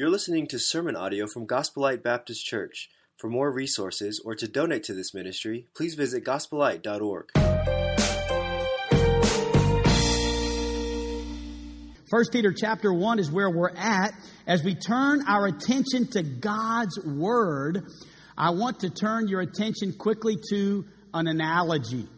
You're 0.00 0.08
listening 0.08 0.46
to 0.46 0.58
sermon 0.58 0.96
audio 0.96 1.26
from 1.26 1.44
Gospel 1.44 1.82
Light 1.82 2.02
Baptist 2.02 2.46
Church. 2.46 2.88
For 3.18 3.28
more 3.28 3.52
resources 3.52 4.18
or 4.24 4.34
to 4.34 4.48
donate 4.48 4.84
to 4.84 4.94
this 4.94 5.12
ministry, 5.12 5.66
please 5.76 5.94
visit 5.94 6.24
gospelite.org. 6.24 7.28
First 12.08 12.32
Peter 12.32 12.50
chapter 12.50 12.94
1 12.94 13.18
is 13.18 13.30
where 13.30 13.50
we're 13.50 13.76
at 13.76 14.14
as 14.46 14.64
we 14.64 14.74
turn 14.74 15.22
our 15.28 15.44
attention 15.44 16.06
to 16.12 16.22
God's 16.22 16.98
word. 17.04 17.86
I 18.38 18.52
want 18.52 18.80
to 18.80 18.88
turn 18.88 19.28
your 19.28 19.42
attention 19.42 19.92
quickly 19.92 20.38
to 20.48 20.86
an 21.12 21.26
analogy. 21.26 22.08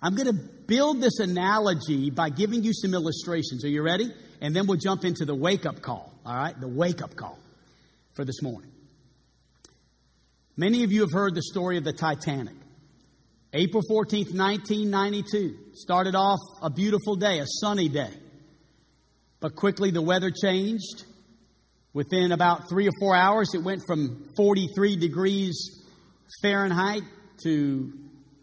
I'm 0.00 0.14
going 0.14 0.34
to 0.34 0.42
build 0.66 1.02
this 1.02 1.18
analogy 1.18 2.08
by 2.08 2.30
giving 2.30 2.64
you 2.64 2.72
some 2.72 2.94
illustrations. 2.94 3.66
Are 3.66 3.68
you 3.68 3.82
ready? 3.82 4.10
And 4.40 4.54
then 4.54 4.66
we'll 4.66 4.78
jump 4.78 5.04
into 5.04 5.24
the 5.24 5.34
wake 5.34 5.66
up 5.66 5.82
call. 5.82 6.12
All 6.24 6.34
right? 6.34 6.58
The 6.58 6.68
wake 6.68 7.02
up 7.02 7.16
call 7.16 7.38
for 8.14 8.24
this 8.24 8.42
morning. 8.42 8.70
Many 10.56 10.84
of 10.84 10.92
you 10.92 11.02
have 11.02 11.12
heard 11.12 11.34
the 11.34 11.42
story 11.42 11.76
of 11.76 11.84
the 11.84 11.92
Titanic. 11.92 12.54
April 13.52 13.82
14th, 13.90 14.34
1992. 14.34 15.56
Started 15.74 16.14
off 16.14 16.38
a 16.62 16.70
beautiful 16.70 17.16
day, 17.16 17.38
a 17.38 17.46
sunny 17.46 17.88
day. 17.88 18.10
But 19.40 19.54
quickly 19.54 19.90
the 19.90 20.02
weather 20.02 20.30
changed. 20.30 21.04
Within 21.92 22.32
about 22.32 22.68
three 22.68 22.86
or 22.88 22.92
four 23.00 23.16
hours, 23.16 23.54
it 23.54 23.62
went 23.62 23.82
from 23.86 24.28
43 24.36 24.96
degrees 24.96 25.82
Fahrenheit 26.42 27.02
to 27.42 27.92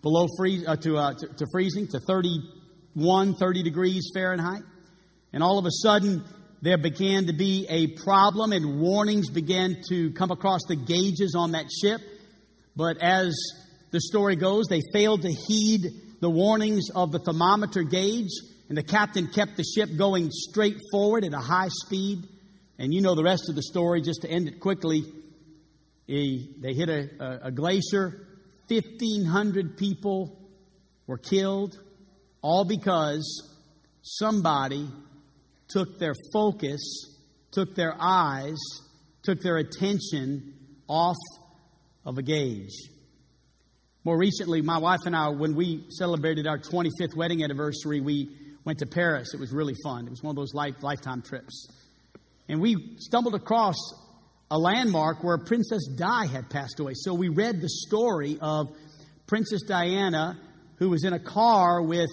below 0.01 0.27
freeze, 0.37 0.67
uh, 0.67 0.75
to, 0.77 0.97
uh, 0.97 1.13
to, 1.13 1.27
to 1.27 1.45
freezing, 1.51 1.87
to 1.87 1.99
31, 1.99 3.35
30 3.35 3.63
degrees 3.63 4.09
Fahrenheit. 4.13 4.63
And 5.33 5.41
all 5.41 5.57
of 5.57 5.65
a 5.65 5.71
sudden, 5.71 6.23
there 6.61 6.77
began 6.77 7.25
to 7.25 7.33
be 7.33 7.65
a 7.69 7.87
problem 7.87 8.53
and 8.53 8.79
warnings 8.79 9.29
began 9.29 9.81
to 9.89 10.11
come 10.11 10.31
across 10.31 10.61
the 10.67 10.77
gauges 10.77 11.35
on 11.35 11.51
that 11.51 11.65
ship. 11.69 11.99
But 12.75 12.97
as 13.01 13.35
the 13.91 13.99
story 13.99 14.37
goes, 14.37 14.67
they 14.69 14.81
failed 14.93 15.23
to 15.23 15.31
heed 15.31 15.81
the 16.21 16.29
warnings 16.29 16.89
of 16.95 17.11
the 17.11 17.19
thermometer 17.19 17.83
gauge, 17.83 18.31
and 18.69 18.77
the 18.77 18.83
captain 18.83 19.27
kept 19.27 19.57
the 19.57 19.63
ship 19.63 19.89
going 19.97 20.29
straight 20.31 20.77
forward 20.89 21.25
at 21.25 21.33
a 21.33 21.39
high 21.39 21.67
speed. 21.67 22.19
And 22.79 22.93
you 22.93 23.01
know 23.01 23.13
the 23.13 23.23
rest 23.23 23.49
of 23.49 23.55
the 23.55 23.61
story, 23.61 24.01
just 24.01 24.21
to 24.21 24.29
end 24.29 24.47
it 24.47 24.61
quickly. 24.61 25.03
He, 26.07 26.55
they 26.59 26.73
hit 26.73 26.87
a, 26.89 27.09
a, 27.19 27.47
a 27.47 27.51
glacier, 27.51 28.25
1,500 28.69 29.77
people 29.77 30.39
were 31.07 31.17
killed, 31.17 31.77
all 32.41 32.63
because 32.63 33.49
somebody 34.01 34.87
took 35.73 35.99
their 35.99 36.13
focus, 36.31 36.81
took 37.51 37.75
their 37.75 37.95
eyes, 37.99 38.57
took 39.23 39.41
their 39.41 39.57
attention 39.57 40.53
off 40.87 41.17
of 42.05 42.17
a 42.17 42.21
gauge. 42.21 42.71
More 44.03 44.17
recently, 44.17 44.61
my 44.61 44.77
wife 44.77 44.99
and 45.05 45.15
I, 45.15 45.29
when 45.29 45.55
we 45.55 45.85
celebrated 45.89 46.45
our 46.45 46.59
25th 46.59 47.15
wedding 47.15 47.43
anniversary, 47.43 48.01
we 48.01 48.29
went 48.65 48.79
to 48.79 48.85
Paris. 48.85 49.33
It 49.33 49.39
was 49.39 49.51
really 49.51 49.75
fun. 49.83 50.05
It 50.05 50.09
was 50.09 50.21
one 50.21 50.31
of 50.31 50.35
those 50.35 50.53
life, 50.53 50.75
lifetime 50.83 51.21
trips. 51.21 51.67
And 52.47 52.61
we 52.61 52.95
stumbled 52.99 53.33
across 53.33 53.75
a 54.51 54.57
landmark 54.57 55.23
where 55.23 55.37
Princess 55.37 55.87
Di 55.87 56.27
had 56.27 56.49
passed 56.49 56.79
away. 56.79 56.93
So 56.95 57.13
we 57.13 57.29
read 57.29 57.61
the 57.61 57.69
story 57.69 58.37
of 58.41 58.67
Princess 59.25 59.61
Diana, 59.63 60.37
who 60.75 60.89
was 60.89 61.05
in 61.05 61.13
a 61.13 61.19
car 61.19 61.81
with 61.81 62.09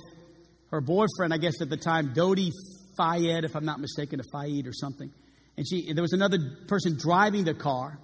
her 0.71 0.81
boyfriend, 0.81 1.35
I 1.35 1.39
guess 1.39 1.61
at 1.61 1.69
the 1.69 1.77
time, 1.77 2.15
Dodi 2.15 2.51
Fayed, 3.01 3.45
if 3.45 3.55
I'm 3.55 3.65
not 3.65 3.81
mistaken, 3.81 4.21
a 4.21 4.25
Fayed 4.33 4.67
or 4.67 4.73
something. 4.73 5.11
And 5.57 5.67
she, 5.69 5.93
there 5.93 6.03
was 6.03 6.13
another 6.13 6.39
person 6.69 6.97
driving 6.99 7.45
the 7.45 7.55
car 7.55 7.99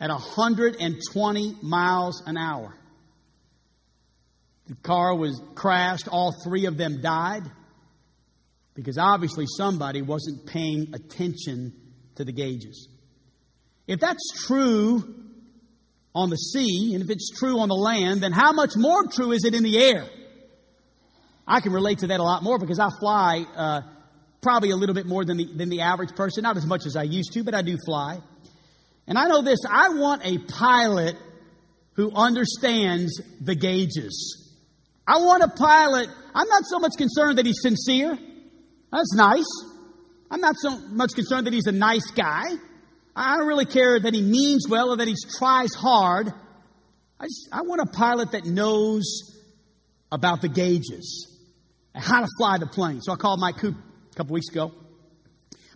at 0.00 0.10
120 0.10 1.56
miles 1.62 2.22
an 2.26 2.36
hour. 2.36 2.76
The 4.66 4.74
car 4.76 5.14
was 5.14 5.40
crashed. 5.54 6.08
All 6.08 6.34
three 6.44 6.66
of 6.66 6.76
them 6.76 7.00
died 7.00 7.44
because 8.74 8.98
obviously 8.98 9.46
somebody 9.56 10.02
wasn't 10.02 10.46
paying 10.46 10.94
attention 10.94 11.72
to 12.16 12.24
the 12.24 12.32
gauges. 12.32 12.88
If 13.86 14.00
that's 14.00 14.46
true 14.46 15.14
on 16.14 16.30
the 16.30 16.36
sea, 16.36 16.92
and 16.94 17.02
if 17.02 17.10
it's 17.10 17.30
true 17.30 17.60
on 17.60 17.68
the 17.68 17.74
land, 17.74 18.22
then 18.22 18.32
how 18.32 18.52
much 18.52 18.72
more 18.76 19.06
true 19.06 19.32
is 19.32 19.44
it 19.44 19.54
in 19.54 19.62
the 19.62 19.78
air? 19.78 20.06
I 21.46 21.60
can 21.60 21.72
relate 21.72 21.98
to 21.98 22.08
that 22.08 22.18
a 22.18 22.22
lot 22.22 22.42
more 22.42 22.58
because 22.58 22.80
I 22.80 22.88
fly 22.98 23.44
uh, 23.56 23.82
probably 24.42 24.70
a 24.70 24.76
little 24.76 24.94
bit 24.94 25.06
more 25.06 25.24
than 25.24 25.36
the, 25.36 25.46
than 25.54 25.68
the 25.68 25.82
average 25.82 26.14
person, 26.16 26.42
not 26.42 26.56
as 26.56 26.66
much 26.66 26.86
as 26.86 26.96
I 26.96 27.04
used 27.04 27.32
to, 27.34 27.44
but 27.44 27.54
I 27.54 27.62
do 27.62 27.76
fly. 27.84 28.18
And 29.06 29.16
I 29.16 29.28
know 29.28 29.42
this 29.42 29.60
I 29.68 29.90
want 29.90 30.24
a 30.24 30.38
pilot 30.38 31.16
who 31.92 32.10
understands 32.12 33.20
the 33.40 33.54
gauges. 33.54 34.52
I 35.06 35.18
want 35.18 35.44
a 35.44 35.48
pilot, 35.48 36.08
I'm 36.34 36.48
not 36.48 36.64
so 36.64 36.80
much 36.80 36.92
concerned 36.98 37.38
that 37.38 37.46
he's 37.46 37.60
sincere. 37.62 38.18
That's 38.90 39.14
nice. 39.14 39.46
I'm 40.30 40.40
not 40.40 40.56
so 40.58 40.78
much 40.88 41.12
concerned 41.14 41.46
that 41.46 41.52
he's 41.52 41.66
a 41.66 41.72
nice 41.72 42.10
guy. 42.10 42.44
I 43.14 43.36
don't 43.36 43.46
really 43.46 43.66
care 43.66 43.98
that 43.98 44.12
he 44.12 44.20
means 44.20 44.66
well 44.68 44.90
or 44.90 44.96
that 44.96 45.06
he 45.06 45.14
tries 45.38 45.72
hard. 45.74 46.32
I, 47.20 47.24
just, 47.24 47.48
I 47.52 47.62
want 47.62 47.80
a 47.80 47.86
pilot 47.86 48.32
that 48.32 48.44
knows 48.44 49.04
about 50.10 50.42
the 50.42 50.48
gauges 50.48 51.35
how 51.96 52.20
to 52.20 52.28
fly 52.38 52.58
the 52.58 52.66
plane. 52.66 53.00
So 53.00 53.12
I 53.12 53.16
called 53.16 53.40
Mike 53.40 53.56
Coop 53.56 53.76
a 54.12 54.14
couple 54.16 54.34
weeks 54.34 54.48
ago. 54.50 54.72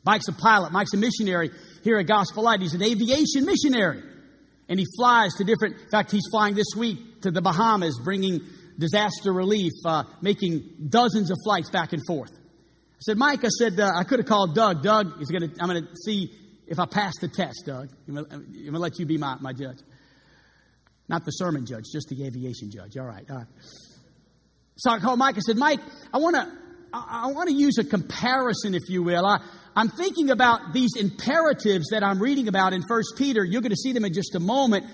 Mike's 0.04 0.28
a 0.28 0.32
pilot. 0.32 0.72
Mike's 0.72 0.94
a 0.94 0.96
missionary 0.96 1.50
here 1.82 1.98
at 1.98 2.06
Gospel 2.06 2.44
Light. 2.44 2.60
He's 2.60 2.74
an 2.74 2.82
aviation 2.82 3.44
missionary. 3.44 4.02
And 4.68 4.78
he 4.78 4.86
flies 4.96 5.34
to 5.34 5.44
different, 5.44 5.80
in 5.80 5.88
fact, 5.90 6.10
he's 6.10 6.26
flying 6.30 6.54
this 6.54 6.74
week 6.76 7.22
to 7.22 7.30
the 7.30 7.42
Bahamas, 7.42 7.98
bringing 8.04 8.40
disaster 8.78 9.32
relief, 9.32 9.72
uh, 9.84 10.04
making 10.22 10.62
dozens 10.88 11.30
of 11.30 11.36
flights 11.44 11.70
back 11.70 11.92
and 11.92 12.02
forth. 12.06 12.30
I 12.32 13.00
said, 13.00 13.18
Mike, 13.18 13.44
I 13.44 13.48
said, 13.48 13.80
uh, 13.80 13.90
I 13.94 14.04
could 14.04 14.20
have 14.20 14.26
called 14.26 14.54
Doug. 14.54 14.82
Doug 14.82 15.20
is 15.20 15.28
going 15.28 15.50
to, 15.50 15.60
I'm 15.60 15.68
going 15.68 15.82
to 15.82 15.96
see 16.04 16.30
if 16.66 16.78
I 16.78 16.86
pass 16.86 17.14
the 17.20 17.28
test, 17.28 17.64
Doug. 17.66 17.90
I'm 18.06 18.14
going 18.14 18.72
to 18.72 18.78
let 18.78 18.98
you 18.98 19.06
be 19.06 19.18
my, 19.18 19.36
my 19.40 19.52
judge. 19.52 19.78
Not 21.08 21.24
the 21.24 21.32
sermon 21.32 21.66
judge, 21.66 21.84
just 21.92 22.08
the 22.08 22.24
aviation 22.24 22.70
judge. 22.70 22.96
All 22.96 23.06
right. 23.06 23.28
All 23.28 23.38
right. 23.38 23.46
So 24.80 24.90
I 24.90 24.98
called 24.98 25.18
Mike. 25.18 25.36
I 25.36 25.40
said, 25.40 25.58
Mike, 25.58 25.80
I 26.12 26.16
want 26.16 26.36
to, 26.36 26.48
I, 26.94 27.30
want 27.32 27.50
to 27.50 27.54
use 27.54 27.76
a 27.76 27.84
comparison, 27.84 28.74
if 28.74 28.88
you 28.88 29.02
will. 29.02 29.26
I, 29.26 29.38
I'm 29.76 29.90
thinking 29.90 30.30
about 30.30 30.72
these 30.72 30.92
imperatives 30.98 31.90
that 31.90 32.02
I'm 32.02 32.18
reading 32.18 32.48
about 32.48 32.72
in 32.72 32.82
First 32.88 33.12
Peter. 33.18 33.44
You're 33.44 33.60
going 33.60 33.72
to 33.72 33.76
see 33.76 33.92
them 33.92 34.06
in 34.06 34.14
just 34.14 34.34
a 34.36 34.40
moment. 34.40 34.86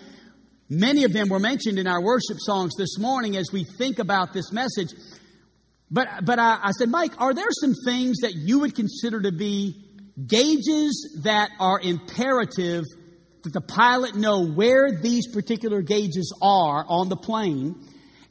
Many 0.69 1.05
of 1.05 1.13
them 1.13 1.29
were 1.29 1.39
mentioned 1.39 1.79
in 1.79 1.87
our 1.87 2.03
worship 2.03 2.39
songs 2.41 2.73
this 2.77 2.99
morning 2.99 3.37
as 3.37 3.53
we 3.53 3.65
think 3.79 4.01
about 4.01 4.33
this 4.33 4.51
message. 4.51 4.93
But, 5.89 6.09
but 6.25 6.41
I, 6.41 6.59
I 6.65 6.71
said, 6.73 6.89
Mike, 6.89 7.13
are 7.21 7.33
there 7.33 7.47
some 7.53 7.75
things 7.85 8.23
that 8.23 8.35
you 8.35 8.59
would 8.59 8.75
consider 8.75 9.23
to 9.23 9.31
be 9.31 9.85
gauges 10.27 11.21
that 11.23 11.51
are 11.61 11.79
imperative 11.81 12.83
that 13.45 13.53
the 13.53 13.61
pilot 13.61 14.17
know 14.17 14.45
where 14.49 14.91
these 15.01 15.33
particular 15.33 15.81
gauges 15.81 16.37
are 16.43 16.85
on 16.89 17.09
the 17.09 17.17
plane? 17.17 17.77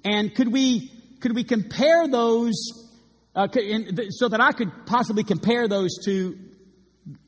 And 0.04 0.36
could 0.36 0.52
we, 0.52 0.92
could 1.26 1.34
we 1.34 1.44
compare 1.44 2.08
those 2.08 2.54
uh, 3.34 3.48
so 4.12 4.28
that 4.30 4.40
I 4.40 4.52
could 4.52 4.72
possibly 4.86 5.24
compare 5.24 5.68
those 5.68 5.90
to 6.06 6.38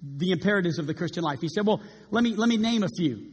the 0.04 0.30
imperatives 0.30 0.78
of 0.78 0.86
the 0.86 0.94
Christian 0.94 1.24
life. 1.24 1.40
He 1.42 1.50
said, 1.50 1.66
Well, 1.66 1.82
let 2.12 2.24
me, 2.24 2.36
let 2.36 2.48
me 2.48 2.58
name 2.58 2.84
a 2.84 2.90
few. 2.96 3.26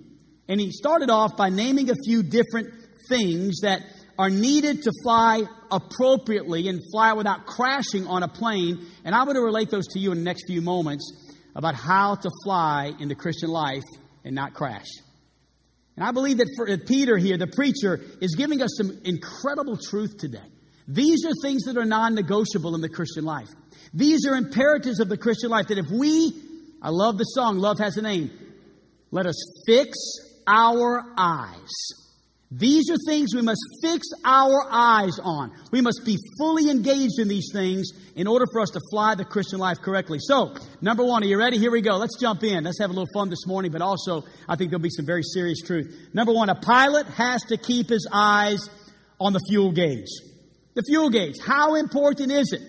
And 0.49 0.59
he 0.59 0.73
started 0.73 1.11
off 1.11 1.37
by 1.37 1.51
naming 1.51 1.91
a 1.91 1.95
few 2.07 2.23
different 2.23 2.73
things 3.11 3.61
that 3.61 3.83
are 4.19 4.31
needed 4.31 4.83
to 4.85 4.93
fly 5.03 5.43
appropriately 5.71 6.69
and 6.69 6.81
fly 6.91 7.13
without 7.13 7.45
crashing 7.45 8.07
on 8.07 8.23
a 8.23 8.29
plane. 8.29 8.87
And 9.05 9.15
I'm 9.15 9.27
going 9.27 9.37
to 9.37 9.43
relate 9.43 9.69
those 9.69 9.89
to 9.89 9.99
you 9.99 10.13
in 10.13 10.19
the 10.19 10.25
next 10.25 10.45
few 10.47 10.63
moments 10.63 11.13
about 11.55 11.75
how 11.75 12.15
to 12.15 12.31
fly 12.43 12.95
in 12.99 13.09
the 13.09 13.15
Christian 13.15 13.51
life 13.51 13.83
and 14.25 14.35
not 14.35 14.55
crash. 14.55 14.89
And 15.97 16.07
I 16.07 16.13
believe 16.13 16.39
that 16.39 16.49
for 16.57 16.75
Peter 16.79 17.19
here, 17.19 17.37
the 17.37 17.49
preacher, 17.49 18.01
is 18.23 18.35
giving 18.35 18.63
us 18.63 18.71
some 18.79 18.99
incredible 19.05 19.77
truth 19.77 20.17
today. 20.17 20.41
These 20.87 21.25
are 21.25 21.33
things 21.43 21.65
that 21.65 21.77
are 21.77 21.85
non 21.85 22.15
negotiable 22.15 22.75
in 22.75 22.81
the 22.81 22.89
Christian 22.89 23.25
life. 23.25 23.49
These 23.93 24.27
are 24.27 24.35
imperatives 24.35 25.01
of 25.01 25.09
the 25.09 25.17
Christian 25.17 25.51
life 25.51 25.69
that 25.69 25.79
if 25.79 25.87
we, 25.91 26.33
I 26.83 26.91
love 26.91 27.17
the 27.17 27.25
song, 27.25 27.59
Love 27.59 27.79
Has 27.79 27.97
a 27.97 28.03
Name, 28.03 28.31
let 29.11 29.27
us 29.27 29.37
fix 29.67 29.97
our 30.47 31.05
eyes. 31.17 31.71
These 32.51 32.91
are 32.91 32.97
things 33.09 33.35
we 33.35 33.43
must 33.43 33.61
fix 33.83 34.07
our 34.25 34.67
eyes 34.71 35.19
on. 35.21 35.51
We 35.73 35.81
must 35.81 36.03
be 36.05 36.19
fully 36.39 36.71
engaged 36.71 37.19
in 37.19 37.27
these 37.27 37.51
things 37.53 37.91
in 38.15 38.27
order 38.27 38.45
for 38.53 38.61
us 38.61 38.71
to 38.71 38.81
fly 38.93 39.15
the 39.15 39.25
Christian 39.25 39.59
life 39.59 39.79
correctly. 39.81 40.19
So, 40.21 40.55
number 40.81 41.05
one, 41.05 41.25
are 41.25 41.27
you 41.27 41.39
ready? 41.39 41.59
Here 41.59 41.73
we 41.73 41.81
go. 41.81 41.97
Let's 41.97 42.19
jump 42.21 42.45
in. 42.45 42.65
Let's 42.65 42.79
have 42.79 42.91
a 42.91 42.93
little 42.93 43.09
fun 43.13 43.29
this 43.29 43.47
morning, 43.47 43.73
but 43.73 43.83
also 43.83 44.25
I 44.49 44.55
think 44.55 44.71
there'll 44.71 44.83
be 44.83 44.91
some 44.91 45.07
very 45.07 45.23
serious 45.23 45.63
truth. 45.63 46.11
Number 46.13 46.33
one, 46.33 46.49
a 46.49 46.55
pilot 46.55 47.07
has 47.09 47.43
to 47.45 47.57
keep 47.57 47.89
his 47.89 48.07
eyes 48.13 48.61
on 49.19 49.33
the 49.33 49.41
fuel 49.49 49.73
gauge. 49.73 50.11
The 50.75 50.83
fuel 50.83 51.11
gauge. 51.11 51.37
How 51.45 51.77
important 51.77 52.33
is 52.33 52.53
it 52.53 52.63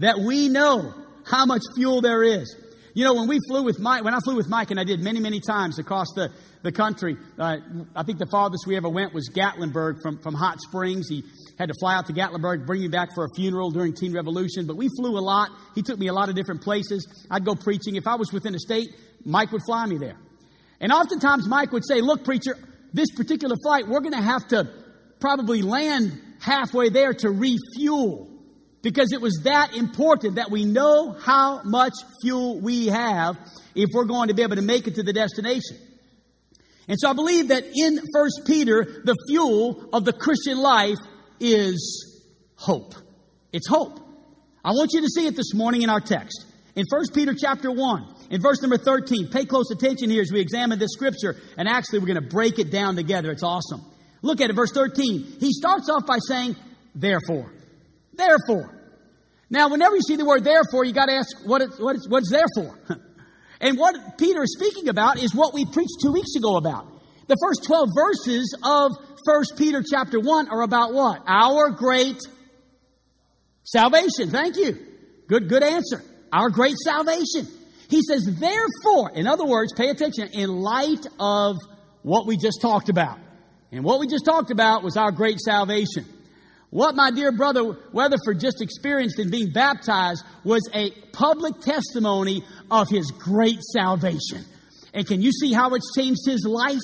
that 0.00 0.18
we 0.18 0.48
know 0.48 0.92
how 1.24 1.46
much 1.46 1.62
fuel 1.76 2.00
there 2.00 2.22
is? 2.22 2.56
You 2.94 3.04
know, 3.04 3.14
when 3.14 3.28
we 3.28 3.38
flew 3.48 3.62
with 3.62 3.78
Mike, 3.78 4.04
when 4.04 4.14
I 4.14 4.20
flew 4.20 4.36
with 4.36 4.48
Mike, 4.48 4.70
and 4.70 4.78
I 4.78 4.84
did 4.84 5.00
many, 5.00 5.18
many 5.20 5.40
times 5.40 5.78
across 5.78 6.08
the, 6.14 6.30
the 6.62 6.72
country, 6.72 7.16
uh, 7.38 7.56
I 7.96 8.02
think 8.02 8.18
the 8.18 8.26
farthest 8.30 8.66
we 8.66 8.76
ever 8.76 8.88
went 8.88 9.14
was 9.14 9.30
Gatlinburg 9.30 10.02
from, 10.02 10.18
from 10.18 10.34
Hot 10.34 10.60
Springs. 10.60 11.08
He 11.08 11.24
had 11.58 11.68
to 11.68 11.74
fly 11.80 11.94
out 11.94 12.06
to 12.06 12.12
Gatlinburg, 12.12 12.66
bring 12.66 12.82
me 12.82 12.88
back 12.88 13.14
for 13.14 13.24
a 13.24 13.28
funeral 13.34 13.70
during 13.70 13.94
Teen 13.94 14.12
Revolution, 14.12 14.66
but 14.66 14.76
we 14.76 14.88
flew 14.98 15.16
a 15.16 15.20
lot. 15.20 15.50
He 15.74 15.82
took 15.82 15.98
me 15.98 16.08
a 16.08 16.12
lot 16.12 16.28
of 16.28 16.34
different 16.34 16.60
places. 16.60 17.06
I'd 17.30 17.44
go 17.44 17.54
preaching. 17.54 17.96
If 17.96 18.06
I 18.06 18.16
was 18.16 18.30
within 18.32 18.54
a 18.54 18.58
state, 18.58 18.94
Mike 19.24 19.52
would 19.52 19.62
fly 19.64 19.86
me 19.86 19.96
there. 19.96 20.16
And 20.80 20.92
oftentimes 20.92 21.48
Mike 21.48 21.72
would 21.72 21.86
say, 21.86 22.02
look, 22.02 22.24
preacher, 22.24 22.58
this 22.92 23.10
particular 23.12 23.56
flight, 23.62 23.88
we're 23.88 24.00
going 24.00 24.12
to 24.12 24.20
have 24.20 24.46
to 24.48 24.68
probably 25.18 25.62
land 25.62 26.20
halfway 26.42 26.88
there 26.88 27.14
to 27.14 27.30
refuel 27.30 28.28
because 28.82 29.12
it 29.12 29.20
was 29.20 29.42
that 29.44 29.74
important 29.76 30.34
that 30.34 30.50
we 30.50 30.64
know 30.64 31.12
how 31.12 31.62
much 31.62 31.92
fuel 32.20 32.60
we 32.60 32.88
have 32.88 33.38
if 33.74 33.88
we're 33.94 34.04
going 34.04 34.28
to 34.28 34.34
be 34.34 34.42
able 34.42 34.56
to 34.56 34.62
make 34.62 34.88
it 34.88 34.96
to 34.96 35.04
the 35.04 35.12
destination. 35.12 35.76
And 36.88 36.98
so 36.98 37.08
I 37.08 37.12
believe 37.12 37.48
that 37.48 37.64
in 37.72 38.00
First 38.12 38.42
Peter, 38.44 39.02
the 39.04 39.16
fuel 39.28 39.88
of 39.92 40.04
the 40.04 40.12
Christian 40.12 40.58
life 40.58 40.98
is 41.38 42.20
hope. 42.56 42.94
It's 43.52 43.68
hope. 43.68 44.00
I 44.64 44.72
want 44.72 44.92
you 44.92 45.00
to 45.00 45.08
see 45.08 45.26
it 45.28 45.36
this 45.36 45.54
morning 45.54 45.82
in 45.82 45.90
our 45.90 46.00
text. 46.00 46.44
In 46.74 46.84
1 46.90 47.04
Peter 47.14 47.34
chapter 47.34 47.70
1, 47.70 48.14
in 48.30 48.40
verse 48.40 48.60
number 48.62 48.78
13, 48.78 49.28
pay 49.28 49.44
close 49.44 49.70
attention 49.70 50.10
here 50.10 50.22
as 50.22 50.32
we 50.32 50.40
examine 50.40 50.80
this 50.80 50.92
scripture, 50.92 51.36
and 51.56 51.68
actually 51.68 52.00
we're 52.00 52.06
going 52.06 52.22
to 52.22 52.28
break 52.28 52.58
it 52.58 52.72
down 52.72 52.96
together. 52.96 53.30
It's 53.30 53.42
awesome. 53.44 53.84
Look 54.22 54.40
at 54.40 54.50
it, 54.50 54.54
verse 54.54 54.72
13. 54.72 55.36
He 55.40 55.52
starts 55.52 55.90
off 55.90 56.06
by 56.06 56.18
saying, 56.26 56.56
therefore. 56.94 57.52
Therefore. 58.14 58.78
Now, 59.50 59.68
whenever 59.68 59.96
you 59.96 60.02
see 60.02 60.16
the 60.16 60.24
word 60.24 60.44
therefore, 60.44 60.84
you 60.84 60.92
got 60.92 61.06
to 61.06 61.14
ask 61.14 61.28
what, 61.44 61.62
what, 61.78 61.96
it's, 61.96 62.08
what 62.08 62.20
it's 62.20 62.30
there 62.30 62.46
for. 62.54 62.78
and 63.60 63.76
what 63.76 64.16
Peter 64.16 64.42
is 64.42 64.56
speaking 64.56 64.88
about 64.88 65.18
is 65.18 65.34
what 65.34 65.52
we 65.52 65.66
preached 65.66 65.96
two 66.02 66.12
weeks 66.12 66.34
ago 66.36 66.56
about. 66.56 66.86
The 67.26 67.36
first 67.42 67.64
12 67.64 67.88
verses 67.94 68.56
of 68.64 68.92
1 69.24 69.44
Peter 69.56 69.82
chapter 69.82 70.18
1 70.20 70.48
are 70.48 70.62
about 70.62 70.92
what? 70.92 71.22
Our 71.26 71.70
great 71.70 72.18
salvation. 73.64 74.30
Thank 74.30 74.56
you. 74.56 74.78
Good, 75.28 75.48
good 75.48 75.62
answer. 75.62 76.02
Our 76.32 76.50
great 76.50 76.76
salvation. 76.76 77.46
He 77.88 78.00
says, 78.02 78.24
therefore, 78.38 79.10
in 79.14 79.26
other 79.26 79.44
words, 79.44 79.72
pay 79.74 79.90
attention, 79.90 80.30
in 80.32 80.48
light 80.48 81.06
of 81.20 81.56
what 82.02 82.26
we 82.26 82.36
just 82.36 82.60
talked 82.62 82.88
about. 82.88 83.18
And 83.72 83.84
what 83.84 83.98
we 83.98 84.06
just 84.06 84.26
talked 84.26 84.50
about 84.50 84.82
was 84.82 84.98
our 84.98 85.10
great 85.10 85.40
salvation. 85.40 86.04
What 86.68 86.94
my 86.94 87.10
dear 87.10 87.32
brother 87.32 87.76
Weatherford 87.92 88.38
just 88.38 88.60
experienced 88.60 89.18
in 89.18 89.30
being 89.30 89.50
baptized 89.50 90.24
was 90.44 90.68
a 90.74 90.90
public 91.12 91.60
testimony 91.60 92.44
of 92.70 92.88
his 92.88 93.10
great 93.10 93.62
salvation. 93.62 94.44
And 94.94 95.06
can 95.06 95.22
you 95.22 95.32
see 95.32 95.54
how 95.54 95.74
it's 95.74 95.94
changed 95.94 96.20
his 96.26 96.44
life? 96.46 96.80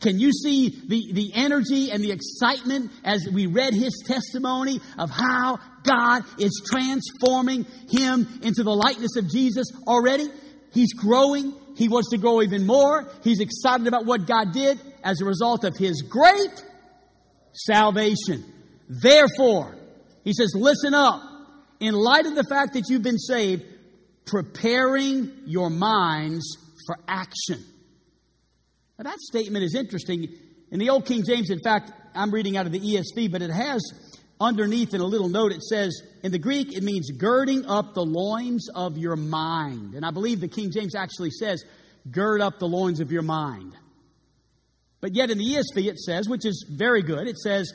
Can 0.00 0.18
you 0.18 0.32
see 0.32 0.70
the, 0.70 1.12
the 1.12 1.32
energy 1.34 1.90
and 1.90 2.02
the 2.02 2.12
excitement 2.12 2.90
as 3.04 3.28
we 3.32 3.46
read 3.46 3.74
his 3.74 4.02
testimony 4.06 4.80
of 4.98 5.10
how 5.10 5.60
God 5.82 6.24
is 6.38 6.62
transforming 6.66 7.66
him 7.90 8.26
into 8.42 8.62
the 8.62 8.74
likeness 8.74 9.16
of 9.16 9.30
Jesus 9.30 9.66
already? 9.86 10.28
He's 10.72 10.92
growing. 10.94 11.54
He 11.76 11.88
wants 11.88 12.10
to 12.10 12.18
grow 12.18 12.42
even 12.42 12.66
more. 12.66 13.10
He's 13.22 13.40
excited 13.40 13.86
about 13.86 14.06
what 14.06 14.26
God 14.26 14.52
did 14.52 14.80
as 15.02 15.20
a 15.20 15.24
result 15.24 15.64
of 15.64 15.76
his 15.76 16.02
great 16.02 16.64
salvation. 17.52 18.44
Therefore, 18.88 19.76
he 20.24 20.32
says, 20.32 20.52
listen 20.54 20.94
up. 20.94 21.22
In 21.80 21.94
light 21.94 22.26
of 22.26 22.34
the 22.34 22.44
fact 22.44 22.74
that 22.74 22.88
you've 22.88 23.02
been 23.02 23.18
saved, 23.18 23.64
preparing 24.24 25.32
your 25.46 25.68
minds 25.68 26.56
for 26.86 26.96
action. 27.08 27.58
Now, 28.98 29.10
that 29.10 29.18
statement 29.18 29.64
is 29.64 29.74
interesting. 29.74 30.28
In 30.70 30.78
the 30.78 30.90
Old 30.90 31.06
King 31.06 31.24
James, 31.26 31.50
in 31.50 31.58
fact, 31.64 31.90
I'm 32.14 32.30
reading 32.30 32.56
out 32.56 32.66
of 32.66 32.72
the 32.72 32.78
ESV, 32.78 33.32
but 33.32 33.42
it 33.42 33.50
has 33.50 33.82
underneath 34.40 34.94
in 34.94 35.00
a 35.00 35.04
little 35.04 35.28
note, 35.28 35.52
it 35.52 35.62
says, 35.62 36.02
in 36.22 36.32
the 36.32 36.38
Greek, 36.38 36.76
it 36.76 36.82
means 36.82 37.10
girding 37.10 37.64
up 37.66 37.94
the 37.94 38.04
loins 38.04 38.68
of 38.74 38.98
your 38.98 39.16
mind. 39.16 39.94
And 39.94 40.04
I 40.04 40.10
believe 40.10 40.40
the 40.40 40.48
King 40.48 40.70
James 40.72 40.94
actually 40.94 41.30
says, 41.30 41.64
gird 42.10 42.40
up 42.40 42.58
the 42.58 42.66
loins 42.66 43.00
of 43.00 43.12
your 43.12 43.22
mind. 43.22 43.76
But 45.02 45.14
yet 45.14 45.30
in 45.30 45.38
the 45.38 45.44
ESV, 45.44 45.88
it 45.88 45.98
says, 45.98 46.28
which 46.28 46.46
is 46.46 46.64
very 46.70 47.02
good, 47.02 47.26
it 47.26 47.36
says, 47.36 47.70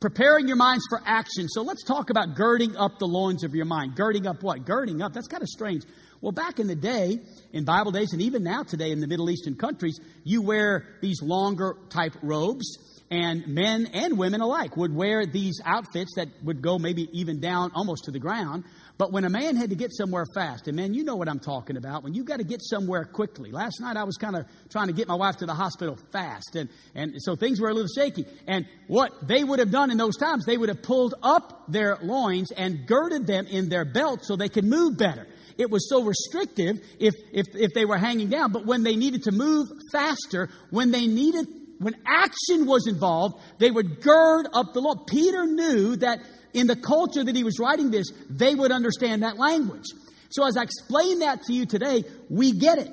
preparing 0.00 0.48
your 0.48 0.56
minds 0.56 0.84
for 0.90 1.00
action. 1.06 1.48
So 1.48 1.62
let's 1.62 1.84
talk 1.84 2.10
about 2.10 2.34
girding 2.34 2.76
up 2.76 2.98
the 2.98 3.06
loins 3.06 3.44
of 3.44 3.54
your 3.54 3.64
mind. 3.64 3.94
Girding 3.94 4.26
up 4.26 4.42
what? 4.42 4.66
Girding 4.66 5.00
up. 5.00 5.14
That's 5.14 5.28
kind 5.28 5.42
of 5.42 5.48
strange. 5.48 5.84
Well, 6.20 6.32
back 6.32 6.58
in 6.58 6.66
the 6.66 6.74
day, 6.74 7.20
in 7.52 7.64
Bible 7.64 7.92
days, 7.92 8.12
and 8.12 8.20
even 8.20 8.42
now 8.42 8.64
today 8.64 8.90
in 8.90 9.00
the 9.00 9.06
Middle 9.06 9.30
Eastern 9.30 9.54
countries, 9.54 10.00
you 10.24 10.42
wear 10.42 10.86
these 11.00 11.22
longer 11.22 11.76
type 11.88 12.14
robes, 12.20 12.95
and 13.10 13.46
men 13.46 13.86
and 13.92 14.18
women 14.18 14.40
alike 14.40 14.76
would 14.76 14.94
wear 14.94 15.26
these 15.26 15.60
outfits 15.64 16.14
that 16.16 16.28
would 16.42 16.60
go 16.60 16.78
maybe 16.78 17.08
even 17.12 17.40
down 17.40 17.70
almost 17.74 18.04
to 18.04 18.10
the 18.10 18.18
ground. 18.18 18.64
But 18.98 19.12
when 19.12 19.24
a 19.24 19.30
man 19.30 19.56
had 19.56 19.70
to 19.70 19.76
get 19.76 19.92
somewhere 19.94 20.24
fast, 20.34 20.68
and 20.68 20.76
man, 20.76 20.94
you 20.94 21.04
know 21.04 21.16
what 21.16 21.28
I'm 21.28 21.38
talking 21.38 21.76
about, 21.76 22.02
when 22.02 22.14
you've 22.14 22.26
got 22.26 22.38
to 22.38 22.44
get 22.44 22.62
somewhere 22.62 23.04
quickly. 23.04 23.52
Last 23.52 23.80
night 23.80 23.96
I 23.96 24.04
was 24.04 24.16
kind 24.16 24.34
of 24.34 24.46
trying 24.70 24.86
to 24.86 24.92
get 24.92 25.06
my 25.06 25.14
wife 25.14 25.36
to 25.38 25.46
the 25.46 25.54
hospital 25.54 25.98
fast, 26.12 26.56
and, 26.56 26.68
and 26.94 27.14
so 27.18 27.36
things 27.36 27.60
were 27.60 27.68
a 27.68 27.74
little 27.74 27.90
shaky. 27.94 28.24
And 28.46 28.66
what 28.86 29.12
they 29.28 29.44
would 29.44 29.58
have 29.58 29.70
done 29.70 29.90
in 29.90 29.98
those 29.98 30.16
times, 30.16 30.46
they 30.46 30.56
would 30.56 30.70
have 30.70 30.82
pulled 30.82 31.14
up 31.22 31.64
their 31.68 31.98
loins 32.02 32.50
and 32.52 32.86
girded 32.86 33.26
them 33.26 33.46
in 33.46 33.68
their 33.68 33.84
belt 33.84 34.24
so 34.24 34.36
they 34.36 34.48
could 34.48 34.64
move 34.64 34.96
better 34.96 35.26
it 35.58 35.70
was 35.70 35.88
so 35.88 36.02
restrictive 36.02 36.76
if, 36.98 37.14
if, 37.32 37.46
if 37.54 37.72
they 37.72 37.86
were 37.86 37.96
hanging 37.96 38.28
down. 38.28 38.52
But 38.52 38.66
when 38.66 38.82
they 38.82 38.94
needed 38.94 39.22
to 39.22 39.32
move 39.32 39.66
faster, 39.90 40.50
when 40.70 40.90
they 40.90 41.06
needed, 41.06 41.46
when 41.78 41.94
action 42.06 42.66
was 42.66 42.86
involved, 42.86 43.40
they 43.58 43.70
would 43.70 44.00
gird 44.00 44.46
up 44.52 44.72
the 44.72 44.80
law. 44.80 44.94
Peter 44.94 45.46
knew 45.46 45.96
that 45.96 46.20
in 46.52 46.66
the 46.66 46.76
culture 46.76 47.22
that 47.22 47.36
he 47.36 47.44
was 47.44 47.58
writing 47.58 47.90
this, 47.90 48.10
they 48.30 48.54
would 48.54 48.72
understand 48.72 49.22
that 49.22 49.36
language. 49.36 49.84
So 50.30 50.46
as 50.46 50.56
I 50.56 50.62
explain 50.62 51.20
that 51.20 51.42
to 51.42 51.52
you 51.52 51.66
today, 51.66 52.04
we 52.30 52.52
get 52.52 52.78
it. 52.78 52.90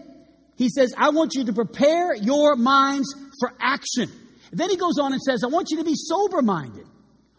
He 0.56 0.70
says, 0.70 0.94
I 0.98 1.10
want 1.10 1.34
you 1.36 1.46
to 1.46 1.54
prepare 1.54 2.14
your 2.16 2.56
minds 2.56 3.08
for 3.40 3.54
action. 3.60 4.12
then 4.52 4.70
he 4.70 4.78
goes 4.78 5.00
on 5.00 5.14
and 5.14 5.22
says, 5.22 5.44
I 5.44 5.48
want 5.48 5.70
you 5.72 5.78
to 5.78 5.84
be 5.84 5.96
sober 5.96 6.42
minded. 6.42 6.86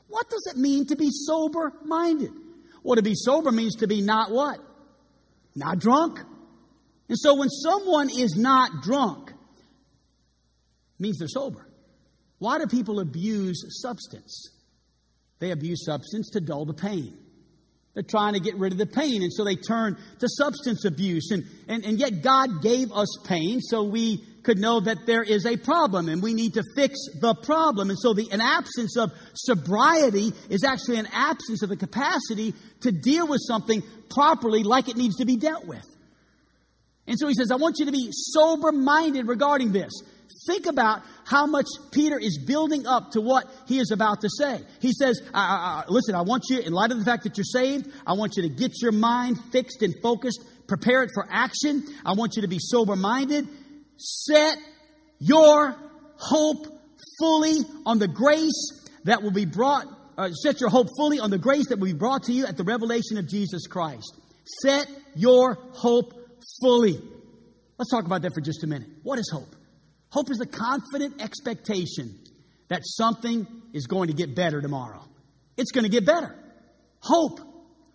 What 0.08 0.28
does 0.30 0.46
it 0.50 0.56
mean 0.56 0.86
to 0.86 0.96
be 0.96 1.10
sober 1.10 1.72
minded? 1.84 2.30
Well, 2.82 2.96
to 2.96 3.02
be 3.02 3.14
sober 3.14 3.50
means 3.52 3.76
to 3.76 3.86
be 3.86 4.00
not 4.00 4.30
what? 4.30 4.58
Not 5.54 5.78
drunk. 5.78 6.20
And 7.08 7.18
so 7.18 7.34
when 7.34 7.48
someone 7.48 8.10
is 8.10 8.36
not 8.36 8.82
drunk, 8.82 9.23
means 10.98 11.18
they're 11.18 11.28
sober. 11.28 11.66
Why 12.38 12.58
do 12.58 12.66
people 12.66 13.00
abuse 13.00 13.64
substance? 13.82 14.50
They 15.38 15.50
abuse 15.50 15.84
substance 15.84 16.30
to 16.30 16.40
dull 16.40 16.64
the 16.64 16.74
pain. 16.74 17.18
They're 17.94 18.02
trying 18.02 18.34
to 18.34 18.40
get 18.40 18.56
rid 18.56 18.72
of 18.72 18.78
the 18.78 18.86
pain, 18.86 19.22
and 19.22 19.32
so 19.32 19.44
they 19.44 19.54
turn 19.54 19.96
to 20.18 20.28
substance 20.28 20.84
abuse. 20.84 21.30
And, 21.30 21.44
and, 21.68 21.84
and 21.84 21.98
yet, 21.98 22.22
God 22.22 22.60
gave 22.60 22.90
us 22.90 23.08
pain 23.24 23.60
so 23.60 23.84
we 23.84 24.24
could 24.42 24.58
know 24.58 24.80
that 24.80 25.06
there 25.06 25.22
is 25.22 25.46
a 25.46 25.56
problem 25.56 26.08
and 26.08 26.20
we 26.20 26.34
need 26.34 26.54
to 26.54 26.64
fix 26.76 26.98
the 27.20 27.34
problem. 27.34 27.90
And 27.90 27.98
so, 27.98 28.12
the, 28.12 28.28
an 28.32 28.40
absence 28.40 28.96
of 28.96 29.12
sobriety 29.34 30.32
is 30.50 30.64
actually 30.64 30.98
an 30.98 31.08
absence 31.12 31.62
of 31.62 31.68
the 31.68 31.76
capacity 31.76 32.52
to 32.80 32.90
deal 32.90 33.28
with 33.28 33.40
something 33.46 33.82
properly 34.10 34.64
like 34.64 34.88
it 34.88 34.96
needs 34.96 35.16
to 35.16 35.24
be 35.24 35.36
dealt 35.36 35.66
with. 35.66 35.84
And 37.06 37.18
so 37.18 37.28
he 37.28 37.34
says, 37.34 37.50
I 37.50 37.56
want 37.56 37.76
you 37.78 37.86
to 37.86 37.92
be 37.92 38.08
sober 38.10 38.72
minded 38.72 39.28
regarding 39.28 39.72
this. 39.72 39.92
Think 40.46 40.66
about 40.66 41.02
how 41.24 41.46
much 41.46 41.66
Peter 41.90 42.18
is 42.18 42.38
building 42.38 42.86
up 42.86 43.12
to 43.12 43.20
what 43.20 43.44
he 43.66 43.78
is 43.78 43.90
about 43.90 44.20
to 44.22 44.28
say. 44.28 44.60
He 44.80 44.92
says, 44.92 45.20
Listen, 45.88 46.14
I 46.14 46.22
want 46.22 46.44
you, 46.50 46.58
in 46.58 46.72
light 46.72 46.90
of 46.90 46.98
the 46.98 47.04
fact 47.04 47.24
that 47.24 47.36
you're 47.36 47.44
saved, 47.44 47.90
I 48.06 48.12
want 48.12 48.36
you 48.36 48.42
to 48.42 48.48
get 48.48 48.72
your 48.82 48.92
mind 48.92 49.38
fixed 49.52 49.82
and 49.82 49.94
focused, 50.02 50.44
prepare 50.66 51.02
it 51.02 51.10
for 51.14 51.26
action. 51.30 51.84
I 52.04 52.12
want 52.12 52.36
you 52.36 52.42
to 52.42 52.48
be 52.48 52.58
sober 52.58 52.96
minded. 52.96 53.48
Set 53.96 54.58
your 55.18 55.76
hope 56.16 56.66
fully 57.18 57.60
on 57.86 57.98
the 57.98 58.08
grace 58.08 58.88
that 59.04 59.22
will 59.22 59.30
be 59.30 59.44
brought, 59.44 59.86
uh, 60.18 60.30
set 60.30 60.60
your 60.60 60.70
hope 60.70 60.88
fully 60.96 61.20
on 61.20 61.30
the 61.30 61.38
grace 61.38 61.68
that 61.68 61.78
will 61.78 61.86
be 61.86 61.92
brought 61.92 62.24
to 62.24 62.32
you 62.32 62.46
at 62.46 62.56
the 62.56 62.64
revelation 62.64 63.18
of 63.18 63.28
Jesus 63.28 63.66
Christ. 63.66 64.14
Set 64.62 64.86
your 65.14 65.54
hope 65.72 66.12
fully. 66.60 67.00
Let's 67.78 67.90
talk 67.90 68.04
about 68.04 68.22
that 68.22 68.32
for 68.34 68.40
just 68.40 68.62
a 68.64 68.66
minute. 68.66 68.88
What 69.02 69.18
is 69.18 69.30
hope? 69.32 69.54
Hope 70.14 70.30
is 70.30 70.38
the 70.38 70.46
confident 70.46 71.20
expectation 71.20 72.16
that 72.68 72.82
something 72.84 73.48
is 73.72 73.88
going 73.88 74.06
to 74.06 74.14
get 74.14 74.36
better 74.36 74.62
tomorrow. 74.62 75.02
It's 75.56 75.72
going 75.72 75.82
to 75.82 75.90
get 75.90 76.06
better. 76.06 76.32
Hope. 77.00 77.40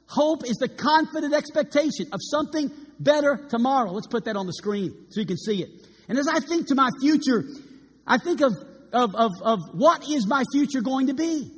Hope 0.05 0.45
is 0.45 0.57
the 0.57 0.67
confident 0.67 1.33
expectation 1.33 2.07
of 2.11 2.19
something 2.21 2.69
better 2.99 3.47
tomorrow. 3.49 3.91
Let's 3.91 4.07
put 4.07 4.25
that 4.25 4.35
on 4.35 4.47
the 4.47 4.53
screen 4.53 4.93
so 5.07 5.21
you 5.21 5.25
can 5.25 5.37
see 5.37 5.63
it. 5.63 5.69
And 6.09 6.17
as 6.19 6.27
I 6.27 6.41
think 6.41 6.67
to 6.67 6.75
my 6.75 6.89
future, 6.99 7.45
I 8.05 8.17
think 8.17 8.41
of, 8.41 8.51
of, 8.91 9.15
of, 9.15 9.31
of 9.41 9.59
what 9.71 10.09
is 10.09 10.27
my 10.27 10.43
future 10.51 10.81
going 10.81 11.07
to 11.07 11.13
be. 11.13 11.49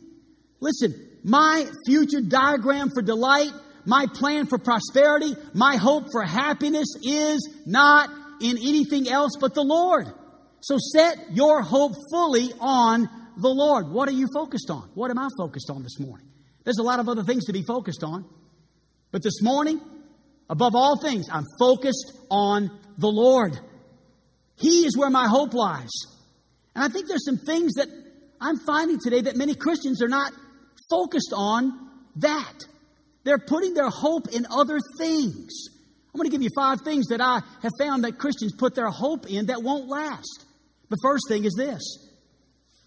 Listen, 0.60 0.94
my 1.24 1.66
future 1.88 2.22
diagram 2.22 2.92
for 2.94 3.02
delight 3.02 3.52
my 3.86 4.06
plan 4.14 4.46
for 4.46 4.58
prosperity, 4.58 5.36
my 5.54 5.76
hope 5.76 6.12
for 6.12 6.22
happiness 6.22 6.88
is 7.04 7.50
not 7.66 8.10
in 8.40 8.58
anything 8.58 9.10
else 9.10 9.32
but 9.40 9.54
the 9.54 9.64
Lord. 9.64 10.08
So 10.62 10.78
set 10.78 11.18
your 11.34 11.62
hope 11.62 11.94
fully 12.12 12.52
on 12.60 13.10
the 13.38 13.50
Lord. 13.50 13.90
What 13.90 14.08
are 14.08 14.14
you 14.14 14.28
focused 14.34 14.70
on? 14.70 14.90
What 14.94 15.10
am 15.12 15.18
I 15.18 15.28
focused 15.38 15.70
on 15.70 15.84
this 15.84 16.00
morning? 16.00 16.28
There's 16.64 16.78
a 16.78 16.84
lot 16.84 17.00
of 17.00 17.10
other 17.10 17.24
things 17.24 17.46
to 17.46 17.54
be 17.54 17.64
focused 17.64 18.04
on. 18.04 18.26
But 19.12 19.24
this 19.24 19.42
morning, 19.42 19.82
above 20.50 20.76
all 20.76 21.02
things, 21.02 21.28
I'm 21.32 21.46
focused 21.60 22.14
on 22.30 22.70
the 22.98 23.08
Lord. 23.08 23.60
He 24.58 24.86
is 24.86 24.96
where 24.96 25.10
my 25.10 25.28
hope 25.28 25.54
lies. 25.54 25.90
And 26.76 26.84
I 26.84 26.90
think 26.90 27.08
there's 27.08 27.26
some 27.26 27.38
things 27.38 27.74
that 27.74 27.88
I'm 28.40 28.58
finding 28.60 29.00
today 29.00 29.22
that 29.22 29.36
many 29.36 29.56
Christians 29.56 30.02
are 30.02 30.08
not 30.08 30.32
focused 30.90 31.34
on 31.36 31.90
that. 32.18 32.54
They're 33.24 33.40
putting 33.40 33.74
their 33.74 33.90
hope 33.90 34.28
in 34.30 34.46
other 34.50 34.80
things. 35.00 35.70
I'm 36.14 36.18
going 36.18 36.30
to 36.30 36.32
give 36.32 36.42
you 36.42 36.50
five 36.56 36.82
things 36.82 37.08
that 37.08 37.22
I 37.22 37.42
have 37.62 37.72
found 37.80 38.04
that 38.04 38.20
Christians 38.20 38.54
put 38.58 38.76
their 38.76 38.90
hope 38.90 39.30
in 39.30 39.48
that 39.48 39.64
won't 39.64 39.88
last. 39.88 40.46
The 40.92 40.98
first 41.02 41.24
thing 41.30 41.46
is 41.46 41.54
this. 41.58 41.82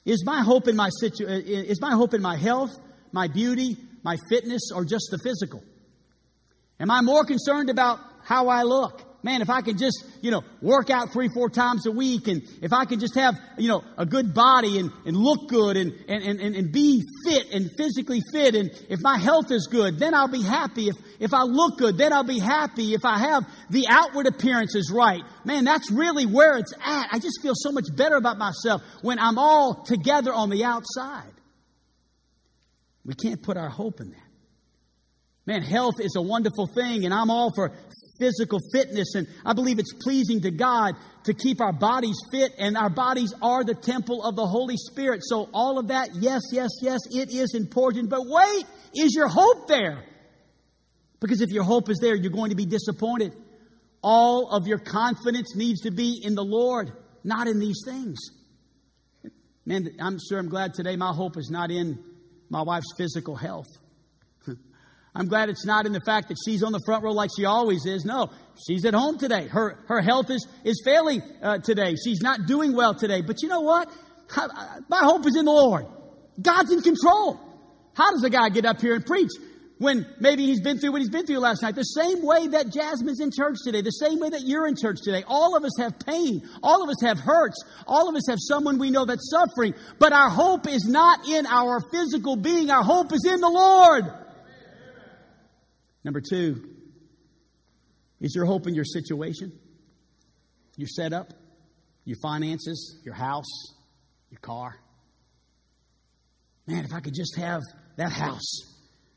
Is 0.05 0.27
my 0.27 0.43
hope 0.43 0.69
in 0.69 0.77
my 0.77 0.91
situ- 1.01 1.27
uh, 1.27 1.31
is 1.31 1.81
my 1.81 1.93
hope 1.93 2.13
in 2.13 2.21
my 2.21 2.37
health, 2.37 2.71
my 3.13 3.29
beauty, 3.29 3.79
my 4.03 4.19
fitness, 4.29 4.71
or 4.75 4.85
just 4.85 5.09
the 5.11 5.19
physical? 5.25 5.65
Am 6.79 6.91
I 6.91 7.01
more 7.01 7.25
concerned 7.25 7.71
about 7.71 7.99
how 8.23 8.49
I 8.49 8.65
look? 8.65 9.01
Man, 9.25 9.41
if 9.41 9.49
I 9.49 9.63
could 9.63 9.79
just, 9.79 10.05
you 10.21 10.31
know, 10.31 10.45
work 10.61 10.91
out 10.91 11.11
three, 11.13 11.29
four 11.35 11.49
times 11.49 11.87
a 11.87 11.91
week 11.91 12.29
and 12.29 12.43
if 12.61 12.75
I 12.75 12.85
could 12.85 13.01
just 13.01 13.15
have, 13.15 13.41
you 13.57 13.69
know, 13.69 13.83
a 13.97 14.05
good 14.05 14.35
body 14.35 14.79
and, 14.79 14.93
and 15.07 15.17
look 15.17 15.49
good 15.49 15.79
and, 15.79 15.93
and, 16.09 16.39
and, 16.41 16.55
and 16.55 16.71
be 16.71 17.03
fit 17.25 17.51
and 17.51 17.71
physically 17.77 18.21
fit 18.33 18.55
and 18.55 18.71
if 18.91 19.01
my 19.01 19.17
health 19.17 19.51
is 19.51 19.67
good, 19.67 19.99
then 19.99 20.15
I'll 20.15 20.29
be 20.29 20.43
happy. 20.43 20.89
If, 20.89 20.97
if 21.19 21.33
I 21.33 21.43
look 21.43 21.79
good, 21.79 21.97
then 21.97 22.13
I'll 22.13 22.23
be 22.23 22.39
happy. 22.39 22.93
If 22.93 23.07
I 23.07 23.19
have 23.19 23.49
the 23.71 23.87
outward 23.89 24.27
appearances 24.27 24.93
right, 24.95 25.23
man, 25.45 25.65
that's 25.65 25.91
really 25.91 26.27
where 26.27 26.59
it's 26.59 26.75
at. 26.85 27.09
I 27.11 27.19
just 27.19 27.41
feel 27.43 27.55
so 27.57 27.73
much 27.73 27.87
better 27.97 28.17
about 28.17 28.37
myself 28.37 28.83
when 29.01 29.19
I'm 29.19 29.39
all 29.39 29.85
together 29.85 30.35
on 30.35 30.51
the 30.51 30.65
outside. 30.65 31.33
We 33.07 33.15
can't 33.15 33.43
put 33.43 33.57
our 33.57 33.71
hope 33.71 34.01
in 34.01 34.11
that. 34.11 34.19
Man, 35.47 35.63
health 35.63 35.97
is 36.01 36.15
a 36.17 36.23
wonderful 36.23 36.67
thing, 36.67 37.05
and 37.05 37.13
I'm 37.13 37.31
all 37.31 37.53
for 37.55 37.73
physical 38.25 38.61
fitness. 38.73 39.15
And 39.15 39.29
I 39.45 39.53
believe 39.53 39.79
it's 39.79 39.93
pleasing 39.93 40.41
to 40.43 40.51
God 40.51 40.95
to 41.25 41.35
keep 41.35 41.61
our 41.61 41.73
bodies 41.73 42.17
fit, 42.31 42.53
and 42.59 42.77
our 42.77 42.91
bodies 42.91 43.35
are 43.41 43.65
the 43.65 43.75
temple 43.75 44.23
of 44.23 44.37
the 44.37 44.47
Holy 44.47 44.77
Spirit. 44.77 45.21
So, 45.25 45.49
all 45.53 45.79
of 45.79 45.89
that, 45.89 46.11
yes, 46.15 46.43
yes, 46.53 46.71
yes, 46.83 47.01
it 47.11 47.31
is 47.31 47.55
important. 47.55 48.11
But 48.11 48.21
wait, 48.25 48.67
is 48.95 49.15
your 49.15 49.29
hope 49.29 49.69
there? 49.69 50.05
Because 51.21 51.41
if 51.41 51.51
your 51.51 51.65
hope 51.65 51.89
is 51.89 51.99
there, 52.01 52.15
you're 52.15 52.31
going 52.31 52.51
to 52.51 52.57
be 52.57 52.67
disappointed. 52.67 53.33
All 54.03 54.51
of 54.51 54.67
your 54.67 54.79
confidence 54.79 55.57
needs 55.57 55.83
to 55.83 55.91
be 55.91 56.21
in 56.23 56.35
the 56.35 56.45
Lord, 56.45 56.93
not 57.23 57.47
in 57.47 57.59
these 57.59 57.81
things. 57.87 58.19
Man, 59.65 59.89
I'm 59.99 60.19
sure 60.29 60.39
I'm 60.39 60.51
glad 60.51 60.75
today 60.75 60.97
my 60.97 61.13
hope 61.13 61.39
is 61.39 61.49
not 61.51 61.71
in 61.71 61.99
my 62.51 62.61
wife's 62.61 62.93
physical 62.99 63.35
health. 63.35 63.69
I'm 65.17 65.29
glad 65.29 65.49
it's 65.49 65.65
not 65.65 65.87
in 65.87 65.93
the 65.93 66.01
fact 66.01 66.29
that 66.29 66.37
she's 66.45 66.65
on 66.65 66.73
the 66.73 66.81
front 66.85 67.05
row 67.05 67.13
like 67.13 67.31
she 67.37 67.45
always 67.45 67.87
is. 67.87 68.05
No, 68.05 68.31
she's 68.67 68.85
at 68.85 68.95
home 68.95 69.17
today. 69.17 69.47
Her, 69.47 69.79
her 69.87 70.01
health 70.01 70.29
is, 70.29 70.47
is 70.65 70.83
failing 70.85 71.23
uh, 71.41 71.59
today. 71.59 71.95
She's 71.95 72.21
not 72.21 72.47
doing 72.47 72.75
well 72.75 72.95
today. 72.95 73.21
But 73.21 73.41
you 73.41 73.49
know 73.49 73.61
what? 73.61 73.89
My 74.89 75.01
hope 75.01 75.25
is 75.27 75.37
in 75.37 75.45
the 75.45 75.53
Lord. 75.53 75.87
God's 76.41 76.73
in 76.73 76.81
control. 76.81 77.39
How 77.95 78.11
does 78.11 78.25
a 78.25 78.31
guy 78.31 78.49
get 78.49 78.65
up 78.65 78.81
here 78.81 78.97
and 78.97 79.07
preach 79.07 79.31
when 79.79 80.07
maybe 80.19 80.47
he's 80.47 80.61
been 80.61 80.79
through 80.79 80.91
what 80.91 81.01
he's 81.01 81.11
been 81.11 81.27
through 81.27 81.39
last 81.39 81.63
night? 81.63 81.77
The 81.77 81.83
same 81.83 82.27
way 82.27 82.49
that 82.49 82.73
Jasmine's 82.73 83.21
in 83.21 83.31
church 83.31 83.59
today, 83.63 83.83
the 83.83 83.91
same 83.91 84.19
way 84.19 84.31
that 84.31 84.43
you're 84.43 84.67
in 84.67 84.75
church 84.75 84.99
today. 85.05 85.23
All 85.29 85.57
of 85.57 85.63
us 85.63 85.79
have 85.79 85.97
pain. 86.01 86.43
All 86.61 86.83
of 86.83 86.89
us 86.89 87.01
have 87.03 87.21
hurts. 87.21 87.63
All 87.87 88.09
of 88.09 88.17
us 88.17 88.27
have 88.29 88.39
someone 88.41 88.79
we 88.79 88.91
know 88.91 89.05
that's 89.05 89.31
suffering. 89.31 89.75
But 90.01 90.13
our 90.13 90.29
hope 90.29 90.67
is 90.67 90.89
not 90.89 91.29
in 91.29 91.47
our 91.47 91.81
physical 91.93 92.35
being. 92.35 92.71
Our 92.71 92.83
hope 92.83 93.13
is 93.13 93.25
in 93.25 93.41
the 93.41 93.49
Lord. 93.49 94.24
Number 96.05 96.21
two, 96.21 96.69
is 98.21 98.35
your 98.35 98.45
hope 98.45 98.67
in 98.67 98.75
your 98.75 98.85
situation, 98.85 99.53
your 100.77 100.89
setup, 100.89 101.33
your 102.05 102.19
finances, 102.23 103.01
your 103.05 103.15
house, 103.15 103.75
your 104.31 104.41
car? 104.41 104.77
Man, 106.67 106.85
if 106.85 106.93
I 106.93 107.01
could 107.01 107.15
just 107.15 107.37
have 107.37 107.63
that 107.97 108.13
house. 108.13 108.61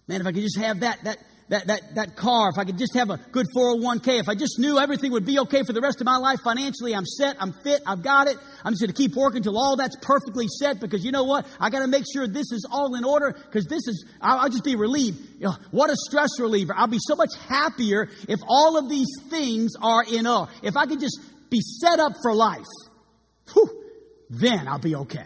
Man, 0.08 0.22
if 0.22 0.27
I 0.27 0.32
could 0.32 0.44
just 0.44 0.58
have 0.58 0.79
that, 0.82 1.03
that, 1.03 1.17
that, 1.49 1.67
that, 1.67 1.95
that 1.95 2.15
car, 2.15 2.49
if 2.49 2.57
I 2.57 2.65
could 2.65 2.77
just 2.77 2.93
have 2.95 3.09
a 3.09 3.17
good 3.31 3.45
401k, 3.55 4.19
if 4.19 4.27
I 4.27 4.35
just 4.35 4.59
knew 4.59 4.77
everything 4.79 5.13
would 5.13 5.25
be 5.25 5.39
okay 5.39 5.63
for 5.63 5.71
the 5.71 5.79
rest 5.79 6.01
of 6.01 6.05
my 6.05 6.17
life 6.17 6.39
financially, 6.43 6.93
I'm 6.93 7.05
set, 7.05 7.37
I'm 7.39 7.53
fit, 7.63 7.81
I've 7.85 8.03
got 8.03 8.27
it. 8.27 8.37
I'm 8.65 8.73
just 8.73 8.81
going 8.81 8.93
to 8.93 8.97
keep 8.97 9.15
working 9.15 9.37
until 9.37 9.57
all 9.57 9.77
that's 9.77 9.95
perfectly 10.01 10.47
set 10.59 10.81
because 10.81 11.05
you 11.05 11.11
know 11.11 11.23
what? 11.23 11.45
I 11.59 11.69
got 11.69 11.79
to 11.79 11.87
make 11.87 12.03
sure 12.11 12.27
this 12.27 12.51
is 12.51 12.67
all 12.69 12.95
in 12.95 13.05
order 13.05 13.31
because 13.31 13.65
this 13.65 13.87
is, 13.87 14.05
I'll, 14.19 14.39
I'll, 14.39 14.49
just 14.49 14.65
be 14.65 14.75
relieved. 14.75 15.19
You 15.39 15.47
know, 15.47 15.55
what 15.71 15.89
a 15.89 15.95
stress 15.95 16.39
reliever. 16.39 16.73
I'll 16.75 16.87
be 16.87 16.99
so 16.99 17.15
much 17.15 17.31
happier 17.47 18.09
if 18.27 18.39
all 18.45 18.77
of 18.77 18.89
these 18.89 19.09
things 19.29 19.73
are 19.81 20.03
in 20.03 20.27
order. 20.27 20.51
If 20.63 20.75
I 20.75 20.85
could 20.85 20.99
just 20.99 21.19
be 21.49 21.61
set 21.61 21.99
up 21.99 22.13
for 22.21 22.33
life, 22.35 22.65
whew, 23.53 23.83
then 24.29 24.67
I'll 24.67 24.79
be 24.79 24.95
okay. 24.95 25.23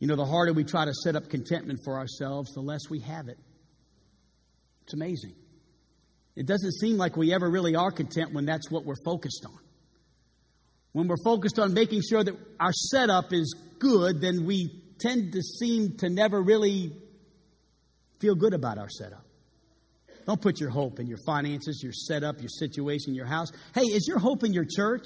You 0.00 0.06
know, 0.06 0.16
the 0.16 0.24
harder 0.24 0.52
we 0.52 0.64
try 0.64 0.86
to 0.86 0.94
set 0.94 1.14
up 1.14 1.28
contentment 1.28 1.80
for 1.84 1.96
ourselves, 1.96 2.52
the 2.52 2.60
less 2.60 2.88
we 2.90 3.00
have 3.00 3.28
it. 3.28 3.38
It's 4.82 4.94
amazing. 4.94 5.34
It 6.34 6.46
doesn't 6.46 6.72
seem 6.72 6.96
like 6.96 7.16
we 7.16 7.34
ever 7.34 7.48
really 7.48 7.76
are 7.76 7.92
content 7.92 8.32
when 8.32 8.46
that's 8.46 8.70
what 8.70 8.84
we're 8.84 9.02
focused 9.04 9.44
on. 9.46 9.58
When 10.92 11.06
we're 11.06 11.22
focused 11.22 11.58
on 11.58 11.74
making 11.74 12.00
sure 12.08 12.24
that 12.24 12.34
our 12.58 12.72
setup 12.72 13.32
is 13.32 13.54
good, 13.78 14.20
then 14.20 14.46
we 14.46 14.82
tend 14.98 15.34
to 15.34 15.42
seem 15.42 15.96
to 15.98 16.08
never 16.08 16.42
really 16.42 16.92
feel 18.20 18.34
good 18.34 18.54
about 18.54 18.78
our 18.78 18.88
setup. 18.88 19.24
Don't 20.26 20.40
put 20.40 20.60
your 20.60 20.70
hope 20.70 20.98
in 20.98 21.06
your 21.06 21.18
finances, 21.26 21.82
your 21.82 21.92
setup, 21.92 22.40
your 22.40 22.48
situation, 22.48 23.14
your 23.14 23.26
house. 23.26 23.48
Hey, 23.74 23.82
is 23.82 24.06
your 24.08 24.18
hope 24.18 24.44
in 24.44 24.52
your 24.52 24.64
church? 24.64 25.04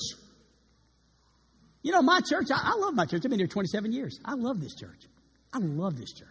You 1.84 1.92
know, 1.92 2.02
my 2.02 2.20
church, 2.20 2.46
I, 2.50 2.72
I 2.72 2.76
love 2.78 2.94
my 2.94 3.04
church. 3.04 3.20
I've 3.24 3.30
been 3.30 3.38
here 3.38 3.46
27 3.46 3.92
years. 3.92 4.18
I 4.24 4.34
love 4.34 4.60
this 4.60 4.74
church. 4.74 5.06
I 5.52 5.58
love 5.58 5.96
this 5.96 6.12
church. 6.12 6.28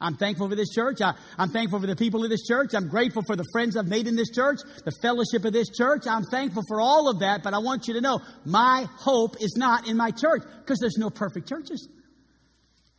I'm 0.00 0.16
thankful 0.16 0.48
for 0.48 0.56
this 0.56 0.70
church. 0.70 1.00
I, 1.00 1.14
am 1.38 1.50
thankful 1.50 1.80
for 1.80 1.86
the 1.86 1.96
people 1.96 2.24
of 2.24 2.30
this 2.30 2.46
church. 2.46 2.74
I'm 2.74 2.88
grateful 2.88 3.22
for 3.26 3.36
the 3.36 3.44
friends 3.52 3.76
I've 3.76 3.88
made 3.88 4.06
in 4.06 4.16
this 4.16 4.30
church, 4.30 4.58
the 4.84 4.92
fellowship 5.02 5.44
of 5.44 5.52
this 5.52 5.68
church. 5.68 6.02
I'm 6.06 6.24
thankful 6.24 6.62
for 6.66 6.80
all 6.80 7.10
of 7.10 7.20
that, 7.20 7.42
but 7.42 7.54
I 7.54 7.58
want 7.58 7.88
you 7.88 7.94
to 7.94 8.00
know 8.00 8.20
my 8.44 8.86
hope 8.96 9.36
is 9.40 9.54
not 9.56 9.86
in 9.88 9.96
my 9.96 10.10
church 10.10 10.42
because 10.60 10.78
there's 10.80 10.98
no 10.98 11.10
perfect 11.10 11.48
churches. 11.48 11.88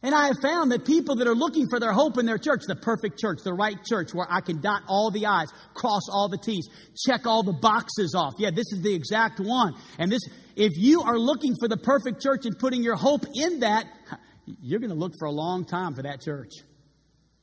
And 0.03 0.13
I 0.13 0.27
have 0.27 0.37
found 0.41 0.71
that 0.71 0.85
people 0.85 1.15
that 1.17 1.27
are 1.27 1.35
looking 1.35 1.65
for 1.69 1.79
their 1.79 1.91
hope 1.93 2.19
in 2.19 2.27
their 2.27 2.37
church, 2.37 2.61
the 2.67 2.75
perfect 2.75 3.19
church, 3.19 3.39
the 3.43 3.53
right 3.53 3.77
church 3.83 4.13
where 4.13 4.27
I 4.29 4.41
can 4.41 4.61
dot 4.61 4.83
all 4.87 5.09
the 5.09 5.25
I's, 5.25 5.51
cross 5.73 6.03
all 6.11 6.29
the 6.29 6.37
T's, 6.37 6.69
check 7.05 7.25
all 7.25 7.41
the 7.41 7.53
boxes 7.53 8.13
off. 8.15 8.33
Yeah, 8.37 8.51
this 8.51 8.71
is 8.71 8.81
the 8.83 8.93
exact 8.93 9.39
one. 9.39 9.73
And 9.97 10.11
this, 10.11 10.21
if 10.57 10.73
you 10.75 11.03
are 11.03 11.19
looking 11.19 11.55
for 11.59 11.67
the 11.67 11.77
perfect 11.77 12.21
church 12.21 12.45
and 12.45 12.57
putting 12.57 12.83
your 12.83 12.95
hope 12.95 13.25
in 13.33 13.59
that, 13.59 13.85
you're 14.45 14.79
going 14.79 14.89
to 14.89 14.95
look 14.95 15.13
for 15.19 15.27
a 15.27 15.31
long 15.31 15.65
time 15.65 15.93
for 15.93 16.01
that 16.01 16.21
church. 16.21 16.51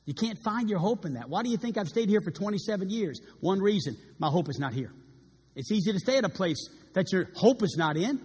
You 0.05 0.13
can't 0.13 0.37
find 0.43 0.69
your 0.69 0.79
hope 0.79 1.05
in 1.05 1.13
that. 1.13 1.29
Why 1.29 1.41
do 1.41 1.49
you 1.49 1.57
think 1.57 1.77
I've 1.77 1.87
stayed 1.87 2.09
here 2.09 2.19
for 2.23 2.29
27 2.29 2.89
years? 2.89 3.19
One 3.39 3.59
reason 3.59 3.97
my 4.19 4.27
hope 4.27 4.49
is 4.49 4.59
not 4.59 4.73
here. 4.73 4.91
It's 5.55 5.71
easy 5.71 5.93
to 5.93 5.99
stay 5.99 6.17
at 6.17 6.25
a 6.25 6.29
place 6.29 6.69
that 6.93 7.11
your 7.11 7.29
hope 7.35 7.63
is 7.63 7.75
not 7.77 7.95
in 7.97 8.19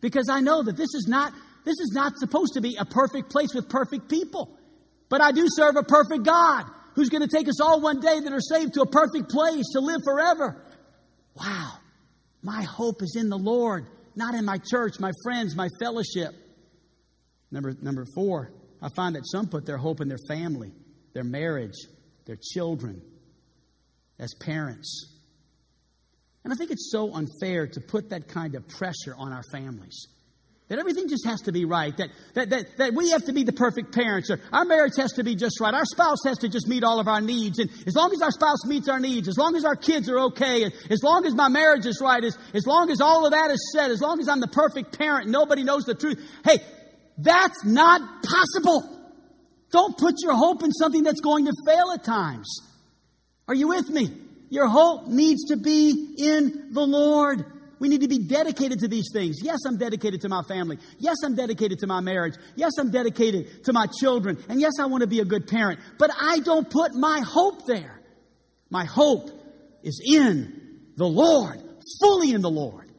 because 0.00 0.28
I 0.28 0.40
know 0.40 0.62
that 0.62 0.76
this 0.76 0.94
is 0.94 1.06
not 1.08 1.32
this 1.64 1.80
is 1.80 1.92
not 1.92 2.16
supposed 2.16 2.54
to 2.54 2.60
be 2.60 2.76
a 2.76 2.84
perfect 2.84 3.30
place 3.30 3.52
with 3.54 3.68
perfect 3.68 4.08
people. 4.08 4.56
But 5.08 5.20
I 5.20 5.32
do 5.32 5.46
serve 5.48 5.76
a 5.76 5.82
perfect 5.82 6.22
God 6.22 6.64
who's 6.94 7.08
going 7.08 7.26
to 7.26 7.28
take 7.28 7.48
us 7.48 7.60
all 7.60 7.80
one 7.80 8.00
day 8.00 8.20
that 8.20 8.32
are 8.32 8.40
saved 8.40 8.74
to 8.74 8.82
a 8.82 8.86
perfect 8.86 9.30
place 9.30 9.64
to 9.72 9.80
live 9.80 10.00
forever. 10.04 10.62
Wow. 11.34 11.72
My 12.42 12.62
hope 12.62 13.02
is 13.02 13.16
in 13.18 13.28
the 13.28 13.36
Lord, 13.36 13.86
not 14.18 14.34
in 14.34 14.44
my 14.44 14.58
church, 14.58 14.98
my 14.98 15.12
friends, 15.22 15.54
my 15.56 15.68
fellowship. 15.80 16.34
Number, 17.50 17.74
number 17.80 18.04
four, 18.14 18.52
I 18.82 18.88
find 18.90 19.14
that 19.14 19.22
some 19.24 19.48
put 19.48 19.64
their 19.64 19.78
hope 19.78 20.00
in 20.00 20.08
their 20.08 20.18
family, 20.28 20.72
their 21.14 21.24
marriage, 21.24 21.76
their 22.26 22.36
children, 22.52 23.00
as 24.18 24.34
parents. 24.34 25.14
And 26.44 26.52
I 26.52 26.56
think 26.56 26.70
it's 26.70 26.90
so 26.90 27.14
unfair 27.14 27.68
to 27.68 27.80
put 27.80 28.10
that 28.10 28.28
kind 28.28 28.54
of 28.54 28.66
pressure 28.68 29.14
on 29.16 29.32
our 29.32 29.44
families. 29.52 30.08
That 30.68 30.78
everything 30.78 31.08
just 31.08 31.24
has 31.24 31.40
to 31.42 31.52
be 31.52 31.64
right. 31.64 31.96
That, 31.96 32.10
that, 32.34 32.50
that, 32.50 32.76
that 32.76 32.94
we 32.94 33.10
have 33.10 33.24
to 33.24 33.32
be 33.32 33.42
the 33.42 33.54
perfect 33.54 33.94
parents. 33.94 34.30
Or 34.30 34.38
our 34.52 34.66
marriage 34.66 34.92
has 34.98 35.12
to 35.14 35.24
be 35.24 35.34
just 35.34 35.60
right. 35.60 35.72
Our 35.72 35.86
spouse 35.86 36.18
has 36.24 36.38
to 36.38 36.48
just 36.48 36.68
meet 36.68 36.84
all 36.84 37.00
of 37.00 37.08
our 37.08 37.22
needs. 37.22 37.58
And 37.58 37.70
as 37.86 37.94
long 37.94 38.12
as 38.12 38.20
our 38.20 38.30
spouse 38.30 38.66
meets 38.66 38.86
our 38.86 39.00
needs, 39.00 39.28
as 39.28 39.38
long 39.38 39.56
as 39.56 39.64
our 39.64 39.76
kids 39.76 40.10
are 40.10 40.18
okay, 40.26 40.64
and 40.64 40.74
as 40.90 41.02
long 41.02 41.24
as 41.24 41.34
my 41.34 41.48
marriage 41.48 41.86
is 41.86 42.00
right, 42.02 42.22
as, 42.22 42.36
as 42.52 42.66
long 42.66 42.90
as 42.90 43.00
all 43.00 43.24
of 43.24 43.32
that 43.32 43.50
is 43.50 43.72
said, 43.74 43.90
as 43.90 44.02
long 44.02 44.20
as 44.20 44.28
I'm 44.28 44.40
the 44.40 44.48
perfect 44.48 44.98
parent, 44.98 45.30
nobody 45.30 45.64
knows 45.64 45.84
the 45.84 45.94
truth. 45.94 46.20
Hey, 46.44 46.58
that's 47.16 47.64
not 47.64 48.02
possible. 48.22 48.94
Don't 49.72 49.96
put 49.96 50.16
your 50.22 50.34
hope 50.34 50.62
in 50.62 50.72
something 50.72 51.02
that's 51.02 51.20
going 51.20 51.46
to 51.46 51.52
fail 51.66 51.92
at 51.92 52.04
times. 52.04 52.60
Are 53.48 53.54
you 53.54 53.68
with 53.68 53.88
me? 53.88 54.10
Your 54.50 54.68
hope 54.68 55.08
needs 55.08 55.46
to 55.46 55.56
be 55.56 56.14
in 56.18 56.72
the 56.72 56.86
Lord. 56.86 57.44
We 57.78 57.88
need 57.88 58.00
to 58.00 58.08
be 58.08 58.18
dedicated 58.18 58.80
to 58.80 58.88
these 58.88 59.08
things. 59.12 59.38
Yes, 59.42 59.58
I'm 59.66 59.76
dedicated 59.76 60.22
to 60.22 60.28
my 60.28 60.42
family. 60.42 60.78
Yes, 60.98 61.16
I'm 61.24 61.34
dedicated 61.34 61.78
to 61.80 61.86
my 61.86 62.00
marriage. 62.00 62.34
Yes, 62.56 62.72
I'm 62.78 62.90
dedicated 62.90 63.64
to 63.64 63.72
my 63.72 63.86
children. 64.00 64.38
And 64.48 64.60
yes, 64.60 64.72
I 64.80 64.86
want 64.86 65.02
to 65.02 65.06
be 65.06 65.20
a 65.20 65.24
good 65.24 65.46
parent. 65.46 65.80
But 65.98 66.10
I 66.20 66.40
don't 66.40 66.68
put 66.68 66.94
my 66.94 67.20
hope 67.20 67.66
there. 67.66 68.00
My 68.70 68.84
hope 68.84 69.30
is 69.82 70.00
in 70.04 70.80
the 70.96 71.06
Lord, 71.06 71.60
fully 72.00 72.32
in 72.32 72.42
the 72.42 72.50
Lord. 72.50 72.90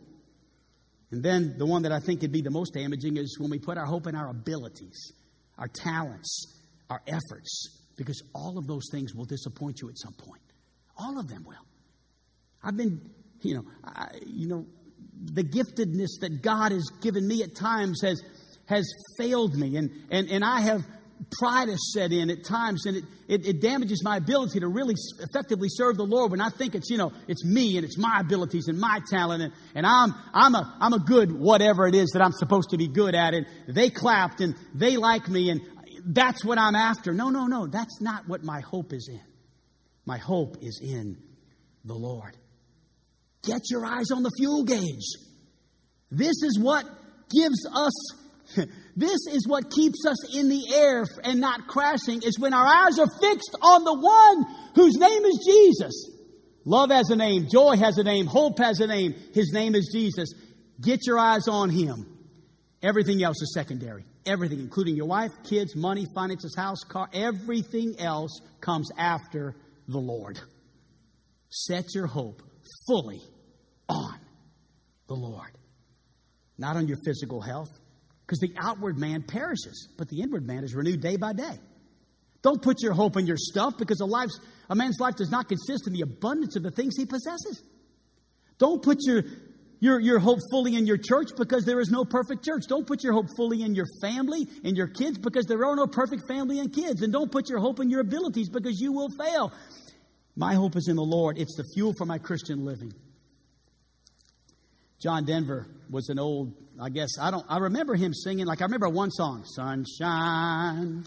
And 1.11 1.23
then 1.23 1.55
the 1.57 1.65
one 1.65 1.83
that 1.83 1.91
I 1.91 1.99
think 1.99 2.21
could 2.21 2.31
be 2.31 2.41
the 2.41 2.51
most 2.51 2.73
damaging 2.73 3.17
is 3.17 3.37
when 3.39 3.49
we 3.49 3.59
put 3.59 3.77
our 3.77 3.85
hope 3.85 4.07
in 4.07 4.15
our 4.15 4.29
abilities, 4.29 5.11
our 5.57 5.67
talents, 5.67 6.45
our 6.89 7.01
efforts, 7.07 7.79
because 7.97 8.21
all 8.33 8.57
of 8.57 8.67
those 8.67 8.87
things 8.91 9.13
will 9.13 9.25
disappoint 9.25 9.81
you 9.81 9.89
at 9.89 9.97
some 9.97 10.13
point. 10.13 10.41
All 10.97 11.19
of 11.19 11.27
them 11.27 11.43
will. 11.45 11.65
I've 12.63 12.77
been, 12.77 13.01
you 13.41 13.55
know, 13.55 13.65
I, 13.83 14.09
you 14.25 14.47
know, 14.47 14.65
the 15.21 15.43
giftedness 15.43 16.19
that 16.21 16.41
God 16.41 16.71
has 16.71 16.89
given 17.01 17.27
me 17.27 17.43
at 17.43 17.55
times 17.55 18.01
has 18.03 18.21
has 18.67 18.91
failed 19.17 19.55
me, 19.55 19.77
and 19.77 19.91
and 20.11 20.29
and 20.29 20.43
I 20.43 20.61
have 20.61 20.85
pride 21.37 21.69
has 21.69 21.91
set 21.93 22.11
in 22.11 22.29
at 22.29 22.43
times, 22.43 22.85
and 22.85 22.97
it, 22.97 23.03
it, 23.27 23.45
it, 23.45 23.61
damages 23.61 24.03
my 24.03 24.17
ability 24.17 24.59
to 24.59 24.67
really 24.67 24.95
effectively 25.19 25.67
serve 25.69 25.97
the 25.97 26.05
Lord 26.05 26.31
when 26.31 26.41
I 26.41 26.49
think 26.49 26.75
it's, 26.75 26.89
you 26.89 26.97
know, 26.97 27.11
it's 27.27 27.43
me 27.45 27.77
and 27.77 27.85
it's 27.85 27.97
my 27.97 28.19
abilities 28.21 28.67
and 28.67 28.79
my 28.79 28.99
talent, 29.09 29.43
and, 29.43 29.53
and 29.75 29.85
I'm, 29.85 30.13
I'm, 30.33 30.55
a, 30.55 30.77
I'm 30.79 30.93
a 30.93 30.99
good 30.99 31.31
whatever 31.31 31.87
it 31.87 31.95
is 31.95 32.11
that 32.13 32.21
I'm 32.21 32.31
supposed 32.31 32.69
to 32.71 32.77
be 32.77 32.87
good 32.87 33.15
at, 33.15 33.33
and 33.33 33.45
they 33.67 33.89
clapped 33.89 34.41
and 34.41 34.55
they 34.73 34.97
like 34.97 35.27
me, 35.27 35.49
and 35.49 35.61
that's 36.05 36.43
what 36.45 36.57
I'm 36.57 36.75
after. 36.75 37.13
No, 37.13 37.29
no, 37.29 37.47
no, 37.47 37.67
that's 37.67 38.01
not 38.01 38.27
what 38.27 38.43
my 38.43 38.61
hope 38.61 38.93
is 38.93 39.09
in. 39.11 39.21
My 40.05 40.17
hope 40.17 40.57
is 40.61 40.79
in 40.81 41.17
the 41.83 41.93
Lord. 41.93 42.35
Get 43.43 43.61
your 43.69 43.85
eyes 43.85 44.11
on 44.11 44.23
the 44.23 44.31
fuel 44.37 44.63
gauge. 44.63 45.15
This 46.11 46.43
is 46.43 46.59
what 46.59 46.85
gives 47.29 47.67
us 47.73 47.93
This 48.95 49.27
is 49.31 49.47
what 49.47 49.71
keeps 49.71 50.05
us 50.05 50.35
in 50.35 50.49
the 50.49 50.73
air 50.73 51.05
and 51.23 51.39
not 51.39 51.67
crashing, 51.67 52.21
is 52.21 52.37
when 52.37 52.53
our 52.53 52.65
eyes 52.65 52.99
are 52.99 53.07
fixed 53.21 53.55
on 53.61 53.85
the 53.85 53.93
one 53.93 54.55
whose 54.75 54.95
name 54.95 55.23
is 55.23 55.39
Jesus. 55.45 56.17
Love 56.65 56.91
has 56.91 57.09
a 57.09 57.15
name, 57.15 57.47
joy 57.49 57.77
has 57.77 57.97
a 57.97 58.03
name, 58.03 58.25
hope 58.25 58.57
has 58.57 58.81
a 58.81 58.87
name. 58.87 59.15
His 59.33 59.51
name 59.53 59.73
is 59.73 59.89
Jesus. 59.93 60.33
Get 60.81 61.07
your 61.07 61.17
eyes 61.17 61.47
on 61.47 61.69
him. 61.69 62.05
Everything 62.81 63.23
else 63.23 63.41
is 63.41 63.53
secondary. 63.53 64.03
Everything, 64.25 64.59
including 64.59 64.97
your 64.97 65.07
wife, 65.07 65.31
kids, 65.43 65.77
money, 65.77 66.05
finances, 66.13 66.53
house, 66.57 66.83
car, 66.83 67.09
everything 67.13 67.95
else 67.99 68.41
comes 68.59 68.91
after 68.97 69.55
the 69.87 69.97
Lord. 69.97 70.39
Set 71.47 71.95
your 71.95 72.07
hope 72.07 72.43
fully 72.87 73.21
on 73.87 74.19
the 75.07 75.15
Lord, 75.15 75.51
not 76.57 76.75
on 76.75 76.87
your 76.87 76.97
physical 77.05 77.41
health, 77.41 77.69
because 78.25 78.39
the 78.39 78.53
outward 78.59 78.97
man 78.97 79.23
perishes, 79.23 79.89
but 79.97 80.07
the 80.09 80.21
inward 80.21 80.45
man 80.45 80.63
is 80.63 80.75
renewed 80.75 81.01
day 81.01 81.17
by 81.17 81.33
day. 81.33 81.57
Don't 82.41 82.61
put 82.61 82.81
your 82.81 82.93
hope 82.93 83.17
in 83.17 83.27
your 83.27 83.37
stuff 83.37 83.73
because 83.77 83.99
a, 83.99 84.05
life's, 84.05 84.39
a 84.69 84.75
man's 84.75 84.99
life 84.99 85.15
does 85.15 85.31
not 85.31 85.49
consist 85.49 85.87
in 85.87 85.93
the 85.93 86.01
abundance 86.01 86.55
of 86.55 86.63
the 86.63 86.71
things 86.71 86.95
he 86.95 87.05
possesses. 87.05 87.63
Don't 88.59 88.81
put 88.81 88.97
your, 89.01 89.23
your, 89.79 89.99
your 89.99 90.19
hope 90.19 90.39
fully 90.51 90.75
in 90.75 90.85
your 90.85 90.97
church 90.97 91.29
because 91.37 91.65
there 91.65 91.79
is 91.79 91.89
no 91.89 92.05
perfect 92.05 92.45
church. 92.45 92.63
Don't 92.67 92.87
put 92.87 93.03
your 93.03 93.13
hope 93.13 93.25
fully 93.35 93.63
in 93.63 93.75
your 93.75 93.87
family 94.01 94.47
and 94.63 94.77
your 94.77 94.87
kids 94.87 95.17
because 95.17 95.45
there 95.47 95.65
are 95.65 95.75
no 95.75 95.87
perfect 95.87 96.27
family 96.27 96.59
and 96.59 96.71
kids. 96.71 97.01
And 97.01 97.11
don't 97.11 97.31
put 97.31 97.49
your 97.49 97.59
hope 97.59 97.79
in 97.79 97.89
your 97.89 98.01
abilities 98.01 98.49
because 98.49 98.79
you 98.79 98.93
will 98.93 99.09
fail. 99.19 99.51
My 100.39 100.53
hope 100.53 100.77
is 100.77 100.87
in 100.87 100.95
the 100.95 101.03
Lord. 101.03 101.37
It's 101.37 101.57
the 101.57 101.65
fuel 101.73 101.93
for 101.97 102.05
my 102.05 102.17
Christian 102.17 102.63
living. 102.63 102.93
John 105.01 105.25
Denver 105.25 105.67
was 105.89 106.07
an 106.07 106.17
old, 106.17 106.53
I 106.81 106.87
guess, 106.87 107.09
I 107.19 107.29
don't, 107.29 107.45
I 107.49 107.57
remember 107.57 107.95
him 107.95 108.13
singing, 108.13 108.45
like 108.45 108.61
I 108.61 108.63
remember 108.63 108.87
one 108.87 109.11
song, 109.11 109.43
Sunshine. 109.43 111.03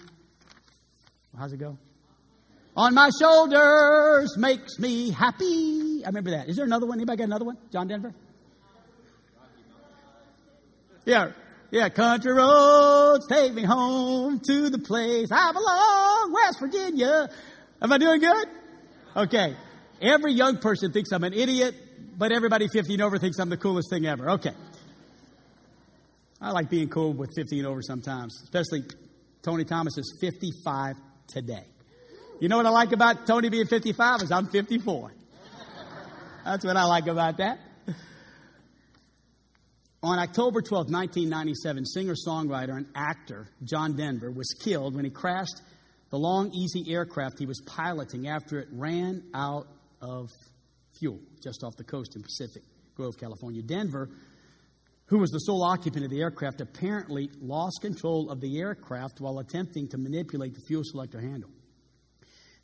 How's 1.38 1.50
it 1.54 1.56
go? 1.56 1.78
On 2.76 2.92
my 2.92 3.08
shoulders 3.18 4.36
makes 4.36 4.78
me 4.78 5.10
happy. 5.10 6.02
I 6.04 6.08
remember 6.08 6.32
that. 6.32 6.50
Is 6.50 6.56
there 6.56 6.66
another 6.66 6.84
one? 6.84 6.98
Anybody 6.98 7.16
got 7.16 7.24
another 7.24 7.46
one? 7.46 7.56
John 7.72 7.88
Denver? 7.88 8.12
Yeah, 11.06 11.30
yeah. 11.70 11.88
Country 11.88 12.34
roads 12.34 13.26
take 13.28 13.54
me 13.54 13.62
home 13.62 14.40
to 14.46 14.68
the 14.68 14.78
place 14.78 15.28
I 15.32 15.52
belong, 15.52 16.34
West 16.34 16.60
Virginia. 16.60 17.30
Am 17.80 17.90
I 17.90 17.96
doing 17.96 18.20
good? 18.20 18.61
Okay. 19.16 19.54
Every 20.00 20.32
young 20.32 20.58
person 20.58 20.92
thinks 20.92 21.12
I'm 21.12 21.24
an 21.24 21.32
idiot 21.32 21.74
but 22.16 22.32
everybody 22.32 22.68
50 22.68 22.94
and 22.94 23.02
over 23.02 23.18
thinks 23.18 23.38
I'm 23.38 23.48
the 23.48 23.56
coolest 23.56 23.90
thing 23.90 24.06
ever. 24.06 24.30
Okay. 24.30 24.52
I 26.40 26.50
like 26.50 26.70
being 26.70 26.88
cool 26.88 27.12
with 27.12 27.30
50 27.36 27.58
and 27.58 27.66
over 27.66 27.82
sometimes, 27.82 28.40
especially 28.42 28.84
Tony 29.42 29.64
Thomas 29.64 29.96
is 29.96 30.18
55 30.20 30.96
today. 31.28 31.64
You 32.40 32.48
know 32.48 32.56
what 32.56 32.66
I 32.66 32.70
like 32.70 32.92
about 32.92 33.26
Tony 33.26 33.48
being 33.48 33.66
55 33.66 34.22
is 34.22 34.32
I'm 34.32 34.46
54. 34.46 35.12
That's 36.44 36.64
what 36.64 36.76
I 36.76 36.84
like 36.84 37.06
about 37.06 37.36
that. 37.36 37.60
On 40.02 40.18
October 40.18 40.60
12, 40.62 40.90
1997, 40.90 41.86
singer 41.86 42.14
songwriter 42.14 42.76
and 42.76 42.86
actor 42.96 43.48
John 43.62 43.96
Denver 43.96 44.32
was 44.32 44.52
killed 44.64 44.96
when 44.96 45.04
he 45.04 45.12
crashed 45.12 45.60
the 46.12 46.18
Long-EZ 46.18 46.88
aircraft 46.88 47.38
he 47.38 47.46
was 47.46 47.62
piloting 47.62 48.28
after 48.28 48.58
it 48.58 48.68
ran 48.70 49.24
out 49.34 49.66
of 50.02 50.28
fuel 50.98 51.18
just 51.42 51.64
off 51.64 51.74
the 51.78 51.84
coast 51.84 52.14
in 52.14 52.22
Pacific 52.22 52.62
Grove, 52.94 53.14
California. 53.18 53.62
Denver, 53.62 54.10
who 55.06 55.18
was 55.18 55.30
the 55.30 55.38
sole 55.38 55.64
occupant 55.64 56.04
of 56.04 56.10
the 56.10 56.20
aircraft, 56.20 56.60
apparently 56.60 57.30
lost 57.40 57.80
control 57.80 58.30
of 58.30 58.42
the 58.42 58.60
aircraft 58.60 59.22
while 59.22 59.38
attempting 59.38 59.88
to 59.88 59.96
manipulate 59.96 60.52
the 60.52 60.60
fuel 60.68 60.82
selector 60.84 61.18
handle. 61.18 61.48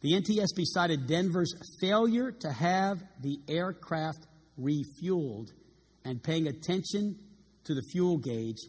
The 0.02 0.12
NTSB 0.12 0.64
cited 0.64 1.06
Denver's 1.06 1.54
failure 1.80 2.30
to 2.30 2.52
have 2.52 3.02
the 3.22 3.40
aircraft 3.48 4.26
refueled 4.61 5.52
and 6.04 6.22
paying 6.22 6.48
attention 6.48 7.18
to 7.64 7.74
the 7.74 7.82
fuel 7.92 8.18
gauge 8.18 8.61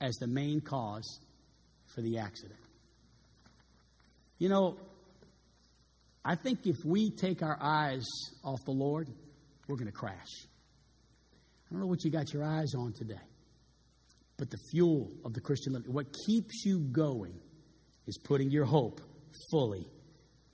as 0.00 0.14
the 0.20 0.28
main 0.28 0.60
cause 0.60 1.18
for 1.92 2.00
the 2.00 2.18
accident. 2.18 2.59
You 4.40 4.48
know, 4.48 4.78
I 6.24 6.34
think 6.34 6.66
if 6.66 6.76
we 6.84 7.10
take 7.10 7.42
our 7.42 7.58
eyes 7.60 8.06
off 8.42 8.58
the 8.64 8.72
Lord, 8.72 9.06
we're 9.68 9.76
going 9.76 9.86
to 9.86 9.92
crash. 9.92 10.28
I 11.66 11.70
don't 11.70 11.80
know 11.80 11.86
what 11.86 12.02
you 12.04 12.10
got 12.10 12.32
your 12.32 12.42
eyes 12.42 12.74
on 12.74 12.94
today, 12.94 13.20
but 14.38 14.50
the 14.50 14.56
fuel 14.72 15.12
of 15.24 15.34
the 15.34 15.40
Christian 15.40 15.74
life, 15.74 15.82
what 15.86 16.06
keeps 16.26 16.64
you 16.64 16.80
going, 16.80 17.38
is 18.06 18.18
putting 18.18 18.50
your 18.50 18.64
hope 18.64 19.02
fully 19.52 19.86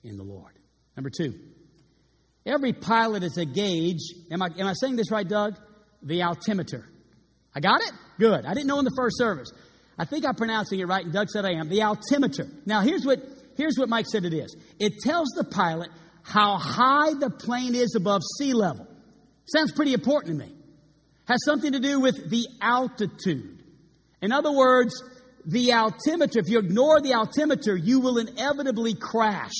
in 0.03 0.17
the 0.17 0.23
Lord. 0.23 0.51
Number 0.97 1.09
two, 1.09 1.33
every 2.45 2.73
pilot 2.73 3.23
is 3.23 3.37
a 3.37 3.45
gauge. 3.45 4.13
Am 4.29 4.41
I, 4.41 4.49
am 4.59 4.67
I 4.67 4.73
saying 4.73 4.97
this 4.97 5.09
right, 5.09 5.27
Doug? 5.27 5.57
The 6.03 6.23
altimeter. 6.23 6.87
I 7.55 7.61
got 7.61 7.81
it? 7.81 7.91
Good. 8.19 8.45
I 8.45 8.53
didn't 8.53 8.67
know 8.67 8.79
in 8.79 8.85
the 8.85 8.95
first 8.97 9.17
service. 9.17 9.49
I 9.97 10.03
think 10.03 10.25
I'm 10.25 10.35
pronouncing 10.35 10.79
it 10.79 10.87
right, 10.87 11.03
and 11.03 11.13
Doug 11.13 11.29
said 11.29 11.45
I 11.45 11.53
am. 11.53 11.69
The 11.69 11.83
altimeter. 11.83 12.47
Now, 12.65 12.81
here's 12.81 13.05
what 13.05 13.19
Here's 13.57 13.77
what 13.77 13.89
Mike 13.89 14.05
said 14.05 14.23
it 14.23 14.33
is 14.33 14.55
it 14.79 14.99
tells 14.99 15.27
the 15.35 15.43
pilot 15.43 15.89
how 16.21 16.57
high 16.57 17.13
the 17.13 17.29
plane 17.29 17.75
is 17.75 17.95
above 17.95 18.21
sea 18.37 18.53
level. 18.53 18.87
Sounds 19.45 19.71
pretty 19.71 19.93
important 19.93 20.39
to 20.39 20.45
me. 20.45 20.53
Has 21.25 21.39
something 21.43 21.71
to 21.71 21.79
do 21.79 21.99
with 21.99 22.29
the 22.29 22.45
altitude. 22.61 23.63
In 24.21 24.31
other 24.31 24.51
words, 24.51 24.93
the 25.45 25.73
altimeter, 25.73 26.39
if 26.39 26.49
you 26.49 26.59
ignore 26.59 27.01
the 27.01 27.13
altimeter, 27.13 27.75
you 27.75 27.99
will 27.99 28.17
inevitably 28.17 28.93
crash. 28.93 29.55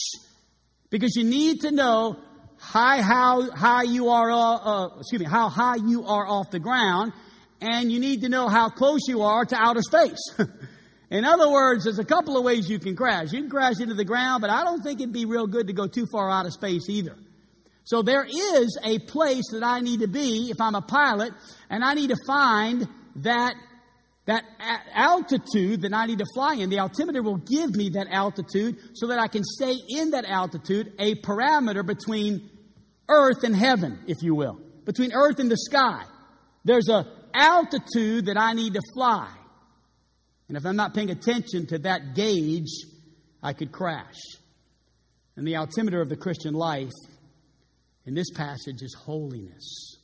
Because 0.90 1.16
you 1.16 1.24
need 1.24 1.62
to 1.62 1.72
know 1.72 2.18
high, 2.58 3.02
how 3.02 3.50
high 3.52 3.84
you 3.84 4.10
are, 4.10 4.32
uh, 4.32 4.38
uh, 4.38 5.00
excuse 5.00 5.22
me, 5.22 5.26
how 5.26 5.50
high 5.50 5.76
you 5.76 6.06
are 6.06 6.28
off 6.28 6.52
the 6.52 6.60
ground, 6.60 7.14
and 7.62 7.92
you 7.92 8.00
need 8.00 8.22
to 8.22 8.30
know 8.30 8.48
how 8.48 8.70
close 8.70 9.02
you 9.08 9.22
are 9.22 9.46
to 9.46 9.56
outer 9.56 9.82
space. 9.82 10.20
In 11.10 11.24
other 11.24 11.50
words, 11.50 11.86
there's 11.86 12.00
a 12.00 12.06
couple 12.06 12.38
of 12.38 12.44
ways 12.44 12.70
you 12.70 12.80
can 12.80 12.96
crash. 12.96 13.32
You 13.32 13.42
can 13.42 13.50
crash 13.50 13.80
into 13.80 13.94
the 13.94 14.04
ground, 14.04 14.42
but 14.42 14.50
I 14.50 14.64
don't 14.64 14.82
think 14.82 15.00
it'd 15.00 15.14
be 15.14 15.26
real 15.26 15.48
good 15.48 15.68
to 15.68 15.74
go 15.74 15.88
too 15.88 16.06
far 16.12 16.30
out 16.30 16.46
of 16.46 16.54
space 16.54 16.90
either. 16.90 17.16
So 17.86 18.02
there 18.02 18.26
is 18.26 18.78
a 18.84 19.00
place 19.00 19.46
that 19.54 19.64
I 19.64 19.80
need 19.80 20.02
to 20.02 20.08
be 20.08 20.50
if 20.52 20.60
I'm 20.60 20.76
a 20.76 20.82
pilot, 20.82 21.32
and 21.70 21.84
I 21.86 21.94
need 21.94 22.10
to 22.10 22.18
find 22.28 22.88
that 23.18 23.56
that 24.26 24.44
altitude 24.94 25.84
that 25.84 25.94
I 25.94 26.06
need 26.06 26.20
to 26.20 26.26
fly 26.36 26.56
in. 26.56 26.70
The 26.70 26.80
altimeter 26.80 27.24
will 27.24 27.38
give 27.38 27.74
me 27.74 27.92
that 27.92 28.08
altitude 28.12 28.78
so 28.94 29.08
that 29.08 29.20
I 29.20 29.30
can 29.30 29.44
stay 29.46 29.76
in 29.88 30.12
that 30.12 30.26
altitude, 30.26 30.92
a 31.00 31.16
parameter 31.16 31.86
between 31.86 32.50
earth 33.08 33.46
and 33.46 33.56
heaven, 33.56 34.00
if 34.06 34.18
you 34.22 34.36
will, 34.36 34.60
between 34.84 35.14
earth 35.14 35.40
and 35.40 35.50
the 35.50 35.56
sky. 35.56 36.04
There's 36.66 36.90
a 36.90 37.08
altitude 37.34 38.26
that 38.26 38.38
I 38.38 38.52
need 38.52 38.74
to 38.74 38.82
fly. 38.94 39.30
And 40.48 40.58
if 40.58 40.66
I'm 40.66 40.76
not 40.76 40.94
paying 40.94 41.10
attention 41.10 41.68
to 41.68 41.80
that 41.80 42.16
gauge, 42.16 42.86
I 43.44 43.54
could 43.54 43.72
crash. 43.72 44.16
And 45.36 45.48
the 45.48 45.58
altimeter 45.58 46.02
of 46.02 46.10
the 46.10 46.16
Christian 46.16 46.54
life 46.54 46.94
in 48.06 48.14
this 48.14 48.32
passage 48.32 48.82
is 48.82 48.94
holiness. 48.94 49.98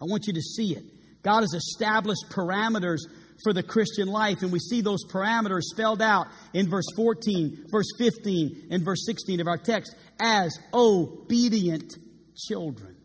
I 0.00 0.06
want 0.06 0.26
you 0.26 0.32
to 0.32 0.40
see 0.40 0.74
it. 0.74 0.84
God 1.22 1.42
has 1.42 1.54
established 1.54 2.24
parameters 2.30 2.98
for 3.44 3.52
the 3.52 3.62
Christian 3.62 4.08
life, 4.08 4.42
and 4.42 4.50
we 4.50 4.58
see 4.58 4.80
those 4.80 5.04
parameters 5.06 5.62
spelled 5.62 6.02
out 6.02 6.26
in 6.52 6.68
verse 6.68 6.86
14, 6.96 7.66
verse 7.70 7.88
15, 7.98 8.68
and 8.70 8.84
verse 8.84 9.04
16 9.06 9.40
of 9.40 9.46
our 9.46 9.58
text 9.58 9.94
as 10.18 10.58
obedient 10.72 11.94
children. 12.36 12.96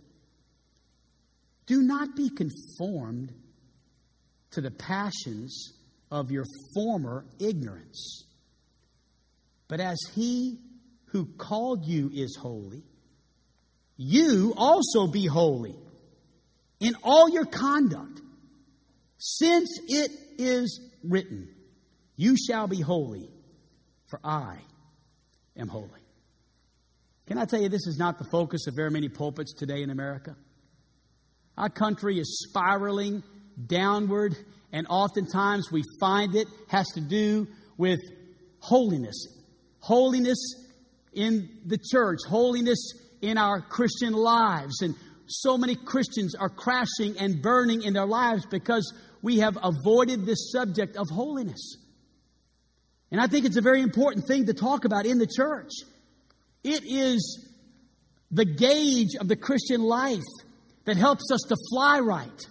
Do 1.65 1.81
not 1.81 2.15
be 2.15 2.29
conformed 2.29 3.33
to 4.51 4.61
the 4.61 4.71
passions 4.71 5.73
of 6.11 6.31
your 6.31 6.45
former 6.73 7.25
ignorance. 7.39 8.25
But 9.67 9.79
as 9.79 9.97
he 10.13 10.59
who 11.07 11.25
called 11.37 11.85
you 11.85 12.09
is 12.13 12.37
holy, 12.39 12.83
you 13.97 14.53
also 14.55 15.07
be 15.07 15.25
holy 15.25 15.75
in 16.79 16.95
all 17.03 17.29
your 17.29 17.45
conduct, 17.45 18.21
since 19.17 19.69
it 19.87 20.11
is 20.37 20.79
written, 21.03 21.49
You 22.15 22.35
shall 22.37 22.67
be 22.67 22.81
holy, 22.81 23.29
for 24.07 24.19
I 24.23 24.59
am 25.57 25.67
holy. 25.67 25.89
Can 27.25 27.37
I 27.37 27.45
tell 27.45 27.61
you, 27.61 27.67
this 27.67 27.87
is 27.87 27.97
not 27.97 28.19
the 28.19 28.25
focus 28.31 28.67
of 28.67 28.75
very 28.75 28.91
many 28.91 29.09
pulpits 29.09 29.53
today 29.53 29.81
in 29.81 29.89
America? 29.89 30.35
Our 31.57 31.69
country 31.69 32.19
is 32.19 32.45
spiraling 32.47 33.23
downward, 33.65 34.37
and 34.71 34.85
oftentimes 34.89 35.71
we 35.71 35.83
find 35.99 36.35
it 36.35 36.47
has 36.67 36.87
to 36.93 37.01
do 37.01 37.47
with 37.77 37.99
holiness. 38.59 39.27
Holiness 39.79 40.37
in 41.13 41.49
the 41.65 41.77
church, 41.77 42.19
holiness 42.27 42.79
in 43.21 43.37
our 43.37 43.61
Christian 43.61 44.13
lives. 44.13 44.81
And 44.81 44.95
so 45.27 45.57
many 45.57 45.75
Christians 45.75 46.35
are 46.35 46.49
crashing 46.49 47.17
and 47.19 47.41
burning 47.41 47.83
in 47.83 47.93
their 47.93 48.05
lives 48.05 48.45
because 48.45 48.93
we 49.21 49.39
have 49.39 49.57
avoided 49.61 50.25
this 50.25 50.51
subject 50.51 50.95
of 50.97 51.07
holiness. 51.09 51.77
And 53.11 53.21
I 53.21 53.27
think 53.27 53.45
it's 53.45 53.57
a 53.57 53.61
very 53.61 53.81
important 53.81 54.27
thing 54.27 54.45
to 54.47 54.53
talk 54.53 54.85
about 54.85 55.05
in 55.05 55.17
the 55.17 55.27
church. 55.27 55.71
It 56.63 56.83
is 56.85 57.47
the 58.31 58.45
gauge 58.45 59.15
of 59.19 59.27
the 59.27 59.37
Christian 59.37 59.81
life 59.81 60.23
that 60.85 60.97
helps 60.97 61.31
us 61.31 61.41
to 61.47 61.55
fly 61.71 61.99
right. 61.99 62.45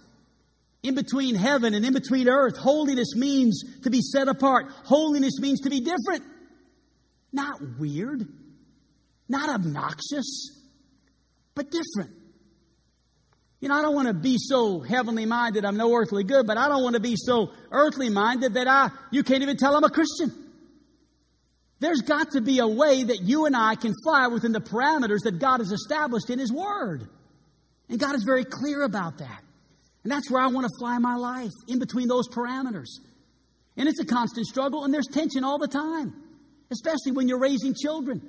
In 0.83 0.95
between 0.95 1.35
heaven 1.35 1.73
and 1.73 1.85
in 1.85 1.93
between 1.93 2.29
earth, 2.29 2.57
holiness 2.57 3.15
means 3.15 3.63
to 3.83 3.89
be 3.89 4.01
set 4.01 4.27
apart. 4.27 4.67
Holiness 4.85 5.39
means 5.39 5.61
to 5.61 5.69
be 5.69 5.79
different. 5.79 6.23
Not 7.33 7.59
weird, 7.79 8.27
not 9.27 9.49
obnoxious, 9.49 10.51
but 11.55 11.71
different. 11.71 12.15
You 13.59 13.69
know, 13.69 13.75
I 13.75 13.81
don't 13.81 13.95
want 13.95 14.07
to 14.07 14.13
be 14.13 14.37
so 14.37 14.79
heavenly 14.81 15.25
minded 15.25 15.65
I'm 15.65 15.77
no 15.77 15.93
earthly 15.93 16.23
good, 16.23 16.45
but 16.45 16.57
I 16.57 16.67
don't 16.67 16.83
want 16.83 16.93
to 16.93 16.99
be 16.99 17.15
so 17.15 17.51
earthly 17.71 18.09
minded 18.09 18.53
that 18.53 18.67
I 18.67 18.91
you 19.11 19.23
can't 19.23 19.41
even 19.41 19.57
tell 19.57 19.75
I'm 19.75 19.83
a 19.83 19.89
Christian. 19.89 20.31
There's 21.79 22.01
got 22.01 22.31
to 22.31 22.41
be 22.41 22.59
a 22.59 22.67
way 22.67 23.03
that 23.03 23.21
you 23.21 23.45
and 23.45 23.55
I 23.55 23.75
can 23.75 23.93
fly 24.03 24.27
within 24.27 24.51
the 24.51 24.61
parameters 24.61 25.23
that 25.23 25.39
God 25.39 25.59
has 25.59 25.71
established 25.71 26.29
in 26.29 26.39
His 26.39 26.51
Word. 26.51 27.07
And 27.89 27.99
God 27.99 28.15
is 28.15 28.23
very 28.23 28.43
clear 28.45 28.83
about 28.83 29.19
that. 29.19 29.43
And 30.07 30.11
that's 30.13 30.31
where 30.31 30.41
I 30.41 30.47
want 30.47 30.65
to 30.65 30.71
fly 30.79 30.97
my 30.99 31.17
life, 31.17 31.51
in 31.67 31.79
between 31.79 32.07
those 32.07 32.29
parameters. 32.29 32.87
And 33.75 33.89
it's 33.89 33.99
a 33.99 34.05
constant 34.05 34.45
struggle, 34.45 34.85
and 34.85 34.93
there's 34.93 35.09
tension 35.11 35.43
all 35.43 35.57
the 35.57 35.67
time, 35.67 36.13
especially 36.71 37.11
when 37.11 37.27
you're 37.27 37.41
raising 37.41 37.75
children. 37.75 38.21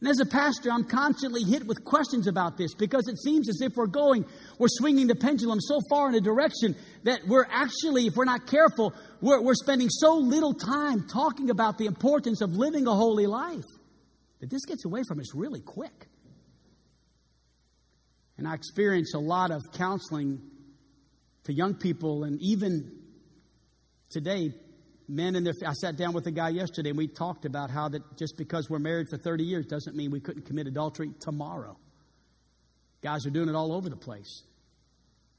And 0.00 0.08
as 0.08 0.18
a 0.18 0.26
pastor, 0.26 0.72
I'm 0.72 0.82
constantly 0.82 1.44
hit 1.44 1.68
with 1.68 1.84
questions 1.84 2.26
about 2.26 2.56
this 2.56 2.74
because 2.74 3.06
it 3.06 3.16
seems 3.16 3.48
as 3.48 3.60
if 3.60 3.76
we're 3.76 3.86
going, 3.86 4.24
we're 4.58 4.66
swinging 4.68 5.06
the 5.06 5.14
pendulum 5.14 5.60
so 5.60 5.78
far 5.88 6.08
in 6.08 6.16
a 6.16 6.20
direction 6.20 6.74
that 7.04 7.20
we're 7.28 7.46
actually, 7.48 8.08
if 8.08 8.16
we're 8.16 8.24
not 8.24 8.48
careful, 8.48 8.92
we're, 9.20 9.40
we're 9.40 9.54
spending 9.54 9.88
so 9.88 10.16
little 10.16 10.52
time 10.52 11.06
talking 11.06 11.50
about 11.50 11.78
the 11.78 11.86
importance 11.86 12.40
of 12.40 12.56
living 12.56 12.88
a 12.88 12.92
holy 12.92 13.28
life 13.28 13.62
that 14.40 14.50
this 14.50 14.64
gets 14.64 14.84
away 14.84 15.02
from 15.06 15.20
us 15.20 15.32
really 15.32 15.60
quick. 15.60 16.08
And 18.36 18.48
I 18.48 18.54
experience 18.54 19.14
a 19.14 19.20
lot 19.20 19.52
of 19.52 19.62
counseling 19.74 20.40
to 21.44 21.52
young 21.52 21.74
people, 21.74 22.24
and 22.24 22.40
even 22.40 22.92
today, 24.10 24.52
men 25.08 25.36
and 25.36 25.46
their. 25.46 25.54
I 25.66 25.72
sat 25.72 25.96
down 25.96 26.12
with 26.12 26.26
a 26.26 26.30
guy 26.30 26.50
yesterday, 26.50 26.90
and 26.90 26.98
we 26.98 27.08
talked 27.08 27.44
about 27.44 27.70
how 27.70 27.88
that 27.88 28.16
just 28.16 28.36
because 28.36 28.70
we're 28.70 28.78
married 28.78 29.08
for 29.08 29.18
30 29.18 29.44
years 29.44 29.66
doesn't 29.66 29.96
mean 29.96 30.10
we 30.10 30.20
couldn't 30.20 30.46
commit 30.46 30.66
adultery 30.66 31.10
tomorrow. 31.20 31.76
Guys 33.02 33.26
are 33.26 33.30
doing 33.30 33.48
it 33.48 33.54
all 33.54 33.72
over 33.72 33.88
the 33.88 33.96
place. 33.96 34.44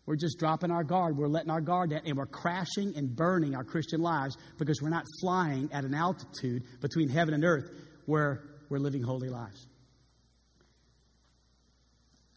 We're 0.05 0.17
just 0.17 0.37
dropping 0.37 0.69
our 0.69 0.83
guard. 0.83 1.15
We're 1.15 1.29
letting 1.29 1.49
our 1.49 1.61
guard 1.61 1.91
down, 1.91 2.01
and 2.05 2.17
we're 2.17 2.25
crashing 2.25 2.93
and 2.97 3.15
burning 3.15 3.55
our 3.55 3.63
Christian 3.63 4.01
lives 4.01 4.37
because 4.57 4.81
we're 4.81 4.89
not 4.89 5.05
flying 5.21 5.69
at 5.71 5.85
an 5.85 5.93
altitude 5.93 6.63
between 6.81 7.07
heaven 7.07 7.33
and 7.33 7.45
earth 7.45 7.71
where 8.05 8.43
we're 8.69 8.79
living 8.79 9.01
holy 9.01 9.29
lives. 9.29 9.67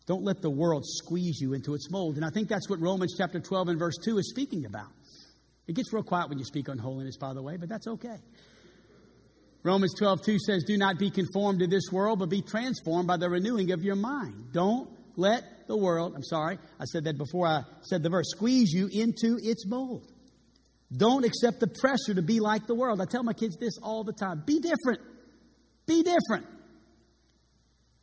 Don't 0.06 0.22
let 0.22 0.40
the 0.40 0.50
world 0.50 0.84
squeeze 0.86 1.40
you 1.40 1.52
into 1.52 1.74
its 1.74 1.90
mold. 1.90 2.16
And 2.16 2.24
I 2.24 2.30
think 2.30 2.48
that's 2.48 2.70
what 2.70 2.80
Romans 2.80 3.14
chapter 3.18 3.40
12 3.40 3.68
and 3.68 3.78
verse 3.78 3.96
2 4.04 4.18
is 4.18 4.30
speaking 4.30 4.64
about. 4.64 4.88
It 5.66 5.74
gets 5.74 5.92
real 5.92 6.04
quiet 6.04 6.28
when 6.28 6.38
you 6.38 6.44
speak 6.44 6.68
on 6.68 6.78
holiness, 6.78 7.16
by 7.16 7.34
the 7.34 7.42
way, 7.42 7.56
but 7.56 7.68
that's 7.68 7.88
okay. 7.88 8.16
Romans 9.64 9.94
12, 9.98 10.22
2 10.24 10.38
says, 10.38 10.62
Do 10.64 10.78
not 10.78 10.96
be 10.96 11.10
conformed 11.10 11.58
to 11.58 11.66
this 11.66 11.90
world, 11.90 12.20
but 12.20 12.28
be 12.28 12.40
transformed 12.40 13.08
by 13.08 13.16
the 13.16 13.28
renewing 13.28 13.72
of 13.72 13.82
your 13.82 13.96
mind. 13.96 14.52
Don't 14.52 14.88
let 15.16 15.66
the 15.66 15.76
world, 15.76 16.12
I'm 16.14 16.22
sorry, 16.22 16.58
I 16.78 16.84
said 16.84 17.04
that 17.04 17.18
before 17.18 17.48
I 17.48 17.62
said 17.82 18.04
the 18.04 18.10
verse, 18.10 18.26
squeeze 18.28 18.72
you 18.72 18.88
into 18.92 19.40
its 19.42 19.66
mold. 19.66 20.12
Don't 20.96 21.24
accept 21.24 21.58
the 21.58 21.66
pressure 21.66 22.14
to 22.14 22.22
be 22.22 22.38
like 22.38 22.68
the 22.68 22.76
world. 22.76 23.00
I 23.00 23.06
tell 23.06 23.24
my 23.24 23.32
kids 23.32 23.56
this 23.58 23.76
all 23.82 24.04
the 24.04 24.12
time 24.12 24.44
be 24.46 24.60
different. 24.60 25.00
Be 25.86 26.04
different. 26.04 26.46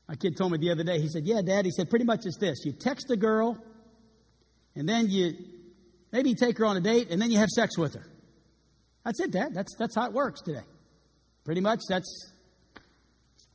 My 0.08 0.16
kid 0.16 0.36
told 0.38 0.52
me 0.52 0.58
the 0.58 0.72
other 0.72 0.84
day, 0.84 1.00
he 1.00 1.08
said, 1.08 1.24
Yeah, 1.26 1.42
Dad, 1.42 1.66
he 1.66 1.72
said, 1.72 1.89
pretty 1.89 2.06
much 2.06 2.26
it's 2.26 2.38
this. 2.38 2.66
You 2.66 2.74
text 2.74 3.10
a 3.10 3.16
girl, 3.16 3.58
and 4.76 4.88
then 4.88 5.10
you 5.10 5.34
maybe 6.12 6.30
you 6.30 6.36
take 6.36 6.58
her 6.58 6.66
on 6.66 6.78
a 6.78 6.82
date, 6.82 7.10
and 7.10 7.22
then 7.22 7.32
you 7.32 7.39
have 7.39 7.50
sex 7.50 7.78
with 7.78 7.96
her. 7.96 8.06
That's 9.06 9.20
it, 9.20 9.32
Dad. 9.32 9.54
That's, 9.54 9.76
that's 9.78 9.96
how 9.96 10.06
it 10.06 10.13
works 10.13 10.42
today. 10.42 10.63
Pretty 11.46 11.62
much 11.62 11.80
that's 11.89 12.32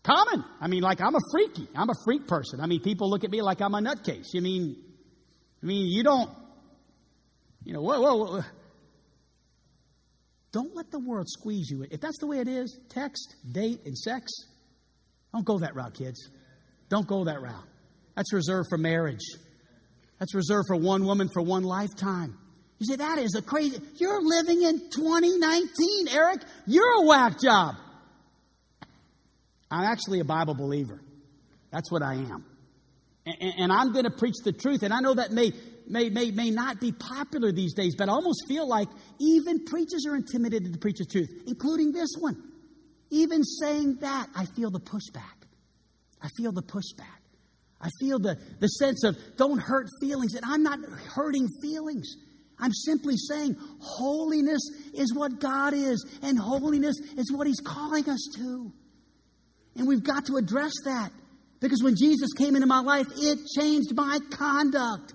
common. 0.03 0.45
I 0.61 0.69
mean, 0.69 0.83
like 0.83 1.01
I'm 1.01 1.15
a 1.15 1.21
freaky. 1.33 1.69
I'm 1.75 1.91
a 1.91 1.95
freak 2.05 2.27
person. 2.27 2.61
I 2.61 2.67
mean, 2.67 2.81
people 2.81 3.11
look 3.11 3.25
at 3.25 3.31
me 3.31 3.43
like 3.43 3.61
I'm 3.61 3.75
a 3.75 3.81
nutcase. 3.81 4.27
You 4.33 4.43
mean, 4.43 4.77
I 5.63 5.67
mean, 5.67 5.87
you 5.87 6.03
don't, 6.03 6.31
you 7.65 7.73
know, 7.73 7.83
whoa, 7.83 8.01
whoa, 8.01 8.17
whoa. 8.17 8.43
Don't 10.53 10.75
let 10.75 10.91
the 10.91 10.99
world 10.99 11.29
squeeze 11.29 11.69
you. 11.71 11.85
If 11.91 12.01
that's 12.01 12.19
the 12.19 12.27
way 12.27 12.39
it 12.39 12.49
is, 12.49 12.79
text, 12.89 13.37
date, 13.51 13.81
and 13.85 13.97
sex, 13.97 14.31
don't 15.33 15.45
go 15.45 15.59
that 15.59 15.75
route, 15.75 15.95
kids. 15.95 16.31
Don't 16.89 17.07
go 17.07 17.25
that 17.25 17.41
route. 17.41 17.55
That's 18.17 18.33
reserved 18.33 18.69
for 18.71 18.79
marriage. 18.79 19.25
That's 20.19 20.35
reserved 20.35 20.67
for 20.69 20.77
one 20.77 21.05
woman 21.05 21.29
for 21.33 21.43
one 21.43 21.63
lifetime. 21.63 22.37
You 22.79 22.87
say, 22.87 22.97
that 22.97 23.19
is 23.19 23.35
a 23.35 23.43
crazy. 23.43 23.81
You're 23.97 24.23
living 24.23 24.63
in 24.63 24.91
2019, 24.91 26.09
Eric. 26.09 26.43
You're 26.67 27.03
a 27.03 27.07
whack 27.07 27.41
job. 27.41 27.75
I'm 29.71 29.85
actually 29.85 30.21
a 30.21 30.25
Bible 30.25 30.55
believer. 30.55 31.01
That's 31.71 31.91
what 31.91 32.03
I 32.03 32.15
am. 32.15 32.45
And, 33.27 33.55
and 33.59 33.73
I'm 33.73 33.93
going 33.93 34.05
to 34.05 34.11
preach 34.11 34.37
the 34.45 34.53
truth. 34.53 34.83
And 34.83 34.95
I 34.95 35.01
know 35.01 35.15
that 35.15 35.33
may, 35.33 35.53
may, 35.87 36.09
may, 36.09 36.31
may 36.31 36.51
not 36.51 36.81
be 36.81 36.93
popular 36.93 37.53
these 37.53 37.75
days, 37.75 37.95
but 37.97 38.09
I 38.09 38.13
almost 38.13 38.45
feel 38.49 38.67
like 38.67 38.89
even 39.19 39.65
preachers 39.65 40.07
are 40.09 40.15
intimidated 40.15 40.73
to 40.73 40.79
preach 40.79 40.99
the 40.99 41.05
truth, 41.05 41.29
including 41.47 41.93
this 41.93 42.11
one. 42.19 42.43
Even 43.11 43.43
saying 43.43 43.97
that, 44.01 44.29
I 44.37 44.47
feel 44.57 44.71
the 44.71 44.81
pushback. 44.81 45.38
I 46.23 46.29
feel 46.37 46.53
the 46.53 46.63
pushback. 46.63 47.19
I 47.81 47.91
feel 48.01 48.19
the, 48.19 48.37
the 48.59 48.67
sense 48.67 49.05
of 49.05 49.17
don't 49.37 49.59
hurt 49.59 49.87
feelings. 50.01 50.35
And 50.35 50.45
I'm 50.45 50.63
not 50.63 50.81
hurting 51.15 51.47
feelings. 51.63 52.17
I'm 52.59 52.73
simply 52.73 53.15
saying 53.17 53.57
holiness 53.81 54.61
is 54.95 55.15
what 55.15 55.39
God 55.39 55.75
is, 55.75 56.05
and 56.23 56.39
holiness 56.39 56.97
is 57.17 57.33
what 57.33 57.47
He's 57.47 57.61
calling 57.61 58.09
us 58.09 58.21
to. 58.37 58.73
And 59.77 59.87
we've 59.87 60.03
got 60.03 60.27
to 60.27 60.37
address 60.37 60.73
that 60.85 61.13
because 61.61 61.83
when 61.83 61.95
Jesus 61.97 62.33
came 62.37 62.57
into 62.57 62.67
my 62.67 62.81
life, 62.81 63.07
it 63.17 63.39
changed 63.57 63.95
my 63.95 64.19
conduct. 64.31 65.15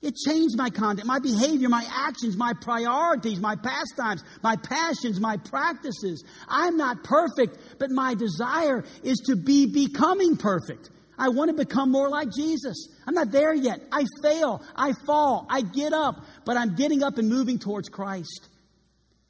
It 0.00 0.14
changed 0.14 0.56
my 0.56 0.70
conduct, 0.70 1.08
my 1.08 1.18
behavior, 1.18 1.68
my 1.68 1.84
actions, 1.92 2.36
my 2.36 2.52
priorities, 2.60 3.40
my 3.40 3.56
pastimes, 3.56 4.22
my 4.42 4.54
passions, 4.54 5.18
my 5.18 5.36
practices. 5.38 6.22
I'm 6.48 6.76
not 6.76 7.02
perfect, 7.02 7.58
but 7.80 7.90
my 7.90 8.14
desire 8.14 8.84
is 9.02 9.18
to 9.26 9.34
be 9.34 9.66
becoming 9.66 10.36
perfect. 10.36 10.90
I 11.18 11.30
want 11.30 11.50
to 11.50 11.56
become 11.56 11.90
more 11.90 12.08
like 12.08 12.28
Jesus. 12.32 12.76
I'm 13.08 13.14
not 13.14 13.32
there 13.32 13.52
yet. 13.52 13.80
I 13.90 14.04
fail. 14.22 14.62
I 14.76 14.92
fall. 15.04 15.48
I 15.50 15.62
get 15.62 15.92
up, 15.92 16.24
but 16.44 16.56
I'm 16.56 16.76
getting 16.76 17.02
up 17.02 17.18
and 17.18 17.28
moving 17.28 17.58
towards 17.58 17.88
Christ. 17.88 18.46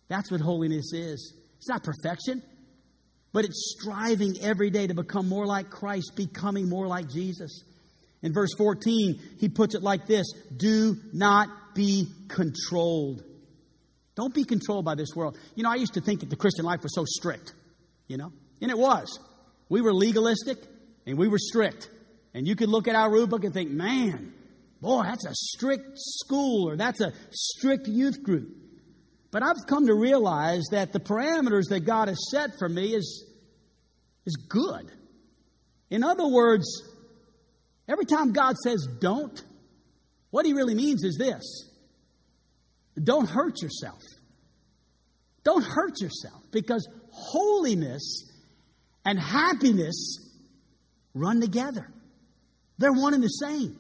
That's 0.09 0.31
what 0.31 0.43
holiness 0.43 0.93
is. 0.93 1.35
It's 1.57 1.69
not 1.69 1.83
perfection. 1.83 2.43
but 3.33 3.45
it's 3.45 3.77
striving 3.79 4.37
every 4.41 4.71
day 4.71 4.87
to 4.87 4.95
become 4.95 5.29
more 5.29 5.47
like 5.47 5.71
Christ, 5.71 6.13
becoming 6.17 6.69
more 6.69 6.87
like 6.87 7.09
Jesus. 7.09 7.63
In 8.23 8.33
verse 8.33 8.51
14, 8.57 9.21
he 9.39 9.49
puts 9.49 9.75
it 9.75 9.83
like 9.83 10.07
this 10.07 10.27
Do 10.57 10.97
not 11.13 11.49
be 11.75 12.09
controlled. 12.29 13.23
Don't 14.15 14.35
be 14.35 14.45
controlled 14.45 14.85
by 14.85 14.97
this 14.97 15.11
world. 15.15 15.39
You 15.55 15.63
know, 15.63 15.71
I 15.71 15.77
used 15.77 15.95
to 15.95 16.01
think 16.01 16.21
that 16.21 16.31
the 16.31 16.37
Christian 16.37 16.65
life 16.65 16.83
was 16.83 16.93
so 16.95 17.05
strict, 17.07 17.55
you 18.09 18.17
know, 18.17 18.33
and 18.61 18.71
it 18.71 18.79
was. 18.79 19.21
We 19.69 19.81
were 19.81 19.93
legalistic 19.95 20.59
and 21.07 21.17
we 21.17 21.29
were 21.29 21.39
strict. 21.39 21.89
And 22.35 22.47
you 22.47 22.57
could 22.57 22.69
look 22.69 22.89
at 22.89 22.95
our 22.95 23.11
rule 23.11 23.27
book 23.27 23.45
and 23.45 23.55
think, 23.55 23.71
man, 23.71 24.33
boy, 24.81 25.05
that's 25.05 25.25
a 25.25 25.35
strict 25.35 25.93
school 25.97 26.69
or 26.69 26.77
that's 26.77 27.01
a 27.01 27.13
strict 27.31 27.87
youth 27.87 28.23
group. 28.23 28.49
But 29.31 29.43
I've 29.43 29.67
come 29.69 29.87
to 29.87 29.95
realize 29.95 30.65
that 30.73 30.93
the 30.93 31.01
parameters 31.01 31.69
that 31.69 31.81
God 31.81 32.09
has 32.09 32.31
set 32.31 32.59
for 32.59 32.69
me 32.69 32.95
is, 32.95 33.25
is 34.27 34.37
good. 34.49 34.91
In 35.91 36.03
other 36.03 36.27
words, 36.27 36.67
every 37.89 38.05
time 38.05 38.33
God 38.33 38.57
says 38.57 38.87
don't, 39.01 39.43
what 40.31 40.47
he 40.47 40.53
really 40.53 40.75
means 40.75 41.05
is 41.05 41.17
this 41.17 41.71
don't 43.03 43.29
hurt 43.29 43.63
yourself. 43.63 44.03
Don't 45.45 45.65
hurt 45.65 46.01
yourself 46.01 46.43
because 46.51 46.87
holiness 47.11 48.25
and 49.05 49.19
happiness 49.19 50.19
run 51.15 51.41
together. 51.41 51.89
They're 52.79 52.93
one 52.93 53.15
and 53.15 53.23
the 53.23 53.29
same. 53.29 53.79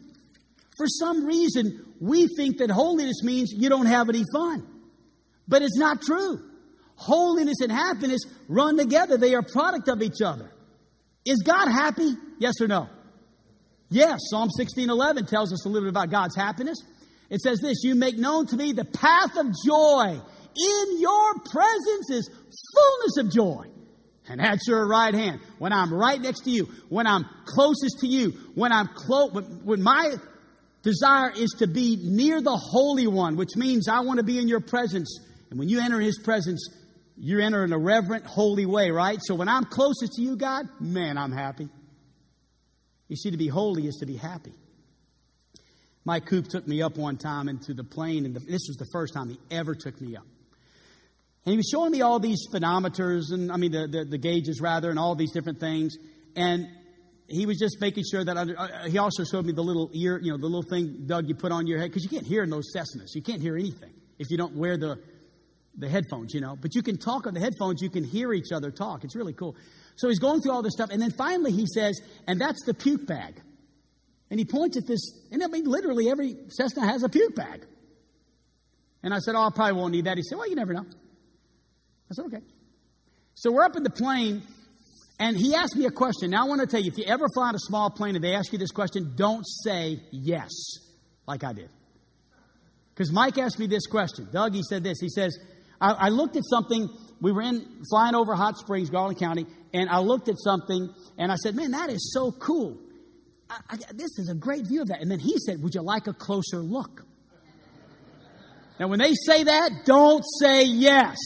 For 0.77 0.87
some 0.87 1.25
reason, 1.25 1.85
we 2.01 2.29
think 2.37 2.59
that 2.59 2.71
holiness 2.71 3.23
means 3.23 3.53
you 3.53 3.69
don't 3.69 3.87
have 3.87 4.09
any 4.09 4.25
fun. 4.33 4.67
But 5.47 5.63
it's 5.63 5.77
not 5.77 6.01
true. 6.03 6.41
Holiness 6.95 7.61
and 7.61 7.71
happiness 7.71 8.23
run 8.49 8.77
together. 8.77 9.17
They 9.17 9.35
are 9.35 9.41
a 9.41 9.43
product 9.43 9.89
of 9.89 10.03
each 10.03 10.21
other. 10.25 10.51
Is 11.25 11.43
God 11.45 11.69
happy? 11.69 12.15
Yes 12.39 12.55
or 12.61 12.69
no? 12.69 12.89
Yes. 13.91 14.19
Psalm 14.31 14.51
16:11 14.59 15.29
tells 15.29 15.53
us 15.53 15.65
a 15.65 15.69
little 15.69 15.87
bit 15.87 15.91
about 15.91 16.11
God's 16.11 16.37
happiness. 16.37 16.79
It 17.31 17.41
says 17.41 17.61
this, 17.61 17.83
you 17.85 17.95
make 17.95 18.17
known 18.17 18.47
to 18.47 18.57
me 18.57 18.73
the 18.73 18.85
path 18.85 19.37
of 19.37 19.47
joy. 19.67 20.21
In 20.57 21.01
your 21.01 21.35
presence 21.51 22.11
is 22.11 22.31
fullness 22.75 23.17
of 23.19 23.33
joy. 23.33 23.67
And 24.31 24.41
at 24.41 24.59
your 24.67 24.87
right 24.87 25.15
hand, 25.15 25.41
when 25.59 25.73
I'm 25.73 25.93
right 25.93 26.21
next 26.21 26.45
to 26.45 26.51
you, 26.51 26.69
when 26.89 27.07
I'm 27.07 27.25
closest 27.45 28.01
to 28.01 28.07
you, 28.07 28.33
when 28.55 28.73
I'm 28.73 28.89
close, 28.89 29.33
when, 29.33 29.45
when 29.65 29.83
my 29.83 30.17
desire 30.83 31.31
is 31.31 31.55
to 31.59 31.67
be 31.67 31.99
near 32.03 32.41
the 32.43 32.57
Holy 32.57 33.07
One, 33.07 33.37
which 33.37 33.57
means 33.57 33.89
I 33.89 34.01
want 34.01 34.19
to 34.19 34.25
be 34.25 34.39
in 34.39 34.49
your 34.49 34.61
presence. 34.61 35.19
And 35.51 35.59
when 35.59 35.69
you 35.69 35.81
enter 35.81 36.01
His 36.01 36.19
presence, 36.19 36.69
you 37.17 37.41
enter 37.41 37.65
in 37.65 37.73
a 37.73 37.79
reverent, 37.79 38.27
holy 38.27 38.67
way, 38.67 38.91
right? 38.91 39.19
So 39.23 39.35
when 39.35 39.49
I'm 39.49 39.65
closest 39.65 40.13
to 40.15 40.23
you, 40.23 40.37
God, 40.37 40.67
man, 40.79 41.17
I'm 41.17 41.33
happy. 41.33 41.69
You 43.09 43.17
see, 43.17 43.31
to 43.31 43.37
be 43.37 43.49
holy 43.49 43.87
is 43.87 43.97
to 43.97 44.07
be 44.07 44.17
happy. 44.17 44.53
Mike 46.05 46.27
Coop 46.27 46.49
took 46.49 46.67
me 46.67 46.81
up 46.81 46.97
one 46.97 47.17
time 47.17 47.49
into 47.49 47.75
the 47.75 47.85
plane, 47.85 48.25
and 48.25 48.35
the, 48.35 48.41
this 48.41 48.67
was 48.69 48.77
the 48.79 48.87
first 48.93 49.13
time 49.13 49.29
he 49.29 49.39
ever 49.51 49.75
took 49.75 50.01
me 50.01 50.17
up. 50.17 50.27
And 51.45 51.53
he 51.53 51.57
was 51.57 51.69
showing 51.71 51.93
me 51.93 52.03
all 52.03 52.19
these 52.19 52.47
speedometers, 52.47 53.33
and 53.33 53.51
I 53.51 53.57
mean, 53.57 53.73
the, 53.73 53.87
the, 53.87 54.05
the 54.05 54.19
gauges 54.19 54.61
rather, 54.61 54.91
and 54.91 54.99
all 54.99 55.15
these 55.15 55.33
different 55.33 55.61
things. 55.61 55.97
And 56.37 56.69
he 57.27 57.47
was 57.47 57.59
just 57.59 57.81
making 57.81 58.05
sure 58.11 58.25
that 58.25 58.37
under, 58.37 58.59
uh, 58.59 58.85
he 58.89 58.99
also 58.99 59.25
showed 59.25 59.45
me 59.45 59.53
the 59.53 59.63
little 59.63 59.91
ear, 59.93 60.19
you 60.23 60.31
know, 60.31 60.39
the 60.39 60.47
little 60.47 60.63
thing, 60.63 61.05
Doug, 61.07 61.29
you 61.29 61.35
put 61.35 61.53
on 61.53 61.67
your 61.67 61.79
head, 61.79 61.91
because 61.91 62.03
you 62.05 62.11
can't 62.11 62.27
hear 62.27 62.43
in 62.43 62.51
those 62.51 62.73
Cessnas. 62.75 63.15
You 63.15 63.23
can't 63.23 63.43
hear 63.43 63.57
anything 63.57 63.93
if 64.19 64.31
you 64.31 64.37
don't 64.37 64.57
wear 64.57 64.77
the, 64.77 64.99
the 65.77 65.89
headphones, 65.89 66.35
you 66.35 66.41
know. 66.41 66.57
But 66.61 66.75
you 66.75 66.83
can 66.83 66.99
talk 66.99 67.27
on 67.27 67.35
the 67.35 67.41
headphones, 67.41 67.83
you 67.83 67.91
can 67.91 68.05
hear 68.05 68.33
each 68.33 68.53
other 68.53 68.71
talk. 68.71 69.05
It's 69.05 69.17
really 69.17 69.33
cool. 69.33 69.57
So 69.97 70.09
he's 70.09 70.19
going 70.19 70.41
through 70.41 70.53
all 70.53 70.63
this 70.63 70.75
stuff, 70.75 70.91
and 70.91 71.03
then 71.03 71.11
finally 71.11 71.53
he 71.53 71.67
says, 71.67 72.01
and 72.27 72.41
that's 72.41 72.65
the 72.65 72.75
puke 72.75 73.07
bag. 73.07 73.41
And 74.31 74.39
he 74.39 74.45
points 74.45 74.77
at 74.77 74.87
this, 74.87 75.01
and 75.33 75.43
I 75.43 75.47
mean, 75.47 75.65
literally 75.65 76.11
every 76.11 76.37
Cessna 76.49 76.87
has 76.87 77.03
a 77.03 77.09
puke 77.09 77.35
bag. 77.35 77.65
And 79.03 79.15
I 79.15 79.19
said, 79.19 79.35
Oh, 79.35 79.47
I 79.47 79.51
probably 79.55 79.73
won't 79.75 79.93
need 79.93 80.05
that. 80.05 80.17
He 80.17 80.23
said, 80.23 80.39
Well, 80.39 80.49
you 80.49 80.57
never 80.57 80.75
know. 80.75 80.85
I 82.11 82.15
said, 82.15 82.25
Okay. 82.27 82.41
So 83.35 83.53
we're 83.53 83.63
up 83.63 83.77
in 83.77 83.85
the 83.85 83.91
plane, 83.91 84.43
and 85.21 85.37
he 85.37 85.55
asked 85.55 85.77
me 85.77 85.87
a 85.87 85.91
question. 85.91 86.31
Now, 86.31 86.45
I 86.45 86.49
want 86.49 86.61
to 86.61 86.67
tell 86.67 86.81
you 86.81 86.91
if 86.91 86.99
you 86.99 87.05
ever 87.05 87.27
fly 87.33 87.49
on 87.49 87.55
a 87.55 87.61
small 87.61 87.89
plane 87.89 88.17
and 88.17 88.25
they 88.25 88.35
ask 88.35 88.53
you 88.53 88.59
this 88.59 88.73
question, 88.73 89.13
don't 89.17 89.45
say 89.45 90.01
yes, 90.11 90.51
like 91.27 91.45
I 91.45 91.53
did. 91.53 91.71
Because 92.95 93.13
Mike 93.13 93.39
asked 93.39 93.61
me 93.61 93.69
this 93.69 93.87
question. 93.87 94.29
Doug, 94.33 94.55
he 94.55 94.63
said 94.69 94.83
this. 94.83 94.99
He 95.01 95.09
says, 95.09 95.39
I, 95.81 95.93
I 95.93 96.09
looked 96.09 96.37
at 96.37 96.45
something. 96.45 96.89
We 97.21 97.33
were 97.33 97.43
in 97.43 97.83
flying 97.91 98.15
over 98.15 98.35
Hot 98.35 98.57
Springs, 98.57 98.91
Garland 98.91 99.19
County, 99.19 99.47
and 99.73 99.89
I 99.91 99.99
looked 99.99 100.29
at 100.29 100.37
something, 100.39 100.93
and 101.17 101.33
I 101.33 101.37
said, 101.37 101.55
Man, 101.55 101.73
that 101.73 101.91
is 101.91 102.13
so 102.13 102.33
cool. 102.33 102.79
I, 103.51 103.59
I, 103.71 103.77
this 103.93 104.19
is 104.19 104.29
a 104.31 104.35
great 104.35 104.67
view 104.67 104.83
of 104.83 104.89
that. 104.89 105.01
And 105.01 105.11
then 105.11 105.21
he 105.21 105.37
said, 105.39 105.63
Would 105.63 105.75
you 105.75 105.83
like 105.83 106.07
a 106.07 106.13
closer 106.13 106.59
look? 106.59 107.05
Now, 108.79 108.89
when 108.89 109.01
they 109.01 109.15
say 109.15 109.45
that, 109.45 109.71
don't 109.85 110.25
say 110.41 110.65
yes. 110.65 111.17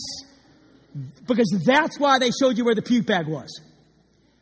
Because 1.26 1.62
that's 1.66 1.98
why 1.98 2.18
they 2.18 2.30
showed 2.30 2.56
you 2.56 2.64
where 2.64 2.74
the 2.74 2.82
puke 2.82 3.06
bag 3.06 3.26
was. 3.26 3.60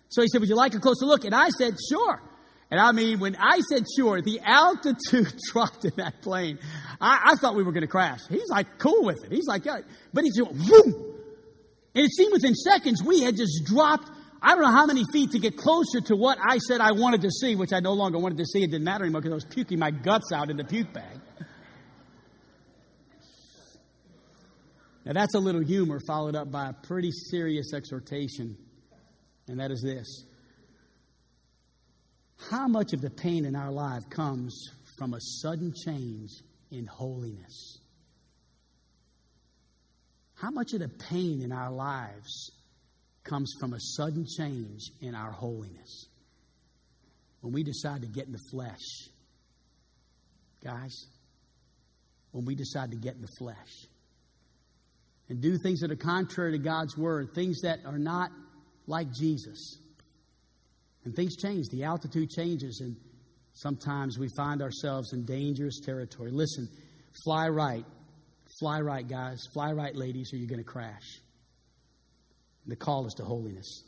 So 0.08 0.22
he 0.22 0.28
said, 0.28 0.40
Would 0.40 0.48
you 0.48 0.56
like 0.56 0.74
a 0.74 0.80
closer 0.80 1.06
look? 1.06 1.24
And 1.24 1.34
I 1.34 1.48
said, 1.50 1.74
Sure. 1.88 2.22
And 2.70 2.78
I 2.78 2.92
mean, 2.92 3.18
when 3.18 3.36
I 3.36 3.60
said 3.68 3.84
sure, 3.96 4.22
the 4.22 4.40
altitude 4.44 5.34
dropped 5.52 5.84
in 5.84 5.92
that 5.96 6.22
plane. 6.22 6.58
I, 7.00 7.32
I 7.32 7.34
thought 7.36 7.56
we 7.56 7.62
were 7.64 7.72
going 7.72 7.82
to 7.82 7.88
crash. 7.88 8.20
He's 8.28 8.48
like 8.48 8.78
cool 8.78 9.04
with 9.04 9.24
it. 9.24 9.32
He's 9.32 9.46
like, 9.46 9.64
yeah. 9.64 9.80
But 10.12 10.24
he's 10.24 10.38
going, 10.38 10.56
boom. 10.56 10.94
And 11.94 12.04
it 12.04 12.12
seemed 12.12 12.32
within 12.32 12.54
seconds 12.54 13.02
we 13.02 13.22
had 13.22 13.36
just 13.36 13.64
dropped 13.66 14.08
I 14.42 14.54
don't 14.54 14.62
know 14.62 14.70
how 14.70 14.86
many 14.86 15.04
feet 15.12 15.32
to 15.32 15.38
get 15.38 15.56
closer 15.56 16.00
to 16.00 16.16
what 16.16 16.38
I 16.42 16.58
said 16.58 16.80
I 16.80 16.92
wanted 16.92 17.22
to 17.22 17.30
see, 17.30 17.56
which 17.56 17.72
I 17.74 17.80
no 17.80 17.92
longer 17.92 18.18
wanted 18.18 18.38
to 18.38 18.46
see. 18.46 18.62
It 18.62 18.70
didn't 18.70 18.84
matter 18.84 19.04
anymore 19.04 19.20
because 19.20 19.32
I 19.32 19.34
was 19.34 19.44
puking 19.44 19.78
my 19.78 19.90
guts 19.90 20.32
out 20.32 20.50
in 20.50 20.56
the 20.56 20.64
puke 20.64 20.92
bag. 20.92 21.20
Now, 25.04 25.12
that's 25.14 25.34
a 25.34 25.38
little 25.38 25.62
humor 25.62 25.98
followed 26.06 26.36
up 26.36 26.50
by 26.50 26.68
a 26.68 26.72
pretty 26.72 27.10
serious 27.10 27.72
exhortation, 27.74 28.56
and 29.48 29.58
that 29.58 29.70
is 29.70 29.82
this 29.82 30.24
How 32.48 32.66
much 32.68 32.92
of 32.92 33.00
the 33.00 33.10
pain 33.10 33.44
in 33.44 33.54
our 33.54 33.70
life 33.70 34.08
comes 34.08 34.70
from 34.98 35.14
a 35.14 35.20
sudden 35.20 35.74
change 35.84 36.30
in 36.70 36.86
holiness? 36.86 37.78
How 40.34 40.50
much 40.50 40.72
of 40.72 40.80
the 40.80 40.88
pain 40.88 41.42
in 41.42 41.52
our 41.52 41.70
lives 41.70 42.50
comes 43.24 43.52
from 43.60 43.74
a 43.74 43.80
sudden 43.80 44.26
change 44.26 44.90
in 45.00 45.14
our 45.14 45.30
holiness. 45.30 46.06
When 47.40 47.52
we 47.52 47.62
decide 47.62 48.02
to 48.02 48.08
get 48.08 48.26
in 48.26 48.32
the 48.32 48.42
flesh, 48.50 49.08
guys, 50.62 51.06
when 52.32 52.44
we 52.44 52.54
decide 52.54 52.90
to 52.90 52.96
get 52.96 53.14
in 53.14 53.22
the 53.22 53.32
flesh 53.38 53.86
and 55.28 55.40
do 55.40 55.56
things 55.58 55.80
that 55.80 55.90
are 55.90 55.96
contrary 55.96 56.52
to 56.52 56.58
God's 56.58 56.96
word, 56.96 57.28
things 57.34 57.60
that 57.62 57.80
are 57.86 57.98
not 57.98 58.30
like 58.86 59.12
Jesus. 59.12 59.78
And 61.10 61.16
things 61.16 61.34
change, 61.34 61.66
the 61.72 61.82
altitude 61.82 62.30
changes, 62.30 62.78
and 62.80 62.94
sometimes 63.52 64.16
we 64.16 64.28
find 64.36 64.62
ourselves 64.62 65.12
in 65.12 65.24
dangerous 65.24 65.80
territory. 65.80 66.30
Listen, 66.30 66.68
fly 67.24 67.48
right. 67.48 67.84
Fly 68.60 68.80
right, 68.80 69.08
guys. 69.08 69.40
Fly 69.52 69.72
right, 69.72 69.96
ladies, 69.96 70.32
or 70.32 70.36
you're 70.36 70.46
going 70.46 70.62
to 70.62 70.64
crash. 70.64 71.18
The 72.68 72.76
call 72.76 73.08
is 73.08 73.14
to 73.14 73.24
holiness. 73.24 73.82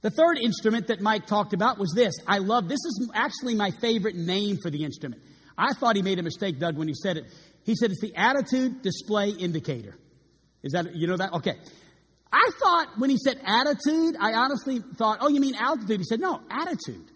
The 0.00 0.08
third 0.08 0.38
instrument 0.38 0.86
that 0.86 1.02
Mike 1.02 1.26
talked 1.26 1.52
about 1.52 1.76
was 1.76 1.92
this. 1.94 2.14
I 2.26 2.38
love 2.38 2.66
this 2.66 2.80
is 2.82 3.10
actually 3.12 3.54
my 3.54 3.70
favorite 3.82 4.16
name 4.16 4.56
for 4.62 4.70
the 4.70 4.84
instrument. 4.84 5.20
I 5.58 5.74
thought 5.74 5.96
he 5.96 6.02
made 6.02 6.18
a 6.18 6.22
mistake, 6.22 6.58
Doug, 6.58 6.78
when 6.78 6.88
he 6.88 6.94
said 6.94 7.18
it. 7.18 7.26
He 7.66 7.74
said 7.74 7.90
it's 7.90 8.00
the 8.00 8.16
attitude 8.16 8.80
display 8.80 9.32
indicator. 9.32 9.98
Is 10.62 10.72
that 10.72 10.96
you 10.96 11.08
know 11.08 11.18
that? 11.18 11.34
Okay. 11.34 11.56
I 12.32 12.50
thought 12.58 12.98
when 12.98 13.10
he 13.10 13.16
said 13.16 13.40
attitude, 13.44 14.16
I 14.20 14.34
honestly 14.34 14.80
thought, 14.96 15.18
oh, 15.20 15.28
you 15.28 15.40
mean 15.40 15.54
altitude? 15.54 16.00
He 16.00 16.04
said, 16.04 16.20
no, 16.20 16.40
attitude. 16.50 17.10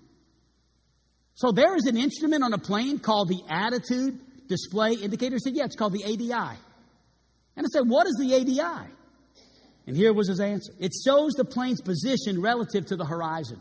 So 1.35 1.53
there 1.53 1.77
is 1.77 1.87
an 1.87 1.97
instrument 1.97 2.43
on 2.43 2.53
a 2.53 2.59
plane 2.59 2.99
called 2.99 3.29
the 3.29 3.43
attitude 3.49 4.21
display 4.49 4.93
indicator. 4.93 5.37
He 5.37 5.41
said, 5.41 5.55
yeah, 5.55 5.65
it's 5.65 5.77
called 5.77 5.93
the 5.93 6.05
ADI. 6.05 6.59
And 7.57 7.67
I 7.67 7.69
said, 7.73 7.89
what 7.89 8.07
is 8.07 8.17
the 8.19 8.35
ADI? 8.35 8.91
And 9.87 9.97
here 9.97 10.13
was 10.13 10.29
his 10.29 10.41
answer 10.41 10.73
it 10.79 10.93
shows 11.05 11.33
the 11.33 11.45
plane's 11.45 11.81
position 11.81 12.41
relative 12.41 12.87
to 12.87 12.97
the 12.97 13.05
horizon. 13.05 13.61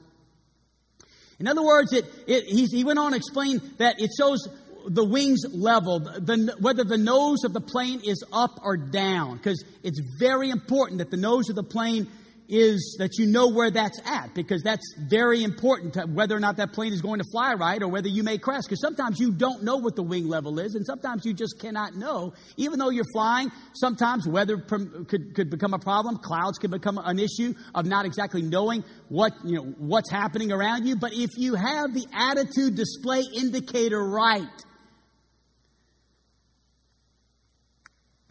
In 1.40 1.48
other 1.48 1.64
words, 1.64 1.92
it, 1.92 2.06
it, 2.28 2.44
he 2.44 2.84
went 2.84 3.00
on 3.00 3.12
to 3.12 3.18
explain 3.18 3.60
that 3.78 4.00
it 4.00 4.12
shows 4.16 4.48
the 4.88 5.04
wings 5.04 5.44
level, 5.52 6.00
the, 6.00 6.56
whether 6.60 6.84
the 6.84 6.98
nose 6.98 7.44
of 7.44 7.54
the 7.54 7.62
plane 7.62 8.02
is 8.04 8.24
up 8.32 8.60
or 8.63 8.78
down, 8.78 9.38
because 9.38 9.63
it's 9.84 10.00
very 10.20 10.50
important 10.50 11.00
that 11.00 11.12
the 11.12 11.17
nose 11.17 11.50
of 11.50 11.56
the 11.56 11.63
plane 11.63 12.08
is 12.52 12.98
that 13.00 13.17
you 13.17 13.26
know 13.26 13.48
where 13.48 13.72
that's 13.72 13.98
at 14.06 14.36
because 14.36 14.62
that's 14.62 14.84
very 15.10 15.41
important 15.41 15.94
to 15.94 16.02
whether 16.02 16.36
or 16.36 16.39
not 16.39 16.58
that 16.58 16.74
plane 16.74 16.91
is 16.91 17.02
going 17.02 17.17
to 17.17 17.26
fly 17.32 17.54
right 17.54 17.82
or 17.82 17.88
whether 17.88 18.10
you 18.10 18.24
may 18.24 18.38
crash 18.38 18.63
because 18.63 18.82
sometimes 18.82 19.22
you 19.22 19.32
don't 19.32 19.63
know 19.63 19.78
what 19.78 19.96
the 19.96 20.04
wing 20.04 20.28
level 20.28 20.60
is 20.60 20.76
and 20.76 20.86
sometimes 20.86 21.26
you 21.26 21.34
just 21.34 21.58
cannot 21.60 21.96
know. 21.96 22.34
Even 22.58 22.78
though 22.78 22.89
you're 22.89 23.06
flying 23.13 23.50
sometimes 23.74 24.28
weather 24.28 24.58
could, 24.58 25.34
could 25.34 25.50
become 25.50 25.74
a 25.74 25.80
problem 25.80 26.17
clouds 26.17 26.58
can 26.58 26.70
become 26.70 26.98
an 26.98 27.20
issue 27.20 27.54
of 27.74 27.86
not 27.86 28.06
exactly 28.06 28.41
knowing 28.41 28.84
what 29.08 29.32
you 29.46 29.56
know 29.56 29.63
what's 29.78 30.12
happening 30.12 30.52
around 30.52 30.86
you. 30.86 30.98
But 30.98 31.13
if 31.13 31.30
you 31.38 31.56
have 31.56 31.94
the 31.94 32.06
attitude 32.13 32.76
display 32.76 33.24
indicator 33.34 34.04
right 34.04 34.44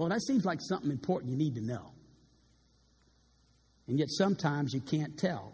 well 0.01 0.09
that 0.09 0.23
seems 0.23 0.45
like 0.45 0.59
something 0.61 0.91
important 0.91 1.31
you 1.31 1.39
need 1.39 1.55
to 1.55 1.61
know 1.61 1.93
and 3.91 3.99
yet 3.99 4.09
sometimes 4.09 4.73
you 4.73 4.81
can't 4.81 5.19
tell. 5.19 5.53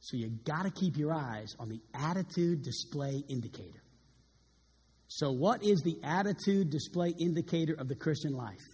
So 0.00 0.16
you 0.16 0.30
got 0.44 0.62
to 0.62 0.70
keep 0.70 0.96
your 0.96 1.12
eyes 1.12 1.54
on 1.58 1.68
the 1.68 1.78
attitude 1.92 2.62
display 2.62 3.22
indicator. 3.28 3.82
So, 5.08 5.30
what 5.30 5.62
is 5.62 5.82
the 5.82 5.98
attitude 6.02 6.70
display 6.70 7.14
indicator 7.18 7.74
of 7.74 7.88
the 7.88 7.94
Christian 7.94 8.32
life? 8.32 8.64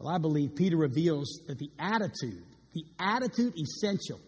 Well, 0.00 0.12
I 0.12 0.18
believe 0.18 0.56
Peter 0.56 0.76
reveals 0.76 1.42
that 1.46 1.60
the 1.60 1.70
attitude, 1.78 2.42
the 2.74 2.84
attitude 2.98 3.54
essential 3.56 4.18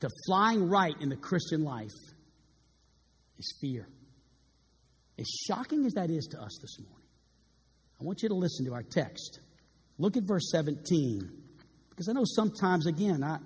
to 0.00 0.10
flying 0.26 0.68
right 0.68 0.94
in 1.00 1.08
the 1.08 1.16
Christian 1.16 1.64
life 1.64 1.96
is 3.38 3.54
fear. 3.62 3.88
As 5.18 5.26
shocking 5.48 5.86
as 5.86 5.94
that 5.94 6.10
is 6.10 6.26
to 6.32 6.42
us 6.42 6.58
this 6.60 6.78
morning, 6.78 6.95
I 8.00 8.04
want 8.04 8.22
you 8.22 8.28
to 8.28 8.34
listen 8.34 8.66
to 8.66 8.74
our 8.74 8.82
text. 8.82 9.40
Look 9.98 10.16
at 10.16 10.24
verse 10.24 10.50
17. 10.50 11.30
Because 11.90 12.08
I 12.08 12.12
know 12.12 12.24
sometimes, 12.24 12.86
again, 12.86 13.24
I, 13.24 13.38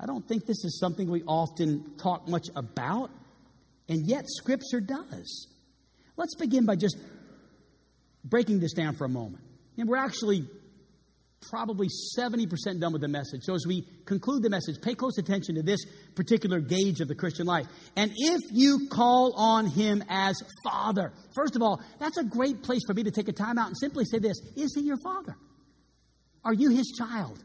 I 0.00 0.06
don't 0.06 0.26
think 0.26 0.46
this 0.46 0.64
is 0.64 0.78
something 0.80 1.08
we 1.08 1.22
often 1.22 1.96
talk 1.96 2.28
much 2.28 2.48
about, 2.56 3.10
and 3.88 4.06
yet 4.06 4.24
Scripture 4.26 4.80
does. 4.80 5.46
Let's 6.16 6.34
begin 6.34 6.66
by 6.66 6.76
just 6.76 6.96
breaking 8.24 8.60
this 8.60 8.72
down 8.72 8.94
for 8.96 9.04
a 9.04 9.08
moment. 9.08 9.44
And 9.78 9.88
we're 9.88 9.96
actually 9.96 10.44
probably 11.50 11.88
70% 12.18 12.80
done 12.80 12.92
with 12.92 13.02
the 13.02 13.08
message. 13.08 13.42
So 13.42 13.54
as 13.54 13.66
we 13.66 13.86
conclude 14.04 14.42
the 14.42 14.50
message, 14.50 14.80
pay 14.80 14.94
close 14.94 15.18
attention 15.18 15.54
to 15.56 15.62
this 15.62 15.80
particular 16.14 16.60
gauge 16.60 17.00
of 17.00 17.08
the 17.08 17.14
Christian 17.14 17.46
life. 17.46 17.66
And 17.96 18.12
if 18.16 18.40
you 18.52 18.88
call 18.90 19.34
on 19.36 19.66
him 19.66 20.04
as 20.08 20.36
Father, 20.64 21.12
first 21.34 21.56
of 21.56 21.62
all, 21.62 21.80
that's 21.98 22.16
a 22.16 22.24
great 22.24 22.62
place 22.62 22.82
for 22.86 22.94
me 22.94 23.02
to 23.04 23.10
take 23.10 23.28
a 23.28 23.32
time 23.32 23.58
out 23.58 23.68
and 23.68 23.76
simply 23.76 24.04
say 24.04 24.18
this 24.18 24.38
Is 24.56 24.74
he 24.74 24.82
your 24.82 24.98
Father? 25.02 25.36
Are 26.44 26.54
you 26.54 26.70
his 26.70 26.92
child? 26.98 27.42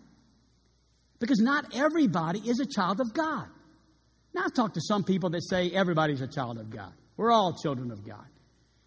Because 1.20 1.40
not 1.40 1.76
everybody 1.76 2.40
is 2.40 2.60
a 2.60 2.66
child 2.66 3.00
of 3.00 3.14
God. 3.14 3.48
Now, 4.34 4.44
I've 4.46 4.54
talked 4.54 4.76
to 4.76 4.82
some 4.82 5.04
people 5.04 5.30
that 5.32 5.42
say 5.50 5.72
everybody's 5.72 6.22
a 6.22 6.28
child 6.28 6.60
of 6.60 6.70
God. 6.70 6.94
We're 7.18 7.32
all 7.32 7.58
children 7.62 7.92
of 7.92 8.06
God. 8.06 8.26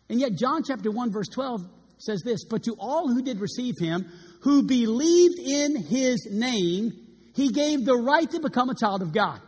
And 0.09 0.21
yet, 0.21 0.35
John 0.35 0.63
chapter 0.63 0.91
1, 0.91 1.13
verse 1.13 1.29
12 1.29 1.63
says 1.99 2.23
this 2.25 2.45
But 2.45 2.65
to 2.65 2.77
all 2.79 3.09
who 3.09 3.23
did 3.23 3.41
receive 3.41 3.75
him, 3.79 4.11
who 4.43 4.63
believed 4.63 5.39
in 5.39 5.77
his 5.77 6.29
name, 6.31 6.93
he 7.35 7.49
gave 7.49 7.85
the 7.85 7.97
right 7.97 8.31
to 8.31 8.41
become 8.41 8.71
a 8.71 8.75
child 8.75 9.03
of 9.03 9.13
God. 9.13 9.41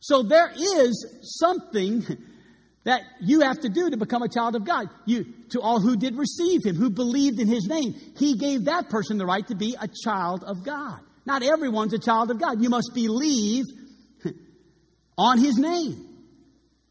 So 0.00 0.22
there 0.22 0.52
is 0.56 1.06
something 1.40 2.04
that 2.84 3.02
you 3.20 3.40
have 3.40 3.60
to 3.60 3.68
do 3.68 3.90
to 3.90 3.96
become 3.96 4.22
a 4.22 4.28
child 4.28 4.54
of 4.54 4.64
God. 4.64 4.88
You, 5.04 5.26
to 5.50 5.60
all 5.60 5.80
who 5.80 5.96
did 5.96 6.16
receive 6.16 6.64
him, 6.64 6.76
who 6.76 6.90
believed 6.90 7.40
in 7.40 7.48
his 7.48 7.66
name, 7.66 7.94
he 8.16 8.36
gave 8.36 8.66
that 8.66 8.88
person 8.88 9.18
the 9.18 9.26
right 9.26 9.46
to 9.48 9.54
be 9.54 9.76
a 9.80 9.88
child 10.04 10.44
of 10.44 10.64
God. 10.64 11.00
Not 11.28 11.42
everyone's 11.42 11.92
a 11.92 11.98
child 11.98 12.30
of 12.30 12.40
God. 12.40 12.62
You 12.62 12.70
must 12.70 12.92
believe 12.94 13.64
on 15.18 15.38
His 15.38 15.58
name. 15.58 16.06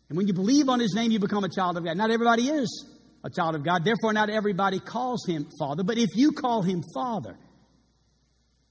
And 0.10 0.18
when 0.18 0.28
you 0.28 0.34
believe 0.34 0.70
on 0.70 0.80
His 0.80 0.94
name, 0.94 1.10
you 1.10 1.20
become 1.20 1.44
a 1.44 1.50
child 1.50 1.78
of 1.78 1.84
God. 1.84 1.98
Not 1.98 2.12
everybody 2.12 2.44
is 2.44 2.86
a 3.24 3.30
child 3.30 3.56
of 3.56 3.64
God. 3.64 3.84
Therefore, 3.84 4.14
not 4.14 4.30
everybody 4.30 4.80
calls 4.80 5.26
Him 5.28 5.48
Father. 5.60 5.84
But 5.84 5.98
if 5.98 6.16
you 6.16 6.32
call 6.32 6.62
Him 6.62 6.84
Father, 6.94 7.38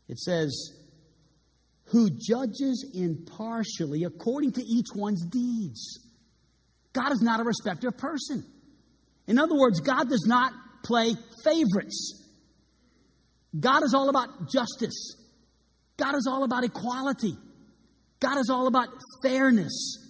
it 0.08 0.18
says, 0.18 0.72
who 1.86 2.10
judges 2.10 2.84
impartially 2.94 4.04
according 4.04 4.52
to 4.52 4.62
each 4.62 4.88
one's 4.94 5.24
deeds. 5.26 6.00
God 6.92 7.12
is 7.12 7.20
not 7.20 7.40
a 7.40 7.44
respecter 7.44 7.88
of 7.88 7.98
person. 7.98 8.44
In 9.26 9.38
other 9.38 9.54
words, 9.56 9.80
God 9.80 10.08
does 10.08 10.24
not 10.26 10.52
play 10.82 11.14
favorites. 11.44 12.24
God 13.58 13.82
is 13.84 13.94
all 13.94 14.08
about 14.08 14.50
justice. 14.50 15.16
God 15.96 16.14
is 16.14 16.26
all 16.28 16.44
about 16.44 16.64
equality. 16.64 17.36
God 18.20 18.38
is 18.38 18.50
all 18.50 18.66
about 18.66 18.88
fairness. 19.22 20.05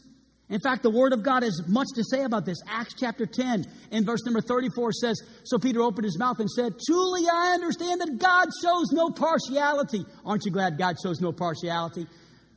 In 0.49 0.61
fact, 0.61 0.85
the 0.85 0.91
Word 0.91 1.13
of 1.13 1.25
God 1.25 1.43
has 1.43 1.61
much 1.67 1.89
to 1.97 2.05
say 2.05 2.23
about 2.23 2.47
this. 2.47 2.59
Acts 2.69 2.95
chapter 2.99 3.27
10 3.27 3.65
in 3.91 4.05
verse 4.05 4.25
number 4.25 4.41
34 4.41 4.93
says, 4.93 5.21
So 5.45 5.59
Peter 5.59 5.83
opened 5.83 6.05
his 6.05 6.19
mouth 6.19 6.39
and 6.39 6.49
said, 6.49 6.75
Truly 6.87 7.23
I 7.29 7.55
understand 7.55 8.01
that 8.01 8.19
God 8.19 8.49
shows 8.63 8.93
no 8.93 9.11
partiality. 9.11 10.05
Aren't 10.25 10.45
you 10.45 10.53
glad 10.53 10.79
God 10.79 10.97
shows 11.03 11.21
no 11.21 11.33
partiality? 11.33 12.07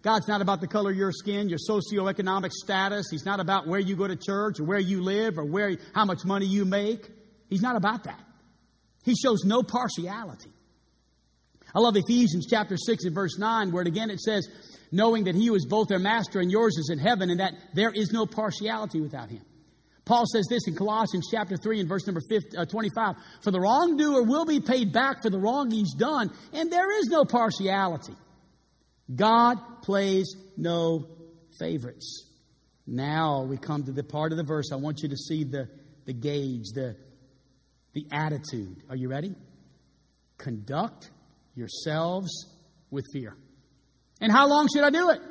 God's 0.03 0.27
not 0.27 0.41
about 0.41 0.61
the 0.61 0.67
color 0.67 0.91
of 0.91 0.97
your 0.97 1.11
skin, 1.11 1.49
your 1.49 1.57
socioeconomic 1.57 2.51
status. 2.51 3.07
He's 3.09 3.25
not 3.25 3.39
about 3.39 3.67
where 3.67 3.79
you 3.79 3.95
go 3.95 4.07
to 4.07 4.15
church 4.15 4.59
or 4.59 4.63
where 4.65 4.79
you 4.79 5.01
live 5.01 5.37
or 5.37 5.43
where, 5.43 5.75
how 5.93 6.05
much 6.05 6.23
money 6.23 6.45
you 6.45 6.65
make. 6.65 7.09
He's 7.49 7.61
not 7.61 7.75
about 7.75 8.03
that. 8.03 8.19
He 9.03 9.15
shows 9.15 9.43
no 9.43 9.63
partiality. 9.63 10.51
I 11.75 11.79
love 11.79 11.95
Ephesians 11.97 12.47
chapter 12.49 12.77
6 12.77 13.05
and 13.05 13.15
verse 13.15 13.37
9, 13.37 13.71
where 13.71 13.83
again 13.83 14.09
it 14.09 14.19
says, 14.19 14.47
knowing 14.91 15.25
that 15.25 15.35
he 15.35 15.47
who 15.47 15.55
is 15.55 15.65
both 15.65 15.87
their 15.87 15.99
master 15.99 16.39
and 16.39 16.51
yours 16.51 16.77
is 16.77 16.89
in 16.89 16.99
heaven, 16.99 17.29
and 17.29 17.39
that 17.39 17.53
there 17.73 17.91
is 17.91 18.11
no 18.11 18.25
partiality 18.25 19.01
without 19.01 19.29
him. 19.29 19.41
Paul 20.05 20.25
says 20.25 20.47
this 20.49 20.67
in 20.67 20.75
Colossians 20.75 21.27
chapter 21.29 21.55
3 21.55 21.81
and 21.81 21.87
verse 21.87 22.07
number 22.07 22.21
50, 22.27 22.57
uh, 22.57 22.65
25 22.65 23.15
For 23.43 23.51
the 23.51 23.59
wrongdoer 23.59 24.23
will 24.23 24.45
be 24.45 24.59
paid 24.59 24.91
back 24.91 25.21
for 25.21 25.29
the 25.29 25.37
wrong 25.37 25.69
he's 25.69 25.93
done, 25.93 26.31
and 26.51 26.71
there 26.71 26.99
is 26.99 27.07
no 27.09 27.25
partiality. 27.25 28.15
God 29.13 29.57
plays 29.83 30.35
no 30.57 31.07
favorites. 31.59 32.25
Now 32.87 33.43
we 33.43 33.57
come 33.57 33.83
to 33.83 33.91
the 33.91 34.03
part 34.03 34.31
of 34.31 34.39
the 34.39 34.43
verse 34.43 34.71
I 34.71 34.77
want 34.77 35.01
you 35.03 35.09
to 35.09 35.15
see 35.15 35.43
the, 35.43 35.69
the 36.05 36.13
gauge, 36.13 36.71
the, 36.73 36.95
the 37.93 38.07
attitude. 38.11 38.81
Are 38.89 38.95
you 38.95 39.09
ready? 39.09 39.35
Conduct 40.39 41.11
yourselves 41.53 42.31
with 42.89 43.05
fear. 43.13 43.35
And 44.21 44.31
how 44.31 44.47
long 44.47 44.67
should 44.73 44.83
I 44.83 44.89
do 44.89 45.09
it? 45.09 45.21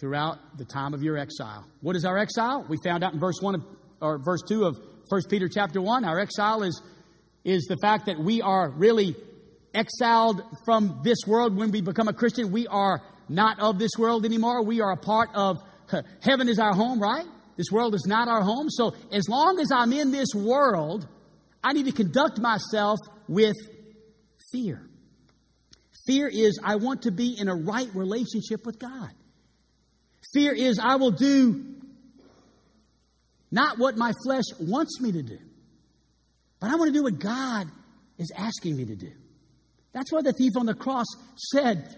Throughout 0.00 0.58
the 0.58 0.64
time 0.64 0.94
of 0.94 1.02
your 1.02 1.16
exile. 1.16 1.66
What 1.80 1.96
is 1.96 2.04
our 2.04 2.18
exile? 2.18 2.64
We 2.68 2.78
found 2.82 3.04
out 3.04 3.12
in 3.12 3.20
verse 3.20 3.38
1 3.40 3.54
of, 3.54 3.64
or 4.00 4.18
verse 4.18 4.42
2 4.48 4.64
of 4.64 4.78
1 5.08 5.22
Peter 5.28 5.48
chapter 5.48 5.80
1. 5.80 6.04
Our 6.04 6.18
exile 6.18 6.62
is, 6.62 6.80
is 7.44 7.64
the 7.64 7.76
fact 7.82 8.06
that 8.06 8.18
we 8.18 8.40
are 8.40 8.70
really 8.70 9.14
exiled 9.74 10.42
from 10.64 11.00
this 11.04 11.18
world 11.26 11.56
when 11.56 11.70
we 11.70 11.80
become 11.80 12.08
a 12.08 12.12
Christian. 12.12 12.50
We 12.50 12.66
are 12.66 13.02
not 13.28 13.60
of 13.60 13.78
this 13.78 13.92
world 13.98 14.24
anymore. 14.24 14.64
We 14.64 14.80
are 14.80 14.92
a 14.92 14.96
part 14.96 15.30
of 15.34 15.58
heaven 16.20 16.48
is 16.48 16.58
our 16.58 16.72
home, 16.72 17.00
right? 17.00 17.26
This 17.56 17.70
world 17.70 17.94
is 17.94 18.04
not 18.06 18.28
our 18.28 18.42
home. 18.42 18.70
So 18.70 18.94
as 19.12 19.28
long 19.28 19.60
as 19.60 19.70
I'm 19.70 19.92
in 19.92 20.12
this 20.12 20.28
world, 20.34 21.06
I 21.62 21.72
need 21.72 21.86
to 21.86 21.92
conduct 21.92 22.38
myself 22.38 22.98
with 23.28 23.56
fear. 24.50 24.89
Fear 26.06 26.28
is, 26.28 26.58
I 26.62 26.76
want 26.76 27.02
to 27.02 27.10
be 27.10 27.36
in 27.38 27.48
a 27.48 27.54
right 27.54 27.88
relationship 27.94 28.64
with 28.64 28.78
God. 28.78 29.10
Fear 30.32 30.54
is, 30.54 30.78
I 30.78 30.96
will 30.96 31.10
do 31.10 31.64
not 33.50 33.78
what 33.78 33.96
my 33.96 34.12
flesh 34.24 34.44
wants 34.60 35.00
me 35.00 35.12
to 35.12 35.22
do, 35.22 35.38
but 36.60 36.70
I 36.70 36.76
want 36.76 36.88
to 36.88 36.92
do 36.92 37.02
what 37.02 37.18
God 37.18 37.66
is 38.18 38.32
asking 38.36 38.76
me 38.76 38.84
to 38.86 38.96
do. 38.96 39.10
That's 39.92 40.12
why 40.12 40.22
the 40.22 40.32
thief 40.32 40.52
on 40.56 40.66
the 40.66 40.74
cross 40.74 41.06
said, 41.36 41.96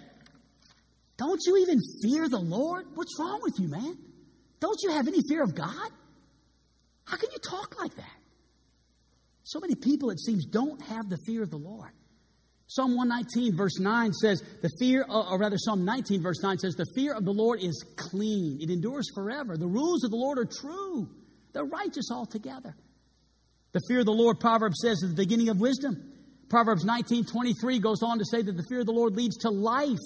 Don't 1.18 1.40
you 1.44 1.58
even 1.58 1.78
fear 2.02 2.28
the 2.28 2.38
Lord? 2.38 2.86
What's 2.94 3.18
wrong 3.18 3.40
with 3.42 3.58
you, 3.58 3.68
man? 3.68 3.98
Don't 4.60 4.78
you 4.82 4.92
have 4.92 5.08
any 5.08 5.20
fear 5.28 5.42
of 5.42 5.54
God? 5.54 5.90
How 7.04 7.16
can 7.16 7.30
you 7.32 7.38
talk 7.38 7.78
like 7.78 7.94
that? 7.96 8.16
So 9.42 9.60
many 9.60 9.74
people, 9.74 10.10
it 10.10 10.20
seems, 10.20 10.46
don't 10.46 10.80
have 10.82 11.10
the 11.10 11.18
fear 11.26 11.42
of 11.42 11.50
the 11.50 11.58
Lord. 11.58 11.90
Psalm 12.74 12.96
119, 12.96 13.54
verse 13.54 13.78
9 13.78 14.14
says, 14.14 14.42
the 14.62 14.70
fear, 14.80 15.04
or 15.06 15.38
rather, 15.38 15.58
Psalm 15.58 15.84
19, 15.84 16.22
verse 16.22 16.42
9 16.42 16.56
says, 16.56 16.74
the 16.74 16.86
fear 16.96 17.12
of 17.12 17.22
the 17.26 17.30
Lord 17.30 17.62
is 17.62 17.84
clean. 17.96 18.60
It 18.62 18.70
endures 18.70 19.10
forever. 19.14 19.58
The 19.58 19.66
rules 19.66 20.04
of 20.04 20.10
the 20.10 20.16
Lord 20.16 20.38
are 20.38 20.46
true. 20.46 21.06
They're 21.52 21.66
righteous 21.66 22.10
altogether. 22.10 22.74
The 23.72 23.82
fear 23.86 23.98
of 23.98 24.06
the 24.06 24.12
Lord, 24.12 24.40
Proverbs 24.40 24.78
says, 24.80 25.02
is 25.02 25.10
the 25.10 25.22
beginning 25.22 25.50
of 25.50 25.60
wisdom. 25.60 26.14
Proverbs 26.48 26.82
19, 26.82 27.26
23 27.26 27.78
goes 27.78 28.02
on 28.02 28.18
to 28.20 28.24
say 28.24 28.40
that 28.40 28.56
the 28.56 28.64
fear 28.70 28.80
of 28.80 28.86
the 28.86 28.92
Lord 28.92 29.16
leads 29.16 29.36
to 29.38 29.50
life. 29.50 29.98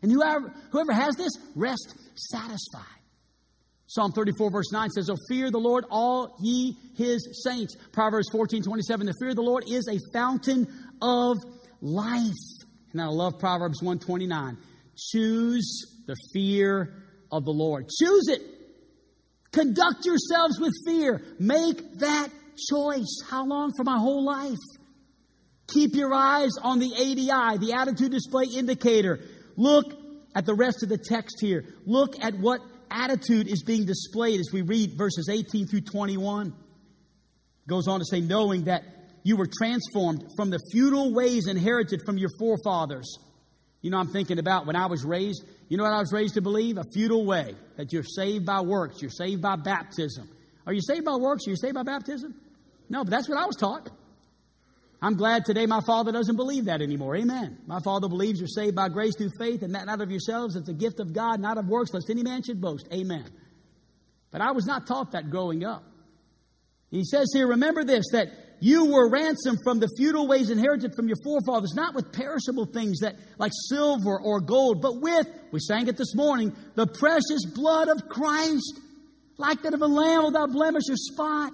And 0.00 0.12
whoever, 0.12 0.54
whoever 0.70 0.92
has 0.92 1.16
this, 1.16 1.32
rest 1.56 1.96
satisfied. 2.14 2.84
Psalm 3.88 4.12
34, 4.12 4.52
verse 4.52 4.70
9 4.70 4.90
says, 4.90 5.10
Oh, 5.10 5.16
fear 5.28 5.50
the 5.50 5.58
Lord, 5.58 5.84
all 5.90 6.36
ye 6.40 6.76
his 6.96 7.42
saints. 7.44 7.74
Proverbs 7.90 8.28
14, 8.30 8.62
27, 8.62 9.06
the 9.06 9.14
fear 9.18 9.30
of 9.30 9.36
the 9.36 9.42
Lord 9.42 9.64
is 9.68 9.88
a 9.88 9.98
fountain 10.16 10.68
of 11.02 11.38
life. 11.84 12.32
And 12.92 13.00
I 13.00 13.06
love 13.06 13.38
Proverbs 13.38 13.82
129. 13.82 14.56
Choose 14.96 16.02
the 16.06 16.16
fear 16.32 16.94
of 17.30 17.44
the 17.44 17.52
Lord. 17.52 17.88
Choose 17.88 18.28
it. 18.28 18.40
Conduct 19.52 20.04
yourselves 20.04 20.58
with 20.58 20.72
fear. 20.86 21.22
Make 21.38 21.98
that 21.98 22.28
choice. 22.70 23.20
How 23.28 23.46
long? 23.46 23.72
For 23.76 23.84
my 23.84 23.98
whole 23.98 24.24
life. 24.24 24.58
Keep 25.68 25.94
your 25.94 26.12
eyes 26.12 26.50
on 26.62 26.78
the 26.78 26.92
ADI, 26.92 27.58
the 27.58 27.74
attitude 27.74 28.12
display 28.12 28.44
indicator. 28.44 29.20
Look 29.56 29.86
at 30.34 30.46
the 30.46 30.54
rest 30.54 30.82
of 30.82 30.88
the 30.88 30.98
text 30.98 31.38
here. 31.40 31.64
Look 31.86 32.22
at 32.22 32.34
what 32.34 32.60
attitude 32.90 33.48
is 33.48 33.62
being 33.62 33.86
displayed 33.86 34.40
as 34.40 34.50
we 34.52 34.62
read 34.62 34.92
verses 34.96 35.28
18 35.28 35.66
through 35.66 35.82
21. 35.82 36.54
Goes 37.66 37.88
on 37.88 38.00
to 38.00 38.04
say, 38.04 38.20
knowing 38.20 38.64
that 38.64 38.84
you 39.24 39.36
were 39.36 39.48
transformed 39.48 40.24
from 40.36 40.50
the 40.50 40.60
futile 40.70 41.12
ways 41.12 41.48
inherited 41.48 42.02
from 42.06 42.18
your 42.18 42.30
forefathers. 42.38 43.18
You 43.80 43.90
know, 43.90 43.98
I'm 43.98 44.12
thinking 44.12 44.38
about 44.38 44.66
when 44.66 44.76
I 44.76 44.86
was 44.86 45.04
raised. 45.04 45.44
You 45.68 45.76
know 45.78 45.82
what 45.82 45.92
I 45.92 45.98
was 45.98 46.12
raised 46.12 46.34
to 46.34 46.42
believe? 46.42 46.78
A 46.78 46.84
futile 46.92 47.24
way 47.24 47.54
that 47.76 47.92
you're 47.92 48.04
saved 48.04 48.46
by 48.46 48.60
works, 48.60 49.02
you're 49.02 49.10
saved 49.10 49.42
by 49.42 49.56
baptism. 49.56 50.28
Are 50.66 50.72
you 50.72 50.80
saved 50.80 51.04
by 51.04 51.16
works? 51.16 51.46
Are 51.46 51.50
you 51.50 51.56
saved 51.56 51.74
by 51.74 51.82
baptism? 51.82 52.34
No, 52.88 53.02
but 53.02 53.10
that's 53.10 53.28
what 53.28 53.38
I 53.38 53.46
was 53.46 53.56
taught. 53.56 53.90
I'm 55.00 55.16
glad 55.16 55.44
today 55.44 55.66
my 55.66 55.80
father 55.86 56.12
doesn't 56.12 56.36
believe 56.36 56.66
that 56.66 56.80
anymore. 56.80 57.16
Amen. 57.16 57.58
My 57.66 57.80
father 57.84 58.08
believes 58.08 58.38
you're 58.38 58.48
saved 58.48 58.76
by 58.76 58.88
grace 58.88 59.14
through 59.16 59.32
faith 59.38 59.62
and 59.62 59.74
that 59.74 59.86
not 59.86 60.00
of 60.00 60.10
yourselves. 60.10 60.56
It's 60.56 60.68
a 60.68 60.74
gift 60.74 61.00
of 61.00 61.12
God, 61.12 61.40
not 61.40 61.58
of 61.58 61.66
works, 61.66 61.92
lest 61.92 62.08
any 62.08 62.22
man 62.22 62.42
should 62.42 62.60
boast. 62.60 62.88
Amen. 62.92 63.26
But 64.30 64.40
I 64.40 64.52
was 64.52 64.64
not 64.64 64.86
taught 64.86 65.12
that 65.12 65.30
growing 65.30 65.64
up. 65.64 65.84
He 66.90 67.04
says 67.04 67.28
here, 67.34 67.48
remember 67.48 67.84
this, 67.84 68.04
that 68.12 68.28
you 68.64 68.86
were 68.86 69.10
ransomed 69.10 69.58
from 69.62 69.78
the 69.78 69.90
futile 69.98 70.26
ways 70.26 70.48
inherited 70.48 70.94
from 70.96 71.06
your 71.06 71.18
forefathers, 71.22 71.74
not 71.74 71.94
with 71.94 72.14
perishable 72.14 72.64
things 72.64 73.00
that 73.00 73.14
like 73.36 73.52
silver 73.68 74.18
or 74.18 74.40
gold, 74.40 74.80
but 74.80 75.02
with, 75.02 75.26
we 75.52 75.60
sang 75.60 75.86
it 75.86 75.98
this 75.98 76.14
morning, 76.14 76.50
the 76.74 76.86
precious 76.86 77.44
blood 77.54 77.88
of 77.88 78.08
Christ, 78.08 78.80
like 79.36 79.60
that 79.62 79.74
of 79.74 79.82
a 79.82 79.86
lamb 79.86 80.24
without 80.24 80.50
blemish 80.50 80.84
or 80.88 80.96
spot. 80.96 81.52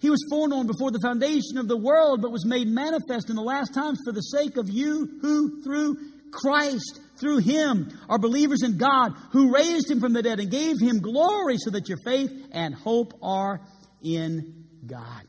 He 0.00 0.08
was 0.08 0.24
foreknown 0.30 0.66
before 0.66 0.90
the 0.90 1.00
foundation 1.04 1.58
of 1.58 1.68
the 1.68 1.76
world, 1.76 2.22
but 2.22 2.32
was 2.32 2.46
made 2.46 2.66
manifest 2.66 3.28
in 3.28 3.36
the 3.36 3.42
last 3.42 3.74
times 3.74 3.98
for 4.06 4.12
the 4.12 4.22
sake 4.22 4.56
of 4.56 4.70
you 4.70 5.18
who, 5.20 5.62
through 5.62 5.96
Christ, 6.30 6.98
through 7.20 7.38
Him, 7.38 7.92
are 8.08 8.18
believers 8.18 8.62
in 8.62 8.78
God, 8.78 9.12
who 9.32 9.52
raised 9.52 9.90
Him 9.90 10.00
from 10.00 10.14
the 10.14 10.22
dead 10.22 10.40
and 10.40 10.50
gave 10.50 10.76
Him 10.80 11.00
glory 11.00 11.58
so 11.58 11.68
that 11.72 11.90
your 11.90 11.98
faith 12.06 12.32
and 12.52 12.74
hope 12.74 13.18
are 13.22 13.60
in 14.02 14.64
God. 14.86 15.26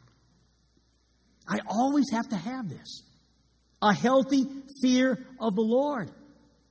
I 1.49 1.59
always 1.67 2.05
have 2.11 2.29
to 2.29 2.35
have 2.35 2.69
this 2.69 3.03
a 3.81 3.93
healthy 3.93 4.45
fear 4.81 5.11
of 5.39 5.55
the 5.55 5.61
Lord. 5.61 6.11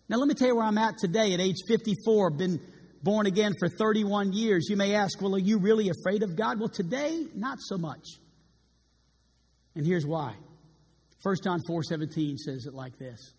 Now, 0.09 0.19
let 0.19 0.29
me 0.29 0.35
tell 0.35 0.49
you 0.49 0.57
where 0.57 0.65
I'm 0.65 0.79
at 0.79 0.99
today 0.99 1.35
at 1.35 1.41
age 1.41 1.57
54, 1.67 2.31
been 2.31 2.61
born 3.03 3.27
again 3.27 3.53
for 3.59 3.69
31 3.69 4.33
years. 4.33 4.69
You 4.69 4.77
may 4.77 4.95
ask, 4.95 5.21
well, 5.21 5.35
are 5.35 5.39
you 5.39 5.59
really 5.59 5.91
afraid 5.91 6.23
of 6.23 6.37
God? 6.37 6.59
Well, 6.59 6.69
today, 6.69 7.27
not 7.35 7.59
so 7.61 7.79
much. 7.79 8.05
And 9.75 9.87
here's 9.87 10.07
why. 10.07 10.35
1 11.23 11.37
John 11.43 11.61
4 11.67 11.83
17 11.83 12.39
says 12.39 12.67
it 12.67 12.75
like 12.75 12.99
this. 12.99 13.35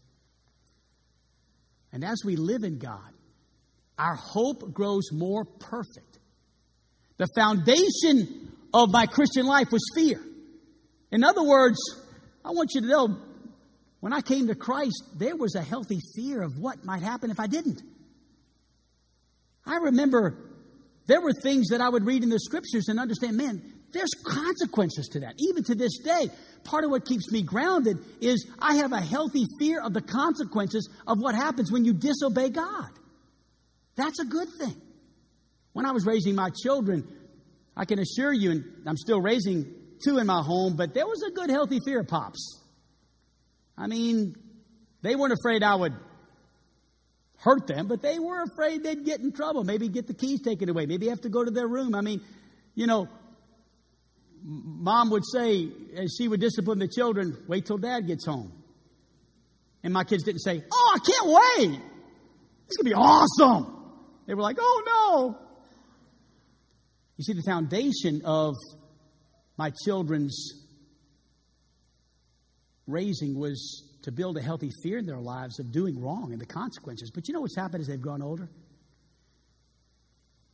And 1.92 2.04
as 2.04 2.22
we 2.24 2.36
live 2.36 2.64
in 2.64 2.78
God, 2.78 3.14
our 3.98 4.16
hope 4.16 4.74
grows 4.74 5.12
more 5.12 5.44
perfect. 5.44 6.20
The 7.18 7.28
foundation 7.36 8.52
of 8.74 8.92
my 8.92 9.06
Christian 9.06 9.46
life 9.46 9.68
was 9.72 9.82
fear. 9.96 10.22
In 11.12 11.24
other 11.24 11.44
words, 11.44 11.78
I 12.46 12.50
want 12.50 12.72
you 12.76 12.82
to 12.82 12.88
know 12.88 13.18
when 14.00 14.14
I 14.14 14.22
came 14.22 14.48
to 14.48 14.56
Christ, 14.56 15.04
there 15.18 15.36
was 15.36 15.56
a 15.56 15.62
healthy 15.62 16.00
fear 16.16 16.42
of 16.42 16.58
what 16.58 16.86
might 16.86 17.02
happen 17.02 17.32
if 17.32 17.40
I 17.40 17.48
didn't. 17.48 17.82
I 19.66 19.78
remember 19.78 20.38
there 21.08 21.22
were 21.22 21.34
things 21.34 21.70
that 21.70 21.82
I 21.82 21.90
would 21.90 22.06
read 22.06 22.24
in 22.24 22.30
the 22.30 22.40
scriptures 22.40 22.88
and 22.88 23.00
understand, 23.00 23.36
man, 23.36 23.62
there's 23.92 24.12
consequences 24.24 25.08
to 25.14 25.22
that. 25.22 25.34
Even 25.40 25.64
to 25.66 25.76
this 25.76 25.98
day, 26.04 26.30
part 26.64 26.84
of 26.84 26.92
what 26.92 27.06
keeps 27.06 27.32
me 27.32 27.42
grounded 27.42 27.98
is 28.22 28.48
I 28.60 28.76
have 28.76 28.94
a 28.94 29.02
healthy 29.02 29.46
fear 29.60 29.82
of 29.82 29.94
the 29.94 30.02
consequences 30.02 30.88
of 31.08 31.18
what 31.20 31.36
happens 31.36 31.72
when 31.72 31.86
you 31.86 31.94
disobey 31.94 32.50
God. 32.50 32.90
That's 33.96 34.20
a 34.20 34.26
good 34.26 34.48
thing. 34.60 34.80
When 35.74 35.86
I 35.86 35.92
was 35.92 36.06
raising 36.06 36.36
my 36.36 36.52
children, 36.64 37.08
I 37.76 37.86
can 37.86 38.00
assure 38.00 38.32
you, 38.32 38.52
and 38.52 38.66
I'm 38.88 38.98
still 38.98 39.22
raising 39.22 39.74
two 40.04 40.18
in 40.18 40.28
my 40.28 40.42
home, 40.42 40.76
but 40.76 40.94
there 40.94 41.06
was 41.06 41.24
a 41.24 41.32
good, 41.32 41.50
healthy 41.50 41.80
fear 41.86 42.02
of 42.02 42.08
pops. 42.08 42.60
I 43.78 43.88
mean, 43.88 44.36
they 45.02 45.16
weren't 45.16 45.34
afraid 45.34 45.64
I 45.64 45.76
would 45.76 45.94
hurt 47.38 47.68
them, 47.68 47.88
but 47.88 48.02
they 48.02 48.20
were 48.20 48.44
afraid 48.44 48.84
they'd 48.84 49.06
get 49.06 49.22
in 49.22 49.32
trouble. 49.32 49.64
Maybe 49.64 49.88
get 49.88 50.08
the 50.08 50.14
keys 50.14 50.42
taken 50.42 50.70
away. 50.70 50.86
Maybe 50.86 51.08
have 51.08 51.22
to 51.22 51.30
go 51.30 51.44
to 51.44 51.52
their 51.52 51.68
room. 51.68 51.96
I 51.96 52.02
mean, 52.02 52.22
you 52.76 52.88
know, 52.88 53.08
mom 54.44 55.10
would 55.12 55.24
say, 55.26 55.70
as 55.96 56.16
she 56.18 56.28
would 56.28 56.42
discipline 56.42 56.80
the 56.80 56.88
children, 56.88 57.38
wait 57.48 57.66
till 57.66 57.78
dad 57.78 58.08
gets 58.08 58.26
home. 58.26 58.52
And 59.84 59.94
my 59.94 60.04
kids 60.04 60.24
didn't 60.24 60.42
say, 60.42 60.64
oh, 60.72 60.98
I 60.98 61.00
can't 61.00 61.28
wait. 61.28 61.80
It's 62.68 62.78
going 62.78 62.84
to 62.84 62.90
be 62.90 62.94
awesome. 62.94 63.76
They 64.28 64.34
were 64.34 64.42
like, 64.42 64.58
oh 64.60 64.84
no. 64.86 65.46
You 67.18 67.24
see, 67.24 67.34
the 67.34 67.44
foundation 67.44 68.22
of 68.26 68.56
my 69.60 69.74
children's 69.84 70.54
raising 72.88 73.38
was 73.38 73.84
to 74.04 74.12
build 74.12 74.38
a 74.38 74.42
healthy 74.42 74.72
fear 74.82 74.98
in 75.00 75.06
their 75.06 75.20
lives 75.20 75.60
of 75.60 75.70
doing 75.74 76.02
wrong 76.02 76.32
and 76.32 76.40
the 76.40 76.46
consequences. 76.46 77.12
But 77.14 77.28
you 77.28 77.34
know 77.34 77.42
what's 77.42 77.58
happened 77.58 77.82
as 77.82 77.88
they've 77.88 78.02
grown 78.02 78.22
older? 78.22 78.50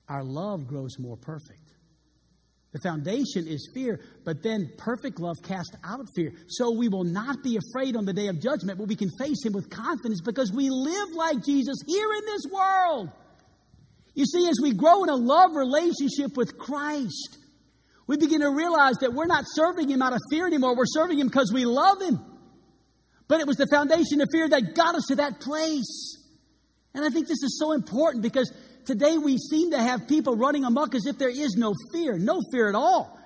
Our 0.10 0.24
love 0.24 0.66
grows 0.66 0.98
more 0.98 1.18
perfect. 1.18 1.72
The 2.72 2.80
foundation 2.80 3.48
is 3.48 3.70
fear, 3.76 4.00
but 4.24 4.42
then 4.42 4.72
perfect 4.76 5.20
love 5.20 5.38
casts 5.44 5.76
out 5.84 6.08
fear. 6.16 6.34
So 6.48 6.72
we 6.72 6.90
will 6.90 7.04
not 7.04 7.44
be 7.44 7.58
afraid 7.58 7.96
on 7.96 8.06
the 8.06 8.14
day 8.14 8.26
of 8.26 8.42
judgment, 8.42 8.80
but 8.80 8.88
we 8.88 8.96
can 8.96 9.12
face 9.20 9.46
Him 9.46 9.54
with 9.54 9.70
confidence 9.70 10.20
because 10.20 10.52
we 10.52 10.72
live 10.72 11.10
like 11.14 11.46
Jesus 11.46 11.78
here 11.86 12.12
in 12.12 12.26
this 12.26 12.42
world. 12.52 13.12
You 14.16 14.26
see, 14.26 14.50
as 14.50 14.58
we 14.64 14.74
grow 14.74 15.04
in 15.04 15.10
a 15.10 15.16
love 15.16 15.52
relationship 15.54 16.36
with 16.36 16.58
Christ, 16.58 17.38
we 18.08 18.18
begin 18.18 18.42
to 18.42 18.50
realize 18.50 18.96
that 19.02 19.14
we're 19.14 19.26
not 19.26 19.46
serving 19.48 19.90
Him 19.90 20.02
out 20.02 20.14
of 20.14 20.20
fear 20.30 20.46
anymore. 20.46 20.76
We're 20.76 20.86
serving 20.86 21.20
Him 21.20 21.28
because 21.28 21.52
we 21.54 21.66
love 21.66 22.02
Him. 22.02 22.20
But 23.28 23.40
it 23.40 23.48
was 23.48 23.58
the 23.58 23.68
foundation 23.68 24.22
of 24.22 24.30
fear 24.32 24.48
that 24.48 24.76
got 24.76 24.96
us 24.96 25.06
to 25.08 25.16
that 25.16 25.40
place. 25.40 26.18
And 26.94 27.04
I 27.04 27.10
think 27.10 27.28
this 27.28 27.42
is 27.42 27.58
so 27.60 27.72
important 27.72 28.22
because 28.22 28.54
today 28.86 29.18
we 29.18 29.38
seem 29.38 29.72
to 29.72 29.80
have 29.80 30.08
people 30.08 30.36
running 30.36 30.64
amok 30.64 30.94
as 30.94 31.08
if 31.08 31.18
there 31.18 31.30
is 31.30 31.56
no 31.58 31.74
fear, 31.92 32.18
no 32.20 32.42
fear 32.52 32.70
at 32.70 32.76
all. 32.76 33.20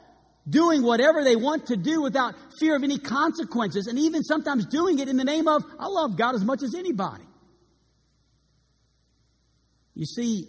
Doing 0.49 0.81
whatever 0.81 1.23
they 1.23 1.35
want 1.35 1.67
to 1.67 1.75
do 1.75 2.01
without 2.01 2.33
fear 2.59 2.75
of 2.75 2.83
any 2.83 2.97
consequences, 2.97 3.87
and 3.87 3.99
even 3.99 4.23
sometimes 4.23 4.65
doing 4.65 4.97
it 4.99 5.07
in 5.07 5.17
the 5.17 5.23
name 5.23 5.47
of, 5.47 5.63
I 5.77 5.87
love 5.87 6.17
God 6.17 6.33
as 6.33 6.43
much 6.43 6.63
as 6.63 6.73
anybody. 6.73 7.23
You 9.93 10.05
see, 10.05 10.47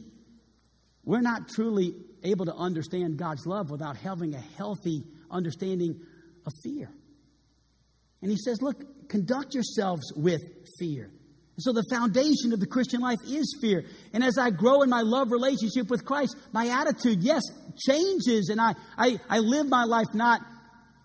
we're 1.05 1.20
not 1.20 1.49
truly 1.49 1.93
able 2.25 2.47
to 2.47 2.55
understand 2.55 3.16
God's 3.16 3.47
love 3.47 3.71
without 3.71 3.97
having 3.97 4.35
a 4.35 4.41
healthy 4.57 5.05
understanding 5.31 6.01
of 6.47 6.53
fear. 6.62 6.91
And 8.23 8.31
he 8.31 8.37
says, 8.37 8.61
look, 8.61 9.09
conduct 9.09 9.55
yourselves 9.55 10.12
with 10.14 10.43
fear. 10.79 11.11
So 11.59 11.73
the 11.73 11.85
foundation 11.91 12.53
of 12.53 12.61
the 12.61 12.66
Christian 12.66 13.01
life 13.01 13.18
is 13.27 13.59
fear. 13.61 13.85
And 14.12 14.25
as 14.25 14.39
I 14.39 14.51
grow 14.51 14.83
in 14.83 14.89
my 14.89 15.03
love 15.03 15.31
relationship 15.31 15.91
with 15.91 16.05
Christ, 16.05 16.37
my 16.53 16.68
attitude, 16.68 17.23
yes, 17.23 17.43
changes. 17.87 18.49
And 18.49 18.61
I, 18.61 18.75
I, 18.97 19.18
I 19.29 19.39
live 19.41 19.68
my 19.68 19.85
life 19.85 20.07
not 20.14 20.41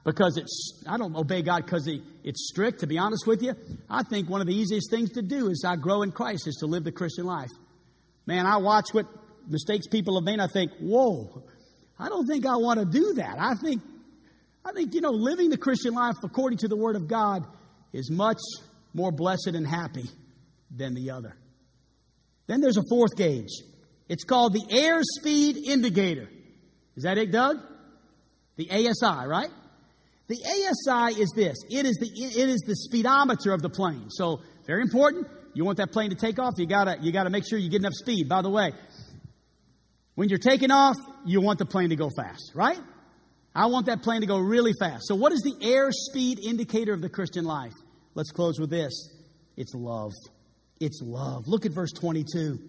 because 0.05 0.37
it's, 0.37 0.83
I 0.87 0.97
don't 0.97 1.15
obey 1.15 1.41
God 1.41 1.65
because 1.65 1.89
it's 2.23 2.47
strict, 2.47 2.81
to 2.81 2.87
be 2.87 2.97
honest 2.97 3.27
with 3.27 3.41
you. 3.41 3.55
I 3.89 4.03
think 4.03 4.29
one 4.29 4.39
of 4.39 4.47
the 4.47 4.55
easiest 4.55 4.89
things 4.91 5.11
to 5.13 5.21
do 5.21 5.49
as 5.49 5.63
I 5.65 5.75
grow 5.75 6.03
in 6.03 6.11
Christ 6.11 6.47
is 6.47 6.55
to 6.57 6.67
live 6.67 6.83
the 6.83 6.91
Christian 6.91 7.25
life. 7.25 7.49
Man, 8.25 8.45
I 8.45 8.57
watch 8.57 8.85
what 8.91 9.07
mistakes 9.47 9.87
people 9.87 10.15
have 10.15 10.23
made. 10.23 10.39
I 10.39 10.47
think, 10.47 10.71
whoa, 10.79 11.43
I 11.99 12.09
don't 12.09 12.27
think 12.27 12.45
I 12.45 12.57
want 12.57 12.79
to 12.79 12.85
do 12.85 13.13
that. 13.13 13.37
I 13.39 13.55
think 13.55 13.81
I 14.65 14.71
think, 14.71 14.95
you 14.95 15.01
know, 15.01 15.11
living 15.11 15.51
the 15.51 15.57
Christian 15.57 15.93
life 15.93 16.15
according 16.23 16.57
to 16.59 16.67
the 16.67 16.75
Word 16.75 16.95
of 16.95 17.07
God 17.07 17.45
is 17.93 18.09
much 18.09 18.39
more 18.93 19.11
blessed 19.11 19.51
and 19.53 19.65
happy 19.65 20.09
than 20.75 20.95
the 20.95 21.11
other. 21.11 21.35
Then 22.47 22.61
there's 22.61 22.77
a 22.77 22.83
fourth 22.89 23.15
gauge. 23.15 23.51
It's 24.09 24.23
called 24.23 24.53
the 24.53 24.61
airspeed 24.61 25.57
indicator. 25.57 26.27
Is 26.95 27.03
that 27.03 27.17
it, 27.17 27.31
Doug? 27.31 27.57
The 28.55 28.71
ASI, 28.71 29.27
right? 29.27 29.49
The 30.27 30.37
ASI 30.37 31.21
is 31.21 31.31
this. 31.35 31.57
It 31.69 31.85
is 31.85 31.97
the, 31.97 32.07
it 32.07 32.49
is 32.49 32.61
the 32.65 32.75
speedometer 32.75 33.53
of 33.53 33.61
the 33.61 33.69
plane. 33.69 34.09
So, 34.09 34.41
very 34.65 34.81
important. 34.81 35.27
You 35.53 35.63
want 35.63 35.77
that 35.77 35.91
plane 35.91 36.09
to 36.09 36.15
take 36.15 36.39
off, 36.39 36.53
you 36.57 36.65
gotta, 36.65 36.97
you 37.01 37.11
gotta 37.11 37.29
make 37.29 37.47
sure 37.47 37.59
you 37.59 37.69
get 37.69 37.81
enough 37.81 37.93
speed. 37.93 38.27
By 38.27 38.41
the 38.41 38.49
way, 38.49 38.73
when 40.15 40.29
you're 40.29 40.39
taking 40.39 40.71
off, 40.71 40.95
you 41.25 41.41
want 41.41 41.59
the 41.59 41.65
plane 41.65 41.89
to 41.89 41.95
go 41.95 42.09
fast, 42.15 42.51
right? 42.55 42.79
I 43.53 43.67
want 43.67 43.85
that 43.85 44.01
plane 44.01 44.21
to 44.21 44.27
go 44.27 44.37
really 44.39 44.73
fast. 44.79 45.03
So, 45.07 45.15
what 45.15 45.31
is 45.31 45.41
the 45.41 45.53
airspeed 45.53 46.39
indicator 46.39 46.93
of 46.93 47.01
the 47.01 47.09
Christian 47.09 47.45
life? 47.45 47.73
Let's 48.13 48.31
close 48.31 48.59
with 48.59 48.69
this 48.69 48.93
It's 49.55 49.73
love. 49.73 50.11
It's 50.79 51.01
love. 51.01 51.43
Look 51.47 51.65
at 51.65 51.73
verse 51.73 51.91
22. 51.93 52.59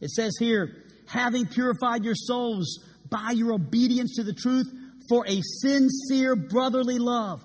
It 0.00 0.10
says 0.10 0.36
here, 0.38 0.84
having 1.06 1.46
purified 1.46 2.04
your 2.04 2.14
souls 2.16 2.84
by 3.08 3.32
your 3.32 3.52
obedience 3.52 4.16
to 4.16 4.24
the 4.24 4.32
truth 4.32 4.66
for 5.08 5.24
a 5.26 5.40
sincere 5.42 6.34
brotherly 6.34 6.98
love. 6.98 7.40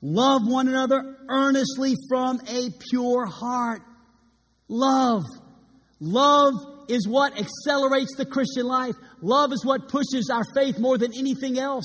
Love 0.00 0.42
one 0.46 0.68
another 0.68 1.16
earnestly 1.28 1.94
from 2.08 2.40
a 2.48 2.70
pure 2.90 3.26
heart. 3.26 3.82
Love. 4.68 5.24
Love 5.98 6.54
is 6.90 7.06
what 7.06 7.38
accelerates 7.38 8.14
the 8.16 8.26
Christian 8.26 8.66
life. 8.66 8.94
Love 9.20 9.52
is 9.52 9.64
what 9.64 9.88
pushes 9.88 10.30
our 10.32 10.44
faith 10.54 10.78
more 10.78 10.98
than 10.98 11.12
anything 11.14 11.58
else. 11.58 11.84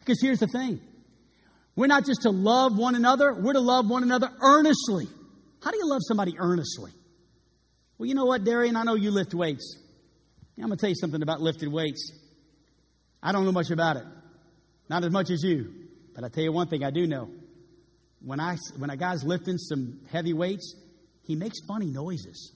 Because 0.00 0.20
here's 0.20 0.40
the 0.40 0.46
thing 0.46 0.80
we're 1.74 1.86
not 1.86 2.04
just 2.04 2.22
to 2.22 2.30
love 2.30 2.76
one 2.76 2.94
another, 2.94 3.34
we're 3.34 3.54
to 3.54 3.60
love 3.60 3.88
one 3.88 4.02
another 4.02 4.30
earnestly. 4.40 5.06
How 5.62 5.70
do 5.70 5.78
you 5.78 5.88
love 5.88 6.00
somebody 6.06 6.34
earnestly? 6.38 6.92
Well, 7.96 8.08
you 8.08 8.14
know 8.14 8.26
what, 8.26 8.44
Darian? 8.44 8.76
I 8.76 8.82
know 8.82 8.94
you 8.94 9.10
lift 9.10 9.32
weights. 9.32 9.78
I'm 10.58 10.64
going 10.64 10.76
to 10.76 10.80
tell 10.80 10.90
you 10.90 10.96
something 10.96 11.22
about 11.22 11.40
lifted 11.40 11.72
weights. 11.72 12.12
I 13.22 13.32
don't 13.32 13.44
know 13.44 13.52
much 13.52 13.70
about 13.70 13.96
it, 13.96 14.04
not 14.88 15.04
as 15.04 15.10
much 15.10 15.30
as 15.30 15.42
you. 15.42 15.72
But 16.14 16.24
I 16.24 16.28
tell 16.28 16.44
you 16.44 16.52
one 16.52 16.68
thing 16.68 16.84
I 16.84 16.90
do 16.90 17.06
know. 17.06 17.30
When, 18.20 18.38
I, 18.38 18.56
when 18.76 18.90
a 18.90 18.96
guy's 18.96 19.24
lifting 19.24 19.56
some 19.56 20.00
heavy 20.10 20.32
weights, 20.32 20.76
he 21.22 21.36
makes 21.36 21.58
funny 21.66 21.86
noises. 21.86 22.52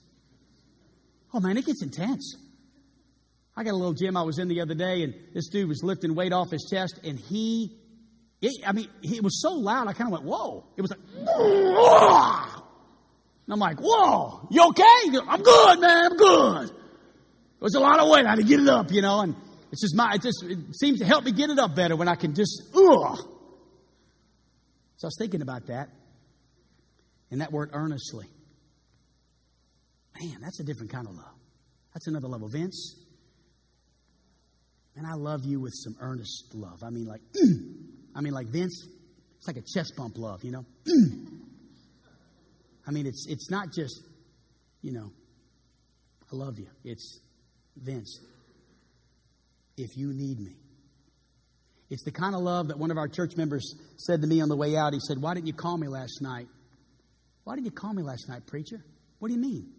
Oh 1.34 1.40
man, 1.40 1.56
it 1.56 1.66
gets 1.66 1.82
intense. 1.82 2.36
I 3.56 3.64
got 3.64 3.72
a 3.72 3.76
little 3.76 3.94
gym 3.94 4.16
I 4.16 4.22
was 4.22 4.38
in 4.38 4.48
the 4.48 4.60
other 4.60 4.74
day, 4.74 5.02
and 5.02 5.14
this 5.32 5.48
dude 5.48 5.68
was 5.68 5.82
lifting 5.82 6.14
weight 6.14 6.32
off 6.32 6.50
his 6.50 6.66
chest, 6.70 7.00
and 7.04 7.18
he, 7.18 7.74
it, 8.42 8.52
I 8.66 8.72
mean, 8.72 8.88
it 9.02 9.22
was 9.22 9.40
so 9.40 9.52
loud, 9.52 9.88
I 9.88 9.94
kind 9.94 10.12
of 10.12 10.12
went, 10.12 10.24
whoa. 10.24 10.66
It 10.76 10.82
was 10.82 10.90
like, 10.90 11.00
and 13.46 13.52
I'm 13.52 13.58
like, 13.58 13.78
whoa, 13.80 14.46
you 14.50 14.62
okay? 14.68 15.10
Goes, 15.10 15.22
I'm 15.26 15.42
good, 15.42 15.80
man, 15.80 16.12
I'm 16.12 16.16
good. 16.18 16.64
It 16.66 17.62
was 17.62 17.74
a 17.74 17.80
lot 17.80 17.98
of 17.98 18.10
weight. 18.10 18.26
I 18.26 18.30
had 18.30 18.38
to 18.38 18.44
get 18.44 18.60
it 18.60 18.68
up, 18.68 18.92
you 18.92 19.00
know, 19.00 19.20
and 19.20 19.34
it's 19.72 19.80
just 19.80 19.96
my, 19.96 20.12
it 20.14 20.22
just 20.22 20.44
it 20.44 20.58
seems 20.76 20.98
to 20.98 21.06
help 21.06 21.24
me 21.24 21.32
get 21.32 21.48
it 21.48 21.58
up 21.58 21.74
better 21.74 21.96
when 21.96 22.08
I 22.08 22.14
can 22.14 22.34
just, 22.34 22.62
ugh. 22.74 23.18
So 24.98 25.04
I 25.04 25.08
was 25.08 25.16
thinking 25.18 25.40
about 25.40 25.68
that, 25.68 25.88
and 27.30 27.40
that 27.40 27.52
word 27.52 27.70
earnestly. 27.72 28.26
Man, 30.20 30.38
that's 30.40 30.60
a 30.60 30.64
different 30.64 30.92
kind 30.92 31.06
of 31.06 31.14
love. 31.14 31.34
That's 31.92 32.06
another 32.06 32.28
level. 32.28 32.48
Vince, 32.48 32.96
and 34.96 35.06
I 35.06 35.14
love 35.14 35.44
you 35.44 35.60
with 35.60 35.74
some 35.74 35.96
earnest 36.00 36.54
love. 36.54 36.82
I 36.82 36.90
mean, 36.90 37.06
like, 37.06 37.20
I 38.14 38.20
mean, 38.20 38.32
like 38.32 38.46
Vince, 38.46 38.86
it's 39.36 39.46
like 39.46 39.56
a 39.56 39.62
chest 39.74 39.94
bump 39.96 40.16
love, 40.16 40.42
you 40.42 40.52
know? 40.52 40.64
I 42.86 42.90
mean, 42.92 43.06
it's, 43.06 43.26
it's 43.28 43.50
not 43.50 43.72
just, 43.72 44.02
you 44.80 44.92
know, 44.92 45.10
I 46.32 46.36
love 46.36 46.58
you. 46.58 46.68
It's 46.84 47.20
Vince, 47.76 48.20
if 49.76 49.96
you 49.96 50.12
need 50.14 50.40
me. 50.40 50.56
It's 51.90 52.04
the 52.04 52.10
kind 52.10 52.34
of 52.34 52.40
love 52.40 52.68
that 52.68 52.78
one 52.78 52.90
of 52.90 52.96
our 52.96 53.06
church 53.06 53.36
members 53.36 53.74
said 53.96 54.22
to 54.22 54.26
me 54.26 54.40
on 54.40 54.48
the 54.48 54.56
way 54.56 54.76
out. 54.76 54.92
He 54.92 54.98
said, 55.00 55.20
Why 55.20 55.34
didn't 55.34 55.46
you 55.46 55.52
call 55.52 55.76
me 55.78 55.86
last 55.86 56.20
night? 56.20 56.48
Why 57.44 57.54
didn't 57.54 57.66
you 57.66 57.72
call 57.72 57.92
me 57.92 58.02
last 58.02 58.28
night, 58.28 58.46
preacher? 58.46 58.84
What 59.18 59.28
do 59.28 59.34
you 59.34 59.40
mean? 59.40 59.72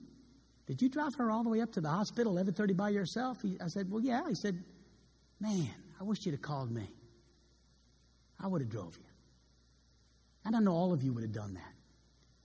Did 0.68 0.82
you 0.82 0.90
drive 0.90 1.16
her 1.18 1.32
all 1.32 1.44
the 1.44 1.50
way 1.50 1.62
up 1.62 1.72
to 1.74 1.82
the 1.82 1.90
hospital, 1.90 2.34
1130 2.34 2.74
by 2.74 2.90
yourself? 2.90 3.38
He, 3.42 3.58
I 3.64 3.68
said, 3.68 3.90
Well, 3.90 4.02
yeah. 4.02 4.22
He 4.28 4.36
said, 4.36 4.62
Man, 5.40 5.74
I 6.00 6.04
wish 6.04 6.26
you'd 6.26 6.34
have 6.34 6.42
called 6.42 6.72
me. 6.72 6.88
I 8.40 8.48
would 8.48 8.62
have 8.62 8.70
drove 8.70 8.96
you. 8.98 9.06
And 10.46 10.56
I 10.56 10.60
know 10.60 10.74
all 10.74 10.94
of 10.94 11.04
you 11.04 11.14
would 11.14 11.24
have 11.24 11.34
done 11.34 11.54
that. 11.54 11.74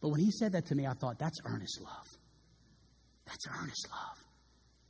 But 0.00 0.08
when 0.08 0.20
he 0.20 0.30
said 0.30 0.52
that 0.52 0.66
to 0.66 0.74
me, 0.74 0.86
I 0.86 0.94
thought, 0.94 1.18
that's 1.18 1.38
earnest 1.44 1.80
love. 1.80 2.06
That's 3.26 3.46
earnest 3.60 3.86
love. 3.90 4.18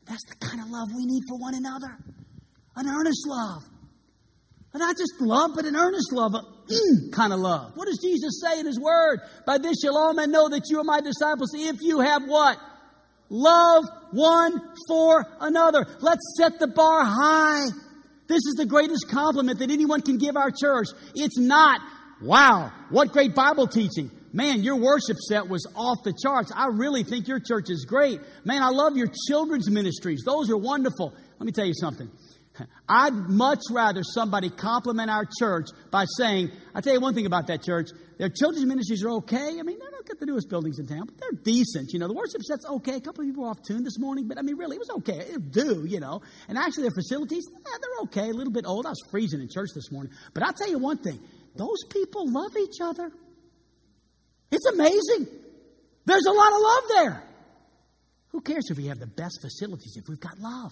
That's 0.06 0.24
the 0.24 0.36
kind 0.36 0.60
of 0.60 0.70
love 0.70 0.88
we 0.96 1.04
need 1.04 1.22
for 1.28 1.38
one 1.38 1.54
another. 1.54 1.98
An 2.76 2.86
earnest 2.88 3.26
love. 3.26 3.62
And 4.72 4.80
not 4.80 4.96
just 4.96 5.12
love, 5.20 5.50
but 5.54 5.66
an 5.66 5.76
earnest 5.76 6.12
love, 6.12 6.32
a 6.34 6.40
mm, 6.40 7.12
kind 7.12 7.32
of 7.32 7.40
love. 7.40 7.72
What 7.74 7.86
does 7.86 7.98
Jesus 7.98 8.40
say 8.40 8.58
in 8.58 8.66
His 8.66 8.80
Word? 8.80 9.20
By 9.46 9.58
this 9.58 9.76
shall 9.82 9.98
all 9.98 10.14
men 10.14 10.30
know 10.30 10.48
that 10.48 10.70
you 10.70 10.80
are 10.80 10.84
my 10.84 11.00
disciples 11.00 11.50
if 11.54 11.82
you 11.82 12.00
have 12.00 12.22
what? 12.24 12.58
Love 13.32 13.84
one 14.10 14.60
for 14.86 15.26
another. 15.40 15.86
Let's 16.00 16.34
set 16.36 16.58
the 16.58 16.66
bar 16.66 17.02
high. 17.02 17.64
This 18.28 18.40
is 18.46 18.56
the 18.58 18.66
greatest 18.66 19.08
compliment 19.08 19.58
that 19.60 19.70
anyone 19.70 20.02
can 20.02 20.18
give 20.18 20.36
our 20.36 20.50
church. 20.50 20.88
It's 21.14 21.38
not, 21.38 21.80
wow, 22.20 22.70
what 22.90 23.10
great 23.12 23.34
Bible 23.34 23.66
teaching. 23.66 24.10
Man, 24.34 24.62
your 24.62 24.76
worship 24.76 25.16
set 25.16 25.48
was 25.48 25.66
off 25.74 26.04
the 26.04 26.12
charts. 26.22 26.52
I 26.54 26.66
really 26.68 27.04
think 27.04 27.26
your 27.26 27.40
church 27.40 27.70
is 27.70 27.86
great. 27.86 28.20
Man, 28.44 28.62
I 28.62 28.68
love 28.68 28.98
your 28.98 29.08
children's 29.28 29.70
ministries. 29.70 30.24
Those 30.26 30.50
are 30.50 30.56
wonderful. 30.58 31.14
Let 31.38 31.46
me 31.46 31.52
tell 31.52 31.66
you 31.66 31.74
something. 31.74 32.10
I'd 32.86 33.14
much 33.14 33.60
rather 33.70 34.02
somebody 34.02 34.50
compliment 34.50 35.10
our 35.10 35.26
church 35.38 35.68
by 35.90 36.04
saying, 36.18 36.50
I 36.74 36.82
tell 36.82 36.92
you 36.92 37.00
one 37.00 37.14
thing 37.14 37.24
about 37.24 37.46
that 37.46 37.62
church, 37.62 37.88
their 38.22 38.28
children's 38.28 38.64
ministries 38.66 39.02
are 39.02 39.10
okay. 39.10 39.58
I 39.58 39.64
mean, 39.64 39.80
they're 39.80 39.90
not 39.90 40.06
the 40.06 40.26
newest 40.26 40.48
buildings 40.48 40.78
in 40.78 40.86
town, 40.86 41.06
but 41.06 41.18
they're 41.18 41.42
decent. 41.42 41.92
You 41.92 41.98
know, 41.98 42.06
the 42.06 42.14
worship 42.14 42.40
set's 42.42 42.64
okay. 42.64 42.94
A 42.94 43.00
couple 43.00 43.24
of 43.24 43.26
people 43.26 43.42
were 43.42 43.50
off 43.50 43.58
tune 43.66 43.82
this 43.82 43.98
morning, 43.98 44.28
but 44.28 44.38
I 44.38 44.42
mean, 44.42 44.56
really, 44.56 44.76
it 44.76 44.78
was 44.78 44.90
okay. 44.98 45.26
It'll 45.28 45.40
do, 45.40 45.84
you 45.84 45.98
know. 45.98 46.22
And 46.46 46.56
actually, 46.56 46.84
their 46.84 46.92
facilities, 46.92 47.42
yeah, 47.50 47.78
they're 47.80 48.02
okay. 48.04 48.30
A 48.30 48.32
little 48.32 48.52
bit 48.52 48.64
old. 48.64 48.86
I 48.86 48.90
was 48.90 49.02
freezing 49.10 49.40
in 49.40 49.48
church 49.48 49.70
this 49.74 49.90
morning. 49.90 50.12
But 50.34 50.44
I'll 50.44 50.52
tell 50.52 50.70
you 50.70 50.78
one 50.78 50.98
thing 50.98 51.18
those 51.56 51.82
people 51.90 52.30
love 52.30 52.52
each 52.56 52.80
other. 52.80 53.10
It's 54.52 54.66
amazing. 54.66 55.26
There's 56.04 56.26
a 56.26 56.30
lot 56.30 56.52
of 56.52 56.60
love 56.60 56.82
there. 56.90 57.24
Who 58.28 58.40
cares 58.40 58.70
if 58.70 58.76
we 58.76 58.86
have 58.86 59.00
the 59.00 59.08
best 59.08 59.40
facilities 59.42 59.96
if 59.96 60.04
we've 60.08 60.20
got 60.20 60.38
love? 60.38 60.70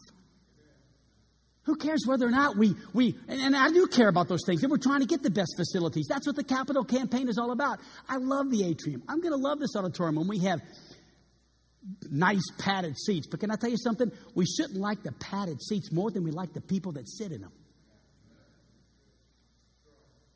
Who 1.71 1.77
cares 1.77 2.05
whether 2.05 2.27
or 2.27 2.33
not 2.33 2.57
we, 2.57 2.75
we 2.93 3.15
and, 3.29 3.41
and, 3.41 3.57
I 3.57 3.69
do 3.69 3.87
care 3.87 4.09
about 4.09 4.27
those 4.27 4.41
things, 4.45 4.65
and 4.65 4.73
we're 4.73 4.79
trying 4.79 5.03
to 5.03 5.07
get 5.07 5.23
the 5.23 5.31
best 5.31 5.55
facilities. 5.57 6.09
That's 6.09 6.27
what 6.27 6.35
the 6.35 6.43
capital 6.43 6.83
campaign 6.83 7.29
is 7.29 7.39
all 7.39 7.53
about. 7.53 7.79
I 8.09 8.17
love 8.17 8.51
the 8.51 8.65
atrium. 8.65 9.05
I'm 9.09 9.21
going 9.21 9.31
to 9.31 9.39
love 9.39 9.61
this 9.61 9.77
auditorium 9.77 10.17
when 10.17 10.27
we 10.27 10.41
have 10.41 10.61
nice 12.11 12.43
padded 12.59 12.99
seats. 12.99 13.29
But 13.29 13.39
can 13.39 13.53
I 13.53 13.55
tell 13.55 13.71
you 13.71 13.77
something? 13.77 14.11
We 14.35 14.47
shouldn't 14.47 14.81
like 14.81 15.05
the 15.05 15.13
padded 15.13 15.63
seats 15.63 15.93
more 15.93 16.11
than 16.11 16.25
we 16.25 16.33
like 16.33 16.55
the 16.55 16.61
people 16.61 16.91
that 16.95 17.09
sit 17.09 17.31
in 17.31 17.43
them. 17.43 17.53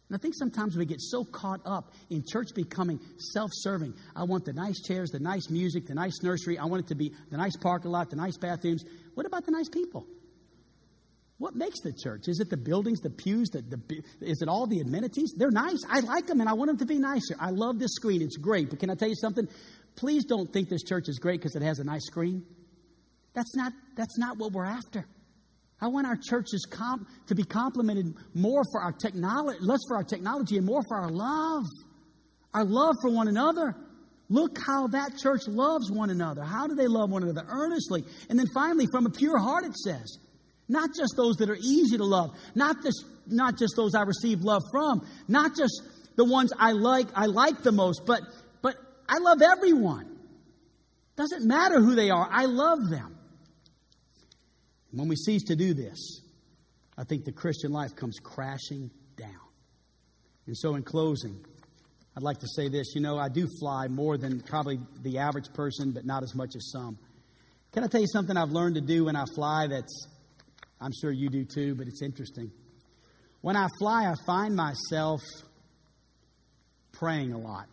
And 0.09 0.16
I 0.16 0.22
think 0.22 0.37
sometimes 0.39 0.76
we 0.76 0.87
get 0.87 1.01
so 1.01 1.24
caught 1.24 1.62
up 1.66 1.95
in 2.11 2.22
church 2.24 2.51
becoming 2.55 3.01
self 3.32 3.51
serving. 3.55 3.93
I 4.14 4.22
want 4.22 4.45
the 4.45 4.53
nice 4.53 4.80
chairs, 4.82 5.11
the 5.11 5.18
nice 5.18 5.51
music, 5.51 5.89
the 5.89 5.97
nice 5.97 6.22
nursery. 6.22 6.59
I 6.59 6.66
want 6.66 6.85
it 6.85 6.89
to 6.91 6.95
be 6.95 7.12
the 7.32 7.39
nice 7.39 7.57
parking 7.57 7.91
lot, 7.91 8.11
the 8.11 8.16
nice 8.16 8.37
bathrooms. 8.37 8.85
What 9.14 9.26
about 9.26 9.47
the 9.47 9.51
nice 9.51 9.68
people? 9.68 10.07
What 11.39 11.57
makes 11.57 11.80
the 11.80 11.93
church? 11.93 12.28
Is 12.28 12.39
it 12.39 12.49
the 12.49 12.57
buildings, 12.57 13.01
the 13.01 13.11
pews, 13.11 13.49
the, 13.51 13.62
the, 13.62 14.03
is 14.20 14.41
it 14.41 14.49
all 14.49 14.66
the 14.66 14.80
amenities? 14.80 15.35
They're 15.37 15.51
nice. 15.51 15.80
I 15.91 16.01
like 16.01 16.26
them 16.26 16.41
and 16.41 16.49
I 16.49 16.53
want 16.53 16.68
them 16.68 16.78
to 16.78 16.87
be 16.87 16.99
nicer. 16.99 17.35
I 17.41 17.51
love 17.51 17.78
this 17.78 17.93
screen. 17.95 18.22
It's 18.22 18.37
great. 18.37 18.70
But 18.70 18.78
can 18.78 18.89
I 18.89 18.95
tell 18.95 19.09
you 19.09 19.16
something? 19.16 19.49
Please 19.97 20.24
don't 20.24 20.53
think 20.53 20.68
this 20.68 20.82
church 20.85 21.09
is 21.09 21.18
great 21.18 21.41
because 21.41 21.57
it 21.57 21.62
has 21.62 21.80
a 21.80 21.85
nice 21.85 22.07
screen. 22.07 22.45
That's 23.35 23.55
not, 23.57 23.72
that's 23.97 24.16
not 24.16 24.39
what 24.39 24.53
we're 24.53 24.64
after. 24.64 25.07
I 25.80 25.89
want 25.89 26.07
our 26.07 26.16
churches 26.16 26.66
comp- 26.70 27.09
to 27.26 27.35
be 27.35 27.43
complimented 27.43 28.14
more 28.32 28.62
for 28.70 28.80
our 28.80 28.93
technology, 28.93 29.59
less 29.61 29.80
for 29.89 29.97
our 29.97 30.05
technology 30.05 30.57
and 30.57 30.64
more 30.64 30.82
for 30.89 30.97
our 30.99 31.11
love. 31.11 31.64
Our 32.55 32.64
love 32.64 32.95
for 33.03 33.11
one 33.11 33.26
another. 33.26 33.74
Look 34.28 34.57
how 34.64 34.87
that 34.89 35.18
church 35.18 35.43
loves 35.49 35.91
one 35.91 36.11
another. 36.11 36.45
How 36.45 36.68
do 36.68 36.76
they 36.76 36.87
love 36.87 37.11
one 37.11 37.24
another? 37.24 37.45
Earnestly. 37.49 38.05
And 38.30 38.39
then 38.39 38.47
finally, 38.55 38.87
from 38.93 39.07
a 39.07 39.11
pure 39.11 39.39
heart, 39.39 39.64
it 39.64 39.74
says. 39.76 40.18
Not 40.69 40.91
just 40.97 41.15
those 41.17 41.37
that 41.37 41.51
are 41.51 41.57
easy 41.57 41.97
to 41.99 42.05
love, 42.05 42.37
not 42.55 42.83
just, 42.83 43.05
not 43.27 43.59
just 43.59 43.75
those 43.77 43.95
I 43.95 44.03
receive 44.03 44.41
love 44.41 44.62
from, 44.73 45.07
not 45.29 45.57
just 45.57 45.83
the 46.17 46.25
ones 46.25 46.53
I 46.59 46.73
like, 46.73 47.09
I 47.15 47.27
like 47.27 47.62
the 47.62 47.73
most, 47.73 48.07
but, 48.07 48.23
but 48.62 48.77
I 49.09 49.19
love 49.19 49.43
everyone. 49.43 50.19
Doesn't 51.17 51.47
matter 51.47 51.81
who 51.81 51.95
they 51.95 52.11
are, 52.11 52.29
I 52.31 52.47
love 52.47 52.79
them. 52.91 53.19
When 54.93 55.09
we 55.09 55.17
cease 55.17 55.45
to 55.45 55.57
do 55.57 55.75
this, 55.75 56.23
I 56.97 57.05
think 57.05 57.25
the 57.25 57.33
Christian 57.33 57.73
life 57.73 57.97
comes 57.97 58.19
crashing 58.23 58.91
down. 59.17 59.31
And 60.47 60.57
so, 60.57 60.77
in 60.77 60.83
closing, 60.83 61.45
I'd 62.17 62.23
like 62.23 62.39
to 62.41 62.49
say 62.49 62.69
this. 62.69 62.95
You 62.95 63.01
know, 63.01 63.19
I 63.19 63.29
do 63.29 63.49
fly 63.59 63.89
more 63.89 64.17
than 64.17 64.41
probably 64.41 64.79
the 65.03 65.19
average 65.19 65.53
person, 65.53 65.91
but 65.91 66.05
not 66.05 66.23
as 66.23 66.35
much 66.35 66.55
as 66.55 66.71
some. 66.71 66.99
Can 67.73 67.83
I 67.83 67.89
tell 67.89 68.01
you 68.01 68.07
something 68.07 68.37
I've 68.37 68.53
learned 68.53 68.77
to 68.77 68.81
do 68.81 69.07
when 69.07 69.17
I 69.17 69.25
fly 69.35 69.67
that's 69.67 70.07
I'm 70.85 70.93
sure 70.93 71.11
you 71.11 71.30
do 71.30 71.47
too, 71.47 71.74
but 71.74 71.87
it's 71.87 72.03
interesting. 72.03 72.51
When 73.41 73.57
I 73.57 73.68
fly, 73.78 74.05
I 74.05 74.14
find 74.26 74.55
myself 74.55 75.22
praying 76.93 77.32
a 77.32 77.39
lot. 77.39 77.68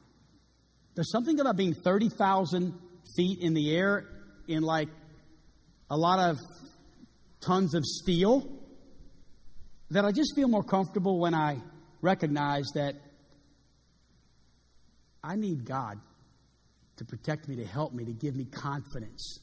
There's 0.95 1.11
something 1.11 1.37
about 1.41 1.57
being 1.57 1.73
30,000 1.83 2.73
feet 3.17 3.39
in 3.41 3.53
the 3.53 3.75
air 3.75 4.07
in 4.47 4.63
like 4.63 4.87
a 5.89 5.97
lot 5.97 6.19
of 6.19 6.37
tons 7.41 7.73
of 7.73 7.83
steel 7.83 8.47
that 9.89 10.05
I 10.05 10.13
just 10.13 10.31
feel 10.33 10.47
more 10.47 10.63
comfortable 10.63 11.19
when 11.19 11.33
I 11.33 11.57
recognize 12.01 12.65
that 12.75 12.95
I 15.21 15.35
need 15.35 15.65
God 15.65 15.99
to 16.95 17.03
protect 17.03 17.49
me, 17.49 17.57
to 17.57 17.65
help 17.65 17.91
me, 17.91 18.05
to 18.05 18.13
give 18.13 18.37
me 18.37 18.45
confidence. 18.45 19.39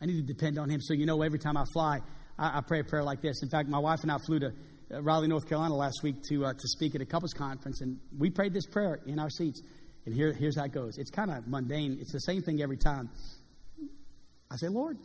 I 0.00 0.06
need 0.06 0.26
to 0.26 0.34
depend 0.34 0.58
on 0.58 0.68
Him. 0.68 0.80
So, 0.80 0.92
you 0.92 1.06
know, 1.06 1.22
every 1.22 1.38
time 1.38 1.56
I 1.56 1.64
fly, 1.72 2.00
I, 2.38 2.58
I 2.58 2.60
pray 2.60 2.80
a 2.80 2.84
prayer 2.84 3.02
like 3.02 3.20
this. 3.20 3.42
In 3.42 3.48
fact, 3.48 3.68
my 3.68 3.78
wife 3.78 4.00
and 4.02 4.10
I 4.10 4.18
flew 4.26 4.38
to 4.40 4.52
uh, 4.92 5.02
Raleigh, 5.02 5.28
North 5.28 5.48
Carolina 5.48 5.74
last 5.74 6.02
week 6.02 6.16
to, 6.28 6.46
uh, 6.46 6.52
to 6.52 6.68
speak 6.68 6.94
at 6.94 7.00
a 7.00 7.06
couples 7.06 7.32
conference, 7.32 7.80
and 7.80 7.98
we 8.18 8.30
prayed 8.30 8.52
this 8.52 8.66
prayer 8.66 9.00
in 9.06 9.18
our 9.18 9.30
seats. 9.30 9.62
And 10.06 10.14
here, 10.14 10.32
here's 10.32 10.58
how 10.58 10.64
it 10.64 10.72
goes 10.72 10.98
it's 10.98 11.10
kind 11.10 11.30
of 11.30 11.46
mundane, 11.48 11.98
it's 12.00 12.12
the 12.12 12.20
same 12.20 12.42
thing 12.42 12.62
every 12.62 12.76
time. 12.76 13.10
I 14.50 14.56
say, 14.56 14.68
Lord, 14.68 14.98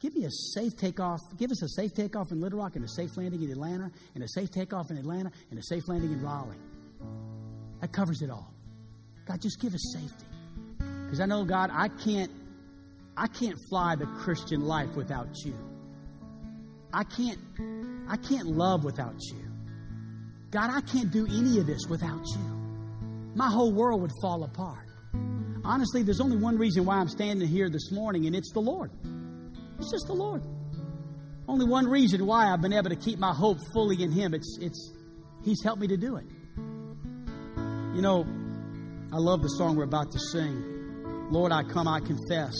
give 0.00 0.14
me 0.14 0.24
a 0.24 0.30
safe 0.30 0.76
takeoff. 0.76 1.20
Give 1.36 1.50
us 1.50 1.62
a 1.62 1.68
safe 1.68 1.92
takeoff 1.94 2.32
in 2.32 2.40
Little 2.40 2.58
Rock 2.58 2.76
and 2.76 2.84
a 2.84 2.88
safe 2.88 3.16
landing 3.16 3.42
in 3.42 3.50
Atlanta 3.50 3.90
and 4.14 4.24
a 4.24 4.28
safe 4.28 4.50
takeoff 4.50 4.90
in 4.90 4.96
Atlanta 4.96 5.30
and 5.50 5.58
a 5.58 5.62
safe 5.62 5.82
landing 5.86 6.12
in 6.12 6.22
Raleigh. 6.22 6.56
That 7.80 7.92
covers 7.92 8.22
it 8.22 8.30
all. 8.30 8.52
God, 9.26 9.40
just 9.40 9.60
give 9.60 9.74
us 9.74 9.92
safety. 9.92 10.26
Because 10.78 11.20
I 11.20 11.26
know, 11.26 11.44
God, 11.44 11.70
I 11.72 11.88
can't, 11.88 12.30
I 13.16 13.26
can't 13.26 13.58
fly 13.70 13.94
the 13.94 14.06
Christian 14.06 14.62
life 14.62 14.96
without 14.96 15.28
you. 15.44 15.54
I 16.94 17.02
can't, 17.02 17.38
I 18.08 18.16
can't 18.16 18.46
love 18.46 18.84
without 18.84 19.20
you. 19.20 19.44
God, 20.52 20.70
I 20.70 20.80
can't 20.80 21.10
do 21.10 21.26
any 21.26 21.58
of 21.58 21.66
this 21.66 21.86
without 21.88 22.24
you. 22.24 23.34
My 23.34 23.48
whole 23.48 23.72
world 23.72 24.00
would 24.02 24.12
fall 24.22 24.44
apart. 24.44 24.86
Honestly, 25.64 26.04
there's 26.04 26.20
only 26.20 26.36
one 26.36 26.56
reason 26.56 26.84
why 26.84 26.96
I'm 26.96 27.08
standing 27.08 27.48
here 27.48 27.68
this 27.68 27.90
morning, 27.90 28.26
and 28.26 28.36
it's 28.36 28.52
the 28.52 28.60
Lord. 28.60 28.92
It's 29.78 29.90
just 29.90 30.06
the 30.06 30.12
Lord. 30.12 30.42
Only 31.48 31.66
one 31.66 31.88
reason 31.88 32.24
why 32.26 32.52
I've 32.52 32.62
been 32.62 32.72
able 32.72 32.90
to 32.90 32.96
keep 32.96 33.18
my 33.18 33.32
hope 33.32 33.58
fully 33.72 34.00
in 34.00 34.12
Him. 34.12 34.32
It's, 34.32 34.58
it's 34.60 34.92
He's 35.42 35.62
helped 35.64 35.80
me 35.80 35.88
to 35.88 35.96
do 35.96 36.16
it. 36.16 36.26
You 37.96 38.02
know, 38.02 38.24
I 39.12 39.18
love 39.18 39.42
the 39.42 39.48
song 39.48 39.76
we're 39.76 39.84
about 39.84 40.12
to 40.12 40.18
sing. 40.18 41.28
Lord, 41.30 41.50
I 41.50 41.64
come, 41.64 41.88
I 41.88 41.98
confess. 41.98 42.54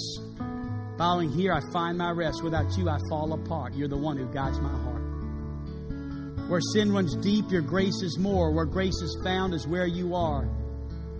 Bowing 0.96 1.30
here, 1.30 1.52
I 1.52 1.60
find 1.72 1.98
my 1.98 2.10
rest. 2.10 2.42
Without 2.44 2.76
you, 2.78 2.88
I 2.88 2.98
fall 3.08 3.32
apart. 3.32 3.74
You're 3.74 3.88
the 3.88 3.96
one 3.96 4.16
who 4.16 4.26
guides 4.32 4.60
my 4.60 4.70
heart. 4.70 5.02
Where 6.48 6.60
sin 6.60 6.92
runs 6.92 7.16
deep, 7.16 7.50
your 7.50 7.62
grace 7.62 8.02
is 8.02 8.18
more. 8.18 8.52
Where 8.52 8.66
grace 8.66 9.00
is 9.02 9.18
found 9.24 9.54
is 9.54 9.66
where 9.66 9.86
you 9.86 10.14
are. 10.14 10.42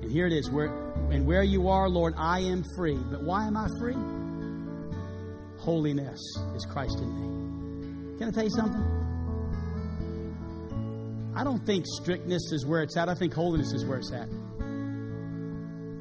And 0.02 0.12
here 0.12 0.26
it 0.26 0.32
is. 0.32 0.50
Where, 0.50 0.66
and 1.10 1.26
where 1.26 1.42
you 1.42 1.68
are, 1.68 1.88
Lord, 1.88 2.14
I 2.16 2.40
am 2.40 2.62
free. 2.76 2.98
But 3.10 3.22
why 3.24 3.46
am 3.46 3.56
I 3.56 3.66
free? 3.80 3.96
Holiness 5.58 6.20
is 6.54 6.66
Christ 6.66 6.98
in 6.98 7.08
me. 8.12 8.18
Can 8.18 8.28
I 8.28 8.30
tell 8.30 8.44
you 8.44 8.50
something? 8.50 8.82
I 11.34 11.42
don't 11.42 11.64
think 11.66 11.84
strictness 11.86 12.52
is 12.52 12.64
where 12.64 12.82
it's 12.82 12.96
at. 12.96 13.08
I 13.08 13.14
think 13.14 13.32
holiness 13.32 13.72
is 13.72 13.84
where 13.84 13.98
it's 13.98 14.12
at. 14.12 14.28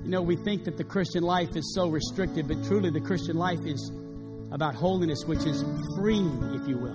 You 0.04 0.10
know, 0.10 0.22
we 0.22 0.36
think 0.36 0.66
that 0.66 0.76
the 0.76 0.84
Christian 0.84 1.24
life 1.24 1.56
is 1.56 1.74
so 1.74 1.88
restricted, 1.88 2.48
but 2.50 2.62
truly 2.66 2.90
the 2.90 3.00
Christian 3.00 3.38
life 3.38 3.66
is 3.66 3.90
about 4.52 4.76
holiness, 4.76 5.24
which 5.26 5.46
is 5.46 5.64
freeing, 5.96 6.60
if 6.62 6.68
you 6.68 6.78
will. 6.78 6.92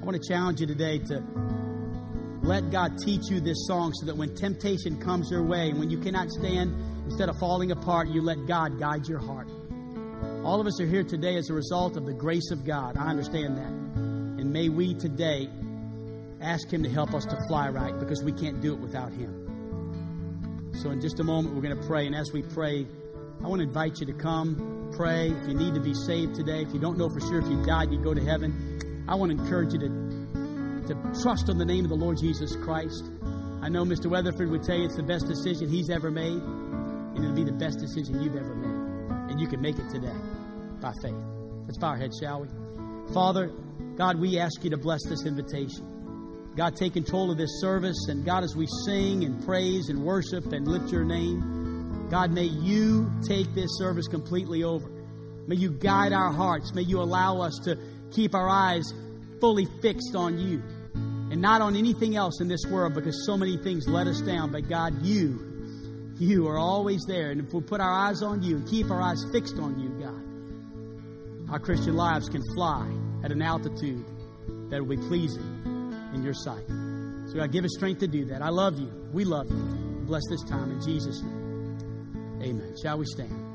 I 0.00 0.04
want 0.04 0.20
to 0.20 0.26
challenge 0.26 0.60
you 0.60 0.66
today 0.66 0.98
to 0.98 1.22
let 2.42 2.70
God 2.70 2.96
teach 3.04 3.28
you 3.28 3.38
this 3.40 3.66
song 3.66 3.92
so 3.92 4.06
that 4.06 4.16
when 4.16 4.34
temptation 4.34 4.98
comes 4.98 5.30
your 5.30 5.42
way, 5.42 5.68
and 5.68 5.78
when 5.78 5.90
you 5.90 5.98
cannot 5.98 6.30
stand, 6.30 6.74
instead 7.04 7.28
of 7.28 7.36
falling 7.38 7.70
apart, 7.70 8.08
you 8.08 8.22
let 8.22 8.46
God 8.46 8.78
guide 8.78 9.06
your 9.06 9.18
heart. 9.18 9.48
All 10.42 10.58
of 10.58 10.66
us 10.66 10.80
are 10.80 10.86
here 10.86 11.04
today 11.04 11.36
as 11.36 11.50
a 11.50 11.54
result 11.54 11.98
of 11.98 12.06
the 12.06 12.14
grace 12.14 12.50
of 12.50 12.64
God. 12.64 12.96
I 12.96 13.08
understand 13.08 13.58
that. 13.58 13.68
And 14.40 14.52
may 14.54 14.70
we 14.70 14.94
today 14.94 15.50
ask 16.40 16.70
Him 16.70 16.82
to 16.82 16.88
help 16.88 17.12
us 17.12 17.26
to 17.26 17.36
fly 17.46 17.68
right 17.68 17.98
because 18.00 18.22
we 18.22 18.32
can't 18.32 18.62
do 18.62 18.72
it 18.72 18.78
without 18.78 19.12
Him. 19.12 19.45
So, 20.86 20.92
in 20.92 21.00
just 21.00 21.18
a 21.18 21.24
moment, 21.24 21.52
we're 21.52 21.62
going 21.62 21.76
to 21.76 21.86
pray. 21.88 22.06
And 22.06 22.14
as 22.14 22.30
we 22.32 22.42
pray, 22.42 22.86
I 23.42 23.48
want 23.48 23.58
to 23.58 23.66
invite 23.66 23.98
you 23.98 24.06
to 24.06 24.12
come, 24.12 24.92
pray. 24.94 25.30
If 25.30 25.48
you 25.48 25.54
need 25.54 25.74
to 25.74 25.80
be 25.80 25.92
saved 25.92 26.36
today, 26.36 26.62
if 26.62 26.72
you 26.72 26.78
don't 26.78 26.96
know 26.96 27.08
for 27.08 27.18
sure 27.18 27.40
if 27.40 27.48
you 27.48 27.60
died, 27.66 27.90
you 27.90 27.98
go 27.98 28.14
to 28.14 28.24
heaven, 28.24 29.04
I 29.08 29.16
want 29.16 29.32
to 29.32 29.36
encourage 29.36 29.72
you 29.72 29.80
to, 29.80 29.88
to 30.86 31.20
trust 31.24 31.50
on 31.50 31.58
the 31.58 31.64
name 31.64 31.84
of 31.84 31.88
the 31.88 31.96
Lord 31.96 32.18
Jesus 32.20 32.54
Christ. 32.54 33.10
I 33.62 33.68
know 33.68 33.84
Mr. 33.84 34.06
Weatherford 34.06 34.48
would 34.48 34.62
tell 34.62 34.76
you 34.76 34.84
it's 34.84 34.94
the 34.94 35.02
best 35.02 35.26
decision 35.26 35.68
he's 35.68 35.90
ever 35.90 36.12
made, 36.12 36.38
and 36.38 37.18
it'll 37.18 37.34
be 37.34 37.42
the 37.42 37.50
best 37.50 37.80
decision 37.80 38.22
you've 38.22 38.36
ever 38.36 38.54
made. 38.54 39.32
And 39.32 39.40
you 39.40 39.48
can 39.48 39.60
make 39.60 39.80
it 39.80 39.90
today 39.90 40.14
by 40.80 40.92
faith. 41.02 41.18
Let's 41.66 41.78
bow 41.78 41.88
our 41.88 41.96
heads, 41.96 42.20
shall 42.22 42.42
we? 42.42 43.12
Father, 43.12 43.50
God, 43.96 44.20
we 44.20 44.38
ask 44.38 44.62
you 44.62 44.70
to 44.70 44.76
bless 44.76 45.00
this 45.08 45.26
invitation. 45.26 45.95
God, 46.56 46.74
take 46.74 46.94
control 46.94 47.30
of 47.30 47.36
this 47.36 47.60
service. 47.60 48.06
And 48.08 48.24
God, 48.24 48.42
as 48.42 48.56
we 48.56 48.66
sing 48.86 49.24
and 49.24 49.44
praise 49.44 49.90
and 49.90 50.02
worship 50.02 50.52
and 50.52 50.66
lift 50.66 50.90
your 50.90 51.04
name, 51.04 52.08
God, 52.10 52.30
may 52.30 52.44
you 52.44 53.12
take 53.28 53.54
this 53.54 53.76
service 53.76 54.08
completely 54.08 54.64
over. 54.64 54.88
May 55.46 55.56
you 55.56 55.70
guide 55.70 56.14
our 56.14 56.32
hearts. 56.32 56.72
May 56.74 56.82
you 56.82 57.00
allow 57.00 57.42
us 57.42 57.60
to 57.64 57.76
keep 58.10 58.34
our 58.34 58.48
eyes 58.48 58.90
fully 59.38 59.66
fixed 59.82 60.16
on 60.16 60.38
you 60.38 60.62
and 61.30 61.42
not 61.42 61.60
on 61.60 61.76
anything 61.76 62.16
else 62.16 62.40
in 62.40 62.48
this 62.48 62.64
world 62.70 62.94
because 62.94 63.26
so 63.26 63.36
many 63.36 63.58
things 63.58 63.86
let 63.86 64.06
us 64.06 64.22
down. 64.22 64.50
But 64.50 64.66
God, 64.66 65.02
you, 65.02 66.14
you 66.18 66.48
are 66.48 66.56
always 66.56 67.04
there. 67.06 67.32
And 67.32 67.40
if 67.42 67.52
we 67.52 67.60
put 67.60 67.82
our 67.82 67.92
eyes 67.92 68.22
on 68.22 68.42
you 68.42 68.56
and 68.56 68.66
keep 68.66 68.90
our 68.90 69.02
eyes 69.02 69.22
fixed 69.30 69.58
on 69.58 69.78
you, 69.78 69.90
God, 70.00 71.52
our 71.52 71.58
Christian 71.58 71.96
lives 71.96 72.30
can 72.30 72.42
fly 72.54 72.90
at 73.22 73.30
an 73.30 73.42
altitude 73.42 74.06
that 74.70 74.80
will 74.80 74.96
be 74.96 75.02
pleasing 75.08 75.75
in 76.16 76.24
your 76.24 76.34
sight. 76.34 76.66
So 77.28 77.34
God, 77.36 77.52
give 77.52 77.64
us 77.64 77.72
strength 77.76 78.00
to 78.00 78.08
do 78.08 78.24
that. 78.26 78.42
I 78.42 78.48
love 78.48 78.80
you. 78.80 78.90
We 79.12 79.24
love 79.24 79.48
you. 79.50 79.62
Bless 80.06 80.22
this 80.28 80.42
time 80.44 80.72
in 80.72 80.80
Jesus' 80.82 81.22
name. 81.22 81.78
Amen. 82.42 82.74
Shall 82.82 82.98
we 82.98 83.06
stand? 83.06 83.45